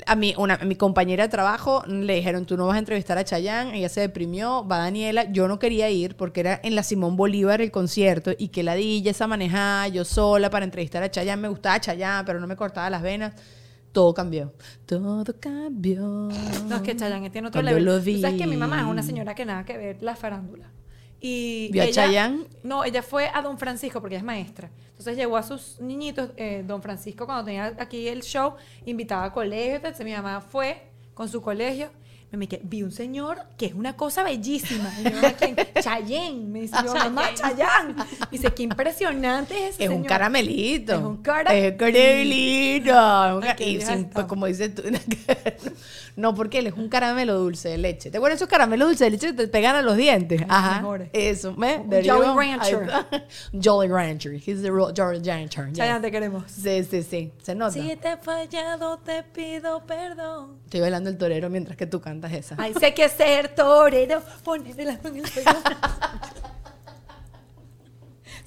A 0.06 0.16
mi, 0.16 0.34
una, 0.36 0.54
a 0.54 0.64
mi 0.64 0.76
compañera 0.76 1.24
de 1.24 1.28
trabajo 1.28 1.82
le 1.86 2.14
dijeron, 2.14 2.46
tú 2.46 2.56
no 2.56 2.66
vas 2.66 2.76
a 2.76 2.78
entrevistar 2.78 3.18
a 3.18 3.24
Chayanne. 3.24 3.76
Ella 3.76 3.88
se 3.88 4.00
deprimió, 4.00 4.66
va 4.66 4.78
Daniela. 4.78 5.30
Yo 5.32 5.48
no 5.48 5.58
quería 5.58 5.90
ir 5.90 6.16
porque 6.16 6.40
era 6.40 6.60
en 6.62 6.74
la 6.74 6.82
Simón 6.82 7.16
Bolívar 7.16 7.60
el 7.60 7.70
concierto 7.70 8.32
y 8.36 8.48
que 8.48 8.62
la 8.62 8.74
di 8.74 9.06
esa 9.08 9.26
manejada 9.26 9.88
yo 9.88 10.04
sola 10.04 10.50
para 10.50 10.64
entrevistar 10.64 11.02
a 11.02 11.10
Chayanne. 11.10 11.42
Me 11.42 11.48
gustaba 11.48 11.80
Chayanne, 11.80 12.24
pero 12.24 12.40
no 12.40 12.46
me 12.46 12.56
cortaba 12.56 12.88
las 12.90 13.02
venas. 13.02 13.34
Todo 13.92 14.14
cambió. 14.14 14.52
Todo 14.86 15.24
cambió. 15.40 16.28
No, 16.66 16.76
es 16.76 16.82
que 16.82 16.96
Chayanne 16.96 17.30
tiene 17.30 17.48
otro 17.48 17.62
level. 17.62 18.20
sabes 18.20 18.38
que 18.38 18.46
mi 18.46 18.56
mamá 18.56 18.80
es 18.80 18.86
una 18.86 19.02
señora 19.02 19.34
que 19.34 19.44
nada 19.44 19.64
que 19.64 19.76
ver 19.76 20.02
la 20.02 20.14
farándula. 20.14 20.70
Y 21.20 21.68
¿Vio 21.72 21.82
a 21.82 21.86
ella- 21.86 22.04
Chayanne? 22.06 22.44
No, 22.62 22.84
ella 22.84 23.02
fue 23.02 23.28
a 23.32 23.42
Don 23.42 23.58
Francisco 23.58 24.00
porque 24.00 24.14
ella 24.14 24.20
es 24.20 24.24
maestra. 24.26 24.70
Entonces 24.90 25.16
llevó 25.16 25.36
a 25.36 25.42
sus 25.42 25.80
niñitos, 25.80 26.30
eh, 26.36 26.64
Don 26.66 26.82
Francisco 26.82 27.24
cuando 27.26 27.44
tenía 27.44 27.74
aquí 27.78 28.08
el 28.08 28.22
show, 28.22 28.54
invitaba 28.86 29.24
a 29.24 29.32
colegios, 29.32 29.76
entonces 29.76 30.04
mi 30.04 30.12
mamá 30.12 30.40
fue 30.40 30.82
con 31.14 31.28
su 31.28 31.40
colegio. 31.42 31.90
Me 32.30 32.46
que 32.46 32.60
vi 32.62 32.82
un 32.82 32.92
señor 32.92 33.38
que 33.56 33.64
es 33.66 33.72
una 33.72 33.96
cosa 33.96 34.22
bellísima. 34.22 34.92
Y 35.00 35.04
yo, 35.04 35.26
"¿A 35.26 35.32
quién? 35.32 35.56
Chayanne. 35.82 36.44
Me 36.46 36.60
dice 36.60 36.76
yo, 36.84 36.92
mamá, 36.94 37.22
dice, 38.30 38.52
qué 38.52 38.64
impresionante 38.64 39.54
es 39.68 39.74
ese 39.76 39.84
Es 39.84 39.88
un 39.88 39.94
señor". 39.96 40.08
caramelito. 40.08 40.92
Es 40.94 41.00
un 41.00 41.16
cara- 41.22 41.54
Es 41.56 41.72
un 41.72 41.78
caramelito. 41.78 42.90
Es 42.90 43.32
un 43.34 43.42
Ay, 43.44 43.48
ca- 43.48 43.56
qué 43.56 43.70
y 43.70 43.80
sin- 43.80 44.10
pues, 44.10 44.26
como 44.26 44.44
dices 44.44 44.74
tú. 44.74 44.82
no, 46.18 46.34
porque 46.34 46.58
él 46.58 46.66
es 46.66 46.74
un 46.74 46.88
caramelo 46.88 47.38
dulce 47.38 47.68
de 47.68 47.78
leche. 47.78 48.10
¿Te 48.10 48.16
acuerdas 48.16 48.38
esos 48.38 48.48
caramelos 48.48 48.88
dulce 48.88 49.04
de 49.04 49.10
leche 49.10 49.28
que 49.28 49.34
te 49.34 49.46
pegan 49.46 49.76
a 49.76 49.82
los 49.82 49.96
dientes? 49.96 50.42
Ajá. 50.48 50.78
mejores. 50.78 51.10
Eso. 51.12 51.54
you 51.54 52.02
Jolly. 52.04 52.36
Rancher. 52.36 52.88
Jolly 53.52 53.86
Rancher. 53.86 54.32
He's 54.32 54.60
the 54.60 54.72
real 54.72 54.92
Jolly 54.92 55.20
Rancher. 55.20 55.68
yes. 55.68 55.78
Chayanne, 55.78 56.02
te 56.02 56.10
queremos. 56.10 56.50
Sí, 56.50 56.82
sí, 56.82 57.04
sí. 57.04 57.32
Se 57.40 57.54
nota. 57.54 57.70
Si 57.70 57.94
te 57.94 58.14
he 58.14 58.16
fallado, 58.16 58.98
te 58.98 59.22
pido 59.22 59.86
perdón. 59.86 60.58
Estoy 60.64 60.80
bailando 60.80 61.08
el 61.08 61.16
torero 61.16 61.48
mientras 61.50 61.76
que 61.76 61.86
tú 61.86 62.00
cantas 62.00 62.32
esa. 62.32 62.56
Ay, 62.58 62.74
sé 62.74 62.92
que 62.92 63.08
ser 63.08 63.54
torero, 63.54 64.20
ponerle 64.42 64.86
la 64.86 64.98
mano 65.00 65.10
en 65.10 65.24
el 65.24 65.30
pecho. 65.30 65.50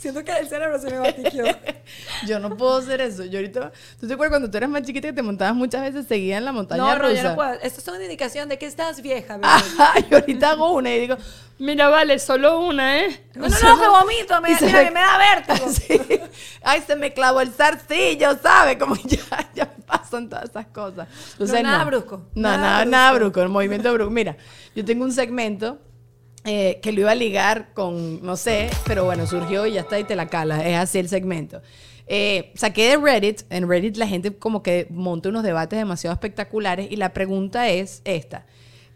Siento 0.01 0.23
que 0.23 0.31
el 0.31 0.47
cerebro 0.49 0.79
se 0.79 0.89
me 0.89 0.97
batiqueó. 0.97 1.45
Yo 2.27 2.39
no 2.39 2.57
puedo 2.57 2.77
hacer 2.77 3.01
eso. 3.01 3.23
Yo 3.23 3.37
ahorita. 3.37 3.71
¿Tú 3.99 4.07
te 4.07 4.13
acuerdas 4.15 4.31
cuando 4.31 4.49
tú 4.49 4.57
eras 4.57 4.67
más 4.69 4.81
chiquita 4.81 5.09
que 5.09 5.13
te 5.13 5.21
montabas 5.21 5.53
muchas 5.53 5.81
veces 5.83 6.07
seguida 6.07 6.37
en 6.37 6.45
la 6.45 6.51
montaña 6.51 6.81
No, 6.81 6.95
no, 6.95 7.01
rusa? 7.09 7.13
yo 7.21 7.29
no 7.29 7.35
puedo. 7.35 7.53
Esto 7.61 7.81
es 7.81 7.87
una 7.87 8.01
indicación 8.03 8.49
de 8.49 8.57
que 8.57 8.65
estás 8.65 8.99
vieja, 9.03 9.35
bebé. 9.37 9.47
Ajá, 9.47 9.93
y 10.09 10.11
ahorita 10.13 10.51
hago 10.51 10.71
una 10.71 10.89
y 10.95 11.01
digo, 11.01 11.17
mira, 11.59 11.87
vale, 11.89 12.17
solo 12.17 12.61
una, 12.61 12.99
¿eh? 13.01 13.25
No, 13.35 13.47
no, 13.47 13.59
no, 13.59 13.79
que 13.79 13.87
vomito, 13.87 14.41
me, 14.41 14.51
Y 14.51 14.55
se 14.55 14.65
mira, 14.65 14.79
me- 14.79 14.85
que 14.85 14.91
me 14.91 14.99
da 15.01 15.17
vértigo. 15.19 15.69
Sí. 15.71 16.19
Ay, 16.63 16.81
se 16.87 16.95
me 16.95 17.13
clavó 17.13 17.41
el 17.41 17.51
zarcillo, 17.51 18.35
¿sabes? 18.41 18.77
Como 18.77 18.95
ya, 19.05 19.19
ya 19.53 19.69
pasan 19.85 20.29
todas 20.29 20.49
esas 20.49 20.65
cosas. 20.67 21.07
Pero 21.37 21.61
nada 21.61 21.83
brusco, 21.83 22.25
No, 22.33 22.49
nada 22.49 22.57
nada, 22.57 22.85
nada 22.85 23.11
brusco. 23.11 23.25
brusco, 23.25 23.41
el 23.43 23.49
movimiento 23.49 23.93
brusco. 23.93 24.09
Mira, 24.11 24.35
yo 24.75 24.83
tengo 24.83 25.03
un 25.05 25.11
segmento 25.13 25.77
eh, 26.43 26.79
que 26.81 26.91
lo 26.91 27.01
iba 27.01 27.11
a 27.11 27.15
ligar 27.15 27.73
con, 27.73 28.23
no 28.25 28.35
sé, 28.37 28.69
pero 28.85 29.05
bueno, 29.05 29.27
surgió 29.27 29.65
y 29.65 29.73
ya 29.73 29.81
está 29.81 29.99
y 29.99 30.03
te 30.03 30.15
la 30.15 30.27
cala. 30.27 30.67
Es 30.67 30.77
así 30.77 30.99
el 30.99 31.09
segmento. 31.09 31.61
Eh, 32.07 32.51
saqué 32.55 32.89
de 32.89 32.97
Reddit, 32.97 33.41
en 33.49 33.69
Reddit 33.69 33.95
la 33.97 34.07
gente 34.07 34.35
como 34.35 34.63
que 34.63 34.87
monta 34.89 35.29
unos 35.29 35.43
debates 35.43 35.77
demasiado 35.79 36.13
espectaculares 36.13 36.91
y 36.91 36.95
la 36.97 37.13
pregunta 37.13 37.69
es 37.69 38.01
esta. 38.05 38.45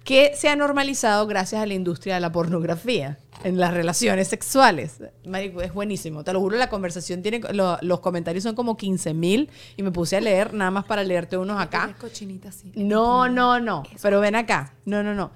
¿Qué 0.03 0.33
se 0.35 0.49
ha 0.49 0.55
normalizado 0.55 1.25
gracias 1.25 1.61
a 1.61 1.65
la 1.65 1.73
industria 1.73 2.15
de 2.15 2.19
la 2.21 2.31
pornografía 2.31 3.17
en 3.43 3.59
las 3.59 3.73
relaciones 3.73 4.27
sexuales? 4.27 4.97
Marico, 5.25 5.61
es 5.63 5.73
buenísimo. 5.73 6.23
Te 6.23 6.31
lo 6.31 6.39
juro, 6.41 6.57
la 6.57 6.69
conversación 6.69 7.23
tiene... 7.23 7.39
lo- 7.53 7.79
los 7.81 8.01
comentarios 8.01 8.43
son 8.43 8.53
como 8.53 8.77
15 8.77 9.15
mil 9.15 9.49
y 9.77 9.81
me 9.81 9.91
puse 9.91 10.15
a 10.17 10.21
leer 10.21 10.53
nada 10.53 10.69
más 10.69 10.85
para 10.85 11.03
leerte 11.03 11.37
unos 11.37 11.59
acá. 11.59 11.95
Cochinita. 11.99 12.49
No, 12.75 13.27
no, 13.29 13.59
no. 13.59 13.81
Pero 14.01 14.19
ven 14.19 14.35
acá. 14.35 14.73
No, 14.85 15.01
no, 15.01 15.15
no. 15.15 15.31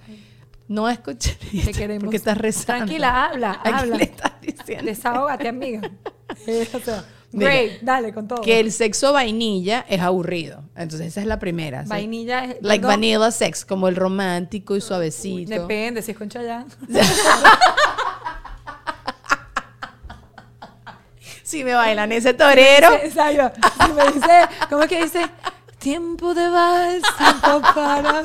No 0.70 0.88
es 0.88 1.00
cochinita. 1.00 1.66
Te 1.66 1.74
queremos. 1.74 2.04
Porque 2.06 2.18
estás 2.18 2.38
rezando. 2.38 2.86
Tranquila, 2.86 3.26
habla, 3.26 3.60
¿A 3.60 3.64
qué 3.64 3.70
habla. 3.70 3.98
le 3.98 4.04
estás 4.04 4.34
diciendo? 4.40 4.86
Desahógate, 4.86 5.50
amiga. 5.50 5.82
Eh, 6.46 6.70
o 6.74 6.80
sea, 6.80 7.04
Mira, 7.32 7.52
great, 7.52 7.82
dale 7.82 8.14
con 8.14 8.28
todo. 8.28 8.42
Que 8.42 8.60
el 8.60 8.72
sexo 8.72 9.12
vainilla 9.14 9.84
es 9.90 10.00
aburrido. 10.00 10.64
Entonces 10.76 11.08
esa 11.08 11.22
es 11.22 11.26
la 11.26 11.40
primera. 11.40 11.82
¿sí? 11.82 11.90
Vainilla 11.90 12.46
es. 12.46 12.58
Like 12.62 12.82
perdón, 12.82 13.02
vanilla 13.02 13.32
sex, 13.32 13.66
como 13.66 13.88
el 13.88 13.96
romántico 13.96 14.76
y 14.76 14.82
suavecito. 14.82 15.50
Depende, 15.50 16.04
si 16.04 16.12
es 16.12 16.18
con 16.18 16.30
Chayanne. 16.30 16.68
Si 21.50 21.64
me 21.64 21.74
bailan 21.74 22.12
ese 22.12 22.36
torero. 22.36 22.90
Si 23.12 23.92
me 23.94 24.12
dice, 24.12 24.48
¿cómo 24.70 24.84
es 24.84 24.88
que 24.88 25.02
dice? 25.02 25.26
Tiempo 25.80 26.36
de 26.36 26.48
vals, 26.48 27.02
tiempo 27.18 27.62
para. 27.74 28.24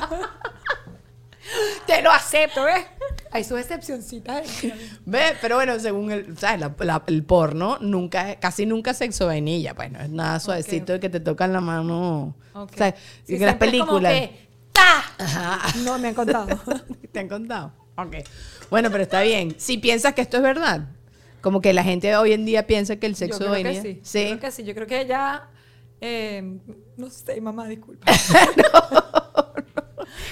Te 1.87 2.03
lo 2.03 2.11
acepto, 2.11 2.65
¿ves? 2.65 2.85
Hay 3.31 3.45
sus 3.45 3.59
excepcioncitas. 3.59 4.47
Ve, 5.05 5.21
pero 5.41 5.57
bueno, 5.57 5.79
según 5.81 6.11
el, 6.13 6.39
¿sabes? 6.39 6.61
La- 6.61 6.75
la- 6.79 7.03
el 7.07 7.25
porno, 7.25 7.79
nunca, 7.81 8.37
casi 8.37 8.65
nunca 8.67 8.95
sexo 8.95 9.27
vainilla. 9.27 9.75
Pues 9.75 9.91
no 9.91 10.01
es 10.01 10.09
nada 10.11 10.39
suavecito 10.41 10.99
que 11.01 11.09
te 11.11 11.21
tocan 11.21 11.53
la 11.53 11.61
mano. 11.61 12.37
Ok. 12.55 12.71
O 12.73 12.77
sea, 12.77 12.95
Sí, 13.27 13.39
que 13.39 13.45
las 13.47 13.57
siempre 13.57 13.69
es 13.69 13.85
como 13.85 14.01
películas. 14.01 14.13
que, 14.13 14.49
¡ta! 14.73 15.63
No 15.85 15.99
me 15.99 16.09
han 16.09 16.15
contado. 16.15 16.47
¿Te 17.13 17.19
han 17.21 17.29
contado? 17.29 17.73
Ok. 17.97 18.17
Bueno, 18.71 18.91
pero 18.91 19.03
está 19.03 19.21
bien. 19.23 19.55
Si 19.59 19.79
piensas 19.79 20.15
que 20.15 20.23
esto 20.23 20.37
es 20.39 20.43
verdad, 20.43 20.89
como 21.41 21.61
que 21.61 21.73
la 21.73 21.83
gente 21.85 22.17
hoy 22.17 22.33
en 22.33 22.45
día 22.45 22.67
piensa 22.67 22.97
que 22.97 23.07
el 23.07 23.13
Yo 23.15 23.19
sexo 23.19 23.39
creo 23.51 23.53
que 23.63 23.83
sí. 23.83 24.01
Sí. 24.03 24.21
Yo 24.23 24.27
creo 24.29 24.41
que 24.41 24.51
sí. 24.53 24.65
Yo 24.65 24.75
creo 24.75 24.87
que 24.87 25.07
ya. 25.07 25.49
eh, 26.01 26.59
no 26.97 27.11
sé, 27.11 27.41
mamá, 27.41 27.67
disculpa. 27.69 28.07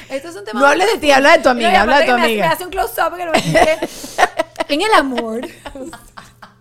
Esto 0.08 0.28
es 0.28 0.36
un 0.36 0.44
tema. 0.44 0.60
No 0.60 0.66
hables 0.66 0.92
de 0.92 0.98
ti, 0.98 1.10
habla 1.10 1.36
de 1.36 1.42
tu 1.42 1.48
amiga, 1.48 1.72
No, 1.72 1.78
habla 1.80 1.98
de 2.00 2.04
tu 2.04 2.10
que 2.10 2.14
me 2.14 2.20
hace- 2.22 2.32
amiga. 2.32 2.46
Me 2.48 2.52
hace 2.54 2.64
un 2.64 2.70
close-up 2.70 3.10
no 3.18 3.32
me 3.32 3.40
dice, 3.40 3.78
En 4.68 4.80
el 4.82 4.92
amor. 4.94 5.40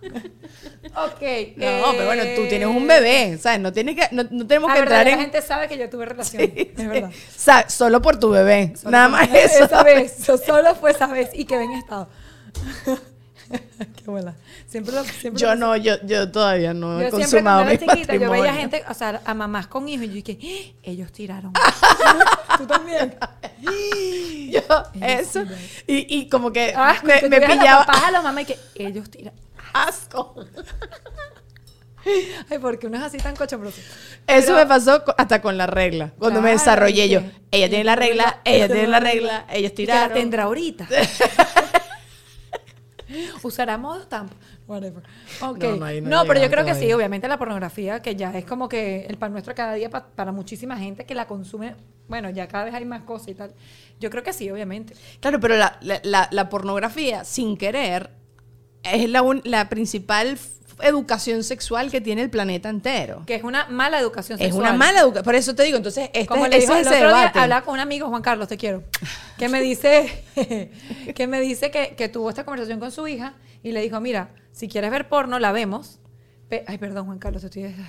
ok. 0.02 1.22
No, 1.56 1.92
pero 1.92 2.06
bueno, 2.06 2.22
tú 2.36 2.48
tienes 2.48 2.66
un 2.68 2.86
bebé, 2.86 3.38
¿sabes? 3.38 3.60
No, 3.60 3.72
tienes 3.72 3.96
que, 3.96 4.08
no, 4.14 4.24
no 4.30 4.46
tenemos 4.46 4.68
La 4.68 4.74
que 4.74 4.80
verdad, 4.80 4.98
entrar 5.00 5.06
la 5.06 5.12
en... 5.12 5.20
gente 5.20 5.42
sabe 5.42 5.68
que 5.68 5.78
yo 5.78 5.88
tuve 5.88 6.06
relación. 6.06 6.42
Sí, 6.42 6.52
es 6.56 6.68
sí. 6.80 6.86
verdad. 6.86 7.10
Sa- 7.36 7.68
Solo 7.68 8.02
por 8.02 8.18
tu 8.18 8.30
bebé. 8.30 8.72
Solo 8.76 8.90
Nada 8.92 9.08
más 9.08 9.28
eso. 9.32 9.64
Esa 9.64 9.82
vez. 9.82 10.14
so- 10.24 10.38
Solo 10.38 10.74
fue 10.74 10.90
esa 10.90 11.06
vez 11.06 11.30
y 11.32 11.44
quedé 11.44 11.64
en 11.64 11.72
estado. 11.72 12.08
Qué 13.96 14.10
buena. 14.10 14.34
Siempre 14.66 14.94
lo, 14.94 15.04
siempre 15.04 15.40
Yo 15.40 15.48
lo- 15.48 15.56
no, 15.56 15.76
yo, 15.76 15.94
yo 16.04 16.30
todavía 16.30 16.72
no 16.74 16.98
he 17.00 17.04
Yo 17.04 17.10
siempre 17.16 17.20
consumado 17.28 17.64
mi 17.64 17.78
chiquita, 17.78 18.16
yo 18.16 18.30
veía 18.30 18.54
gente, 18.54 18.82
o 18.88 18.94
sea, 18.94 19.20
a 19.24 19.34
mamás 19.34 19.66
con 19.66 19.88
hijos, 19.88 20.06
y 20.06 20.08
yo 20.08 20.14
dije, 20.22 20.38
"¡Ah! 20.74 20.80
ellos 20.84 21.12
tiraron. 21.12 21.52
Tú 22.58 22.66
también. 22.66 23.14
Yo, 24.50 24.60
eso. 25.00 25.44
Y, 25.86 26.18
y 26.18 26.28
como 26.28 26.52
que 26.52 26.74
Ah, 26.76 26.96
me, 27.04 27.20
que 27.20 27.28
me 27.28 27.38
veas 27.38 27.50
a 27.50 27.54
los 27.54 27.58
pillaba 27.62 27.86
papás, 27.86 28.04
a 28.04 28.10
los 28.10 28.22
mamás 28.22 28.42
y 28.42 28.46
que 28.46 28.58
ellos 28.74 29.08
tiran. 29.10 29.32
asco. 29.72 30.34
Ay, 32.50 32.58
porque 32.58 32.86
uno 32.88 32.96
es 32.98 33.02
así 33.04 33.16
tan 33.18 33.34
cochombroso. 33.36 33.80
Eso 34.26 34.46
Pero- 34.48 34.56
me 34.56 34.66
pasó 34.66 35.02
hasta 35.16 35.40
con 35.40 35.56
la 35.56 35.66
regla. 35.66 36.12
Cuando 36.18 36.42
me 36.42 36.50
desarrollé 36.50 37.06
¿y 37.06 37.08
yo. 37.10 37.20
Ella 37.50 37.68
tiene 37.68 37.84
la 37.84 37.96
regla, 37.96 38.40
ella 38.44 38.66
tiene 38.66 38.88
la 38.88 39.00
regla, 39.00 39.46
ellos 39.50 39.72
que 39.72 39.86
la 39.86 39.94
tiraron. 39.94 40.12
tendrá 40.18 40.42
ahorita. 40.44 40.86
Usará 43.42 43.78
modo 43.78 44.06
tampo. 44.06 44.34
Whatever. 44.66 45.02
Ok. 45.40 45.58
No, 45.62 45.70
No, 45.70 45.76
no, 45.76 45.84
ahí 45.86 46.00
no 46.00 46.24
pero 46.26 46.40
yo 46.40 46.50
creo 46.50 46.64
que 46.64 46.74
sí, 46.74 46.92
obviamente 46.92 47.28
la 47.28 47.38
pornografía, 47.38 48.00
que 48.00 48.16
ya 48.16 48.36
es 48.36 48.44
como 48.44 48.68
que 48.68 49.06
el 49.06 49.16
pan 49.18 49.32
nuestro 49.32 49.54
cada 49.54 49.74
día 49.74 49.90
pa- 49.90 50.06
para 50.08 50.32
muchísima 50.32 50.76
gente 50.76 51.04
que 51.04 51.14
la 51.14 51.26
consume. 51.26 51.74
Bueno, 52.08 52.30
ya 52.30 52.48
cada 52.48 52.64
vez 52.64 52.74
hay 52.74 52.84
más 52.84 53.02
cosas 53.02 53.28
y 53.28 53.34
tal. 53.34 53.54
Yo 54.00 54.10
creo 54.10 54.22
que 54.22 54.32
sí, 54.32 54.50
obviamente. 54.50 54.94
Claro, 55.20 55.40
pero 55.40 55.56
la, 55.56 55.78
la- 55.82 56.00
la- 56.04 56.28
la 56.30 56.48
pornografía, 56.48 57.24
sin 57.24 57.56
querer, 57.56 58.10
es 58.82 59.08
la, 59.08 59.22
un- 59.22 59.40
la 59.44 59.68
principal 59.68 60.36
educación 60.82 61.44
sexual 61.44 61.90
que 61.90 62.00
tiene 62.00 62.22
el 62.22 62.30
planeta 62.30 62.68
entero. 62.68 63.22
Que 63.26 63.34
es 63.36 63.42
una 63.44 63.66
mala 63.68 63.98
educación 63.98 64.38
Es 64.38 64.46
sexual. 64.46 64.62
una 64.68 64.72
mala 64.76 65.00
educación. 65.00 65.24
Por 65.24 65.34
eso 65.34 65.54
te 65.54 65.62
digo, 65.62 65.76
entonces, 65.76 66.10
este, 66.12 66.26
Como 66.26 66.46
ese 66.46 66.54
le 66.54 66.60
dijo 66.60 66.74
es 66.74 66.86
el 66.86 66.92
otro 66.92 67.08
día, 67.16 67.28
hablaba 67.34 67.62
con 67.64 67.74
un 67.74 67.80
amigo, 67.80 68.08
Juan 68.08 68.22
Carlos, 68.22 68.48
te 68.48 68.56
quiero, 68.56 68.82
que 69.38 69.48
me 69.48 69.60
dice, 69.60 70.24
que 71.14 71.26
me 71.26 71.40
dice 71.40 71.70
que, 71.70 71.94
que 71.96 72.08
tuvo 72.08 72.28
esta 72.30 72.44
conversación 72.44 72.78
con 72.80 72.90
su 72.92 73.06
hija 73.08 73.34
y 73.62 73.72
le 73.72 73.80
dijo, 73.82 74.00
mira, 74.00 74.30
si 74.52 74.68
quieres 74.68 74.90
ver 74.90 75.08
porno, 75.08 75.38
la 75.38 75.52
vemos. 75.52 75.98
Pe- 76.48 76.64
Ay, 76.66 76.78
perdón, 76.78 77.06
Juan 77.06 77.18
Carlos, 77.18 77.42
estoy... 77.44 77.74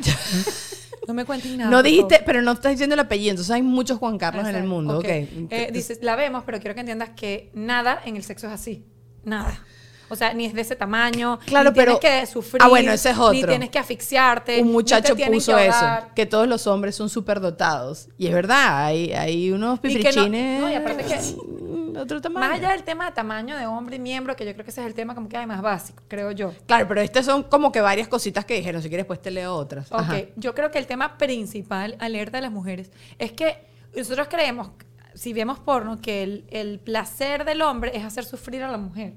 No 1.06 1.14
me 1.14 1.26
cuentes 1.26 1.52
nada. 1.58 1.70
no 1.70 1.84
dijiste, 1.84 2.22
pero 2.26 2.42
no 2.42 2.54
estás 2.54 2.72
diciendo 2.72 2.94
el 2.94 3.00
apellido, 3.02 3.32
entonces 3.32 3.54
hay 3.54 3.62
muchos 3.62 3.98
Juan 4.00 4.18
Carlos 4.18 4.48
en 4.48 4.56
el 4.56 4.64
mundo. 4.64 5.00
ok. 5.00 5.04
ok. 5.04 5.08
Eh, 5.50 5.70
dices, 5.74 6.00
la 6.02 6.16
vemos, 6.16 6.44
pero 6.46 6.60
quiero 6.62 6.76
que 6.76 6.80
entiendas 6.80 7.10
que 7.10 7.52
nada 7.54 8.02
en 8.06 8.16
el 8.16 8.24
sexo 8.24 8.48
es 8.48 8.54
así. 8.54 8.86
Nada. 9.26 9.66
O 10.10 10.16
sea, 10.16 10.34
ni 10.34 10.46
es 10.46 10.54
de 10.54 10.62
ese 10.62 10.76
tamaño. 10.76 11.40
Claro, 11.46 11.70
ni 11.70 11.74
tienes 11.76 11.98
pero- 12.00 12.00
que 12.22 12.26
sufrir. 12.26 12.62
Ah, 12.62 12.68
bueno, 12.68 12.92
ese 12.92 13.10
es 13.12 13.18
Ni 13.18 13.24
otro. 13.24 13.48
tienes 13.50 13.70
que 13.70 13.80
asfixiarte. 13.80 14.60
un 14.62 14.68
ni 14.68 14.74
muchacho 14.74 15.16
puso 15.16 15.56
que 15.56 15.68
eso, 15.68 15.86
que 16.16 16.26
todos 16.26 16.48
los 16.48 16.68
hombres 16.68 16.96
son 16.96 17.10
superdotados. 17.10 18.10
Y 18.18 18.28
es 18.28 18.34
verdad, 18.34 18.86
hay, 18.86 19.12
hay 19.14 19.52
unos 19.52 19.80
que 19.80 19.88
no- 19.88 19.94
piprichines. 19.96 20.62
no, 20.62 20.70
y 20.70 20.76
aparte 20.76 21.04
que- 21.04 22.00
otro 22.00 22.22
tamaño. 22.22 22.48
Más 22.48 22.58
allá 22.60 22.72
del 22.72 22.84
tema 22.84 23.06
de 23.06 23.12
tamaño 23.12 23.56
de 23.58 23.66
hombre 23.68 23.98
y 23.98 24.00
miembro, 24.00 24.36
que 24.36 24.46
yo 24.46 24.54
creo 24.54 24.66
que 24.66 24.72
ese 24.72 24.82
es 24.82 24.88
el 24.88 24.94
tema 24.94 25.14
como 25.16 25.30
que 25.30 25.38
hay 25.38 25.46
más 25.46 25.62
básico, 25.62 26.04
creo 26.08 26.32
yo. 26.32 26.52
Claro, 26.66 26.88
pero 26.88 27.02
estas 27.02 27.26
son 27.26 27.44
como 27.44 27.72
que 27.72 27.82
varias 27.82 28.08
cositas 28.08 28.46
que 28.46 28.56
dijeron. 28.56 28.82
Si 28.82 28.90
quieres, 28.90 29.06
pues 29.06 29.22
te 29.22 29.32
leo 29.32 29.54
otras. 29.56 29.92
Ok, 29.92 30.00
Ajá. 30.00 30.18
yo 30.36 30.54
creo 30.56 30.72
que 30.72 30.80
el 30.80 30.88
tema 30.88 31.18
principal, 31.18 31.96
alerta 32.00 32.38
de 32.38 32.42
las 32.42 32.52
mujeres, 32.52 32.92
es 33.20 33.32
que 33.32 33.66
nosotros 33.96 34.28
creemos, 34.30 34.72
si 35.14 35.34
vemos 35.34 35.60
porno, 35.60 36.02
que 36.02 36.24
el, 36.24 36.46
el 36.50 36.80
placer 36.80 37.46
del 37.46 37.62
hombre 37.62 37.92
es 37.96 38.04
hacer 38.04 38.26
sufrir 38.26 38.64
a 38.64 38.72
la 38.72 38.78
mujer. 38.78 39.14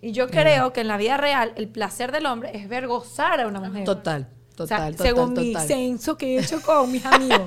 Y 0.00 0.12
yo 0.12 0.28
creo 0.28 0.72
que 0.72 0.80
en 0.82 0.88
la 0.88 0.96
vida 0.96 1.16
real 1.16 1.52
el 1.56 1.68
placer 1.68 2.12
del 2.12 2.26
hombre 2.26 2.50
es 2.56 2.68
ver 2.68 2.86
gozar 2.86 3.40
a 3.40 3.46
una 3.48 3.60
mujer. 3.60 3.84
Total, 3.84 4.28
O 4.58 4.66
sea, 4.66 4.76
total, 4.78 4.92
total. 4.96 5.06
según 5.06 5.32
mi 5.34 5.52
total. 5.52 5.66
censo 5.68 6.16
que 6.16 6.36
he 6.36 6.40
hecho 6.40 6.60
con 6.62 6.90
mis 6.92 7.04
amigos. 7.04 7.40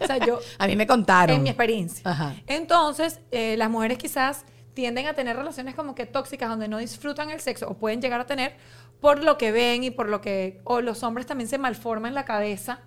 o 0.00 0.06
sea, 0.06 0.18
yo, 0.24 0.38
A 0.58 0.66
mí 0.66 0.76
me 0.76 0.86
contaron. 0.86 1.36
en 1.36 1.42
mi 1.42 1.48
experiencia. 1.50 2.02
Ajá. 2.08 2.34
Entonces, 2.46 3.20
eh, 3.32 3.56
las 3.56 3.68
mujeres 3.68 3.98
quizás 3.98 4.44
tienden 4.74 5.08
a 5.08 5.14
tener 5.14 5.36
relaciones 5.36 5.74
como 5.74 5.94
que 5.96 6.06
tóxicas 6.06 6.48
donde 6.48 6.68
no 6.68 6.78
disfrutan 6.78 7.30
el 7.30 7.40
sexo 7.40 7.66
o 7.68 7.74
pueden 7.74 8.00
llegar 8.00 8.20
a 8.20 8.26
tener 8.26 8.54
por 9.00 9.22
lo 9.24 9.36
que 9.36 9.50
ven 9.50 9.82
y 9.82 9.90
por 9.90 10.08
lo 10.08 10.20
que 10.20 10.60
o 10.64 10.80
los 10.80 11.02
hombres 11.02 11.26
también 11.26 11.48
se 11.48 11.58
malforman 11.58 12.14
la 12.14 12.24
cabeza. 12.24 12.80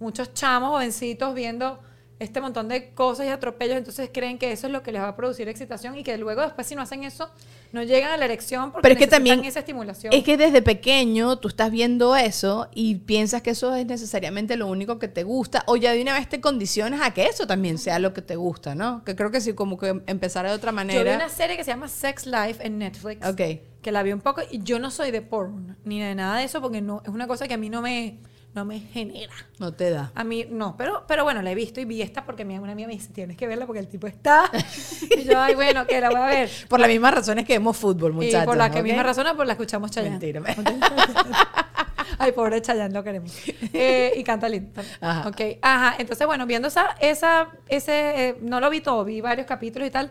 Muchos 0.00 0.32
chamos 0.32 0.70
jovencitos 0.70 1.34
viendo 1.34 1.80
este 2.18 2.40
montón 2.40 2.68
de 2.68 2.94
cosas 2.94 3.26
y 3.26 3.28
atropellos, 3.28 3.76
entonces 3.76 4.08
creen 4.12 4.38
que 4.38 4.52
eso 4.52 4.68
es 4.68 4.72
lo 4.72 4.82
que 4.82 4.92
les 4.92 5.02
va 5.02 5.08
a 5.08 5.16
producir 5.16 5.48
excitación 5.48 5.98
y 5.98 6.02
que 6.04 6.16
luego 6.16 6.40
después 6.42 6.66
si 6.66 6.74
no 6.74 6.80
hacen 6.82 7.04
eso 7.04 7.28
no 7.74 7.82
llegan 7.82 8.12
a 8.12 8.16
la 8.16 8.24
erección 8.24 8.70
porque 8.72 8.82
Pero 8.82 8.92
es 8.94 8.98
que 9.00 9.06
también 9.06 9.44
esa 9.44 9.58
estimulación. 9.58 10.12
Es 10.12 10.22
que 10.24 10.36
desde 10.36 10.62
pequeño 10.62 11.36
tú 11.38 11.48
estás 11.48 11.70
viendo 11.70 12.16
eso 12.16 12.68
y 12.72 12.94
piensas 12.94 13.42
que 13.42 13.50
eso 13.50 13.74
es 13.74 13.84
necesariamente 13.84 14.56
lo 14.56 14.68
único 14.68 14.98
que 14.98 15.08
te 15.08 15.24
gusta 15.24 15.64
o 15.66 15.76
ya 15.76 15.92
de 15.92 16.00
una 16.00 16.14
vez 16.14 16.28
te 16.28 16.40
condicionas 16.40 17.02
a 17.02 17.12
que 17.12 17.26
eso 17.26 17.46
también 17.46 17.76
sea 17.78 17.98
lo 17.98 18.14
que 18.14 18.22
te 18.22 18.36
gusta, 18.36 18.74
¿no? 18.74 19.04
Que 19.04 19.16
creo 19.16 19.30
que 19.30 19.40
sí, 19.40 19.52
como 19.54 19.76
que 19.76 20.00
empezar 20.06 20.46
de 20.46 20.52
otra 20.52 20.70
Yo 20.70 20.76
vi 20.76 20.76
manera. 20.76 21.16
una 21.16 21.28
serie 21.28 21.56
que 21.56 21.64
se 21.64 21.72
llama 21.72 21.88
Sex 21.88 22.26
Life 22.26 22.64
en 22.64 22.78
Netflix. 22.78 23.26
Ok. 23.26 23.40
Que 23.82 23.92
la 23.92 24.02
vi 24.02 24.12
un 24.12 24.20
poco 24.20 24.40
y 24.50 24.62
yo 24.62 24.78
no 24.78 24.90
soy 24.90 25.10
de 25.10 25.20
porn 25.20 25.76
ni 25.84 26.00
de 26.00 26.14
nada 26.14 26.38
de 26.38 26.44
eso 26.44 26.62
porque 26.62 26.80
no 26.80 27.02
es 27.04 27.10
una 27.10 27.26
cosa 27.26 27.48
que 27.48 27.54
a 27.54 27.58
mí 27.58 27.68
no 27.68 27.82
me 27.82 28.18
no 28.54 28.64
me 28.64 28.78
genera. 28.80 29.34
No 29.58 29.72
te 29.72 29.90
da. 29.90 30.12
A 30.14 30.22
mí 30.24 30.46
no, 30.48 30.76
pero 30.76 31.04
pero 31.08 31.24
bueno, 31.24 31.42
la 31.42 31.50
he 31.50 31.54
visto 31.54 31.80
y 31.80 31.84
vi 31.84 32.02
esta 32.02 32.24
porque 32.24 32.44
mi 32.44 32.56
una 32.56 32.72
amiga 32.72 32.86
me 32.86 32.94
dice, 32.94 33.12
"Tienes 33.12 33.36
que 33.36 33.46
verla 33.46 33.66
porque 33.66 33.80
el 33.80 33.88
tipo 33.88 34.06
está." 34.06 34.50
y 35.18 35.24
yo, 35.24 35.40
"Ay, 35.40 35.54
bueno, 35.54 35.86
que 35.86 36.00
la 36.00 36.10
voy 36.10 36.20
a 36.20 36.26
ver." 36.26 36.50
Por 36.68 36.80
las 36.80 36.88
mismas 36.88 37.14
razones 37.14 37.44
que 37.44 37.54
vemos 37.54 37.76
fútbol, 37.76 38.12
muchachos. 38.12 38.42
y 38.42 38.46
por 38.46 38.56
la 38.56 38.70
que 38.70 38.78
¿ok? 38.78 38.84
misma 38.84 39.02
razón, 39.02 39.26
pues 39.34 39.46
la 39.46 39.54
escuchamos 39.54 39.90
Chayanne. 39.90 40.18
Mentira. 40.18 40.42
Ay, 42.18 42.32
pobre 42.32 42.62
Chayanne, 42.62 42.94
lo 42.94 43.02
queremos. 43.02 43.32
Eh, 43.72 44.12
y 44.16 44.22
canta 44.22 44.48
lindo. 44.48 44.80
Ajá. 45.00 45.28
Ok, 45.28 45.58
ajá. 45.60 45.96
Entonces, 45.98 46.26
bueno, 46.26 46.46
viendo 46.46 46.68
esa, 46.68 46.94
esa, 47.00 47.48
ese, 47.68 48.28
eh, 48.28 48.38
no 48.40 48.60
lo 48.60 48.70
vi 48.70 48.80
todo, 48.80 49.04
vi 49.04 49.20
varios 49.20 49.46
capítulos 49.46 49.88
y 49.88 49.90
tal. 49.90 50.10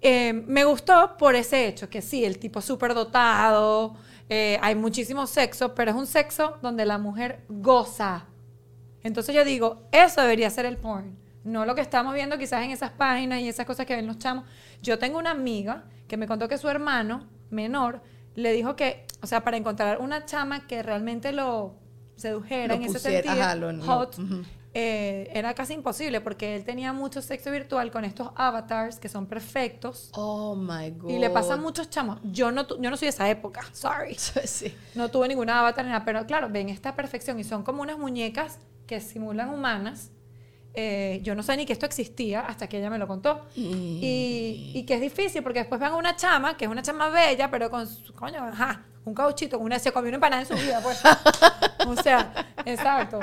Eh, 0.00 0.32
me 0.32 0.64
gustó 0.64 1.16
por 1.18 1.34
ese 1.34 1.66
hecho, 1.66 1.90
que 1.90 2.00
sí, 2.00 2.24
el 2.24 2.38
tipo 2.38 2.62
súper 2.62 2.94
dotado, 2.94 3.96
eh, 4.30 4.58
hay 4.62 4.74
muchísimo 4.76 5.26
sexo, 5.26 5.74
pero 5.74 5.90
es 5.90 5.96
un 5.96 6.06
sexo 6.06 6.56
donde 6.62 6.86
la 6.86 6.96
mujer 6.98 7.44
goza. 7.48 8.26
Entonces 9.02 9.34
yo 9.34 9.44
digo, 9.44 9.82
eso 9.92 10.20
debería 10.22 10.48
ser 10.50 10.64
el 10.66 10.76
porn. 10.78 11.18
No 11.44 11.64
lo 11.66 11.74
que 11.74 11.80
estamos 11.80 12.14
viendo 12.14 12.38
quizás 12.38 12.62
en 12.64 12.70
esas 12.70 12.90
páginas 12.92 13.40
y 13.40 13.48
esas 13.48 13.66
cosas 13.66 13.86
que 13.86 13.96
ven 13.96 14.06
los 14.06 14.18
chamos. 14.18 14.44
Yo 14.82 14.98
tengo 14.98 15.18
una 15.18 15.30
amiga 15.30 15.84
que 16.06 16.16
me 16.16 16.26
contó 16.26 16.48
que 16.48 16.58
su 16.58 16.68
hermano 16.68 17.28
menor 17.50 18.02
le 18.34 18.52
dijo 18.52 18.76
que, 18.76 19.06
o 19.22 19.26
sea, 19.26 19.42
para 19.42 19.56
encontrar 19.56 19.98
una 20.00 20.24
chama 20.26 20.66
que 20.66 20.82
realmente 20.82 21.32
lo 21.32 21.74
sedujera 22.16 22.68
Lo 22.68 22.74
en 22.74 22.82
ese 22.84 22.98
sentido, 23.24 23.42
ajá, 23.42 23.54
lo- 23.56 23.72
lo- 23.72 23.84
hot. 23.84 24.16
Eh, 24.72 25.28
era 25.32 25.52
casi 25.54 25.74
imposible 25.74 26.20
porque 26.20 26.54
él 26.54 26.64
tenía 26.64 26.92
mucho 26.92 27.22
sexo 27.22 27.50
virtual 27.50 27.90
con 27.90 28.04
estos 28.04 28.30
avatars 28.36 29.00
que 29.00 29.08
son 29.08 29.26
perfectos. 29.26 30.10
Oh 30.14 30.54
my 30.54 30.90
God. 30.90 31.10
Y 31.10 31.18
le 31.18 31.28
pasa 31.30 31.54
a 31.54 31.56
muchos 31.56 31.90
chamos. 31.90 32.20
Yo 32.22 32.52
no, 32.52 32.66
yo 32.68 32.90
no 32.90 32.96
soy 32.96 33.06
de 33.06 33.10
esa 33.10 33.28
época, 33.28 33.62
sorry. 33.72 34.16
Sí. 34.44 34.74
No 34.94 35.10
tuve 35.10 35.28
ninguna 35.28 35.60
avatar 35.60 35.84
ni 35.84 35.90
nada, 35.90 36.04
pero 36.04 36.24
claro, 36.26 36.48
ven 36.50 36.68
esta 36.68 36.94
perfección 36.94 37.38
y 37.40 37.44
son 37.44 37.62
como 37.62 37.82
unas 37.82 37.98
muñecas 37.98 38.58
que 38.86 39.00
simulan 39.00 39.50
humanas. 39.50 40.10
Eh, 40.72 41.18
yo 41.24 41.34
no 41.34 41.42
sé 41.42 41.56
ni 41.56 41.66
que 41.66 41.72
esto 41.72 41.84
existía 41.84 42.40
hasta 42.42 42.68
que 42.68 42.78
ella 42.78 42.90
me 42.90 42.98
lo 42.98 43.08
contó. 43.08 43.46
Y, 43.56 44.72
y 44.74 44.84
que 44.86 44.94
es 44.94 45.00
difícil 45.00 45.42
porque 45.42 45.60
después 45.60 45.80
van 45.80 45.92
a 45.92 45.96
una 45.96 46.14
chama, 46.14 46.56
que 46.56 46.66
es 46.66 46.70
una 46.70 46.82
chama 46.82 47.08
bella, 47.10 47.50
pero 47.50 47.70
con 47.70 47.88
su, 47.88 48.14
coño, 48.14 48.44
ajá, 48.44 48.84
un 49.04 49.14
cauchito, 49.14 49.58
una, 49.58 49.78
se 49.78 49.92
comió 49.92 50.08
una 50.08 50.16
empanada 50.16 50.42
en 50.42 50.48
su 50.48 50.54
vida, 50.54 50.80
pues. 50.80 51.02
o 51.86 51.96
sea, 52.02 52.32
exacto. 52.64 53.20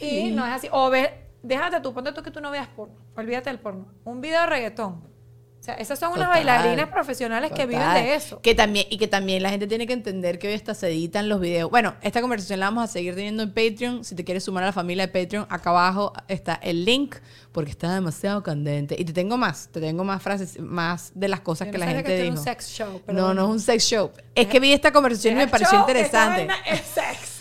Y 0.00 0.30
no 0.30 0.46
es 0.46 0.52
así. 0.52 0.68
O 0.72 0.90
ve, 0.90 1.12
déjate 1.42 1.80
tú, 1.80 1.92
ponte 1.94 2.12
tú 2.12 2.22
que 2.22 2.30
tú 2.30 2.40
no 2.40 2.50
veas 2.50 2.68
porno. 2.68 2.94
Olvídate 3.16 3.50
del 3.50 3.58
porno. 3.58 3.86
Un 4.04 4.20
video 4.20 4.40
de 4.42 4.46
reggaetón. 4.46 5.16
O 5.58 5.62
sea, 5.66 5.74
esas 5.76 5.98
son 5.98 6.12
unas 6.12 6.28
Total. 6.28 6.44
bailarines 6.46 6.86
profesionales 6.86 7.50
que 7.50 7.66
viven 7.66 7.80
Total. 7.80 8.04
de 8.04 8.14
eso. 8.14 8.40
Que 8.40 8.54
también, 8.54 8.86
y 8.88 8.98
que 8.98 9.08
también 9.08 9.42
la 9.42 9.50
gente 9.50 9.66
tiene 9.66 9.84
que 9.88 9.94
entender 9.94 10.38
que 10.38 10.46
hoy 10.46 10.54
hasta 10.54 10.74
se 10.74 10.86
editan 10.88 11.28
los 11.28 11.40
videos. 11.40 11.70
Bueno, 11.70 11.94
esta 12.02 12.20
conversación 12.20 12.60
la 12.60 12.66
vamos 12.66 12.84
a 12.84 12.86
seguir 12.86 13.16
teniendo 13.16 13.42
en 13.42 13.48
Patreon. 13.52 14.04
Si 14.04 14.14
te 14.14 14.22
quieres 14.22 14.44
sumar 14.44 14.62
a 14.62 14.66
la 14.66 14.72
familia 14.72 15.08
de 15.08 15.20
Patreon, 15.20 15.46
acá 15.50 15.70
abajo 15.70 16.12
está 16.28 16.54
el 16.62 16.84
link 16.84 17.16
porque 17.50 17.72
está 17.72 17.92
demasiado 17.92 18.44
candente. 18.44 18.94
Y 18.96 19.04
te 19.06 19.12
tengo 19.12 19.36
más, 19.38 19.68
te 19.72 19.80
tengo 19.80 20.04
más 20.04 20.22
frases, 20.22 20.60
más 20.60 21.10
de 21.16 21.26
las 21.26 21.40
cosas 21.40 21.66
Yo 21.66 21.72
que 21.72 21.78
no 21.78 21.84
la 21.84 21.90
gente 21.90 22.04
que 22.04 22.22
dijo. 22.22 22.36
un 22.36 22.44
sex 22.44 22.68
show, 22.68 23.02
pero 23.04 23.18
no, 23.18 23.34
no 23.34 23.46
es 23.46 23.48
un 23.48 23.60
sex 23.60 23.82
show. 23.84 24.12
Es 24.36 24.46
que 24.46 24.60
vi 24.60 24.72
esta 24.72 24.92
conversación 24.92 25.34
y 25.34 25.36
me 25.38 25.48
pareció 25.48 25.78
show, 25.78 25.80
interesante. 25.80 26.46
es 26.66 26.80
sex. 26.82 27.35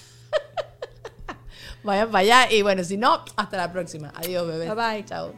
Vayan 1.85 2.09
para 2.09 2.19
allá 2.19 2.51
y 2.51 2.63
bueno, 2.63 2.83
si 2.83 2.97
no, 2.97 3.23
hasta 3.35 3.57
la 3.57 3.71
próxima. 3.71 4.11
Adiós, 4.15 4.47
bebé. 4.47 4.73
Bye 4.73 4.75
bye. 4.75 5.05
Chao. 5.05 5.33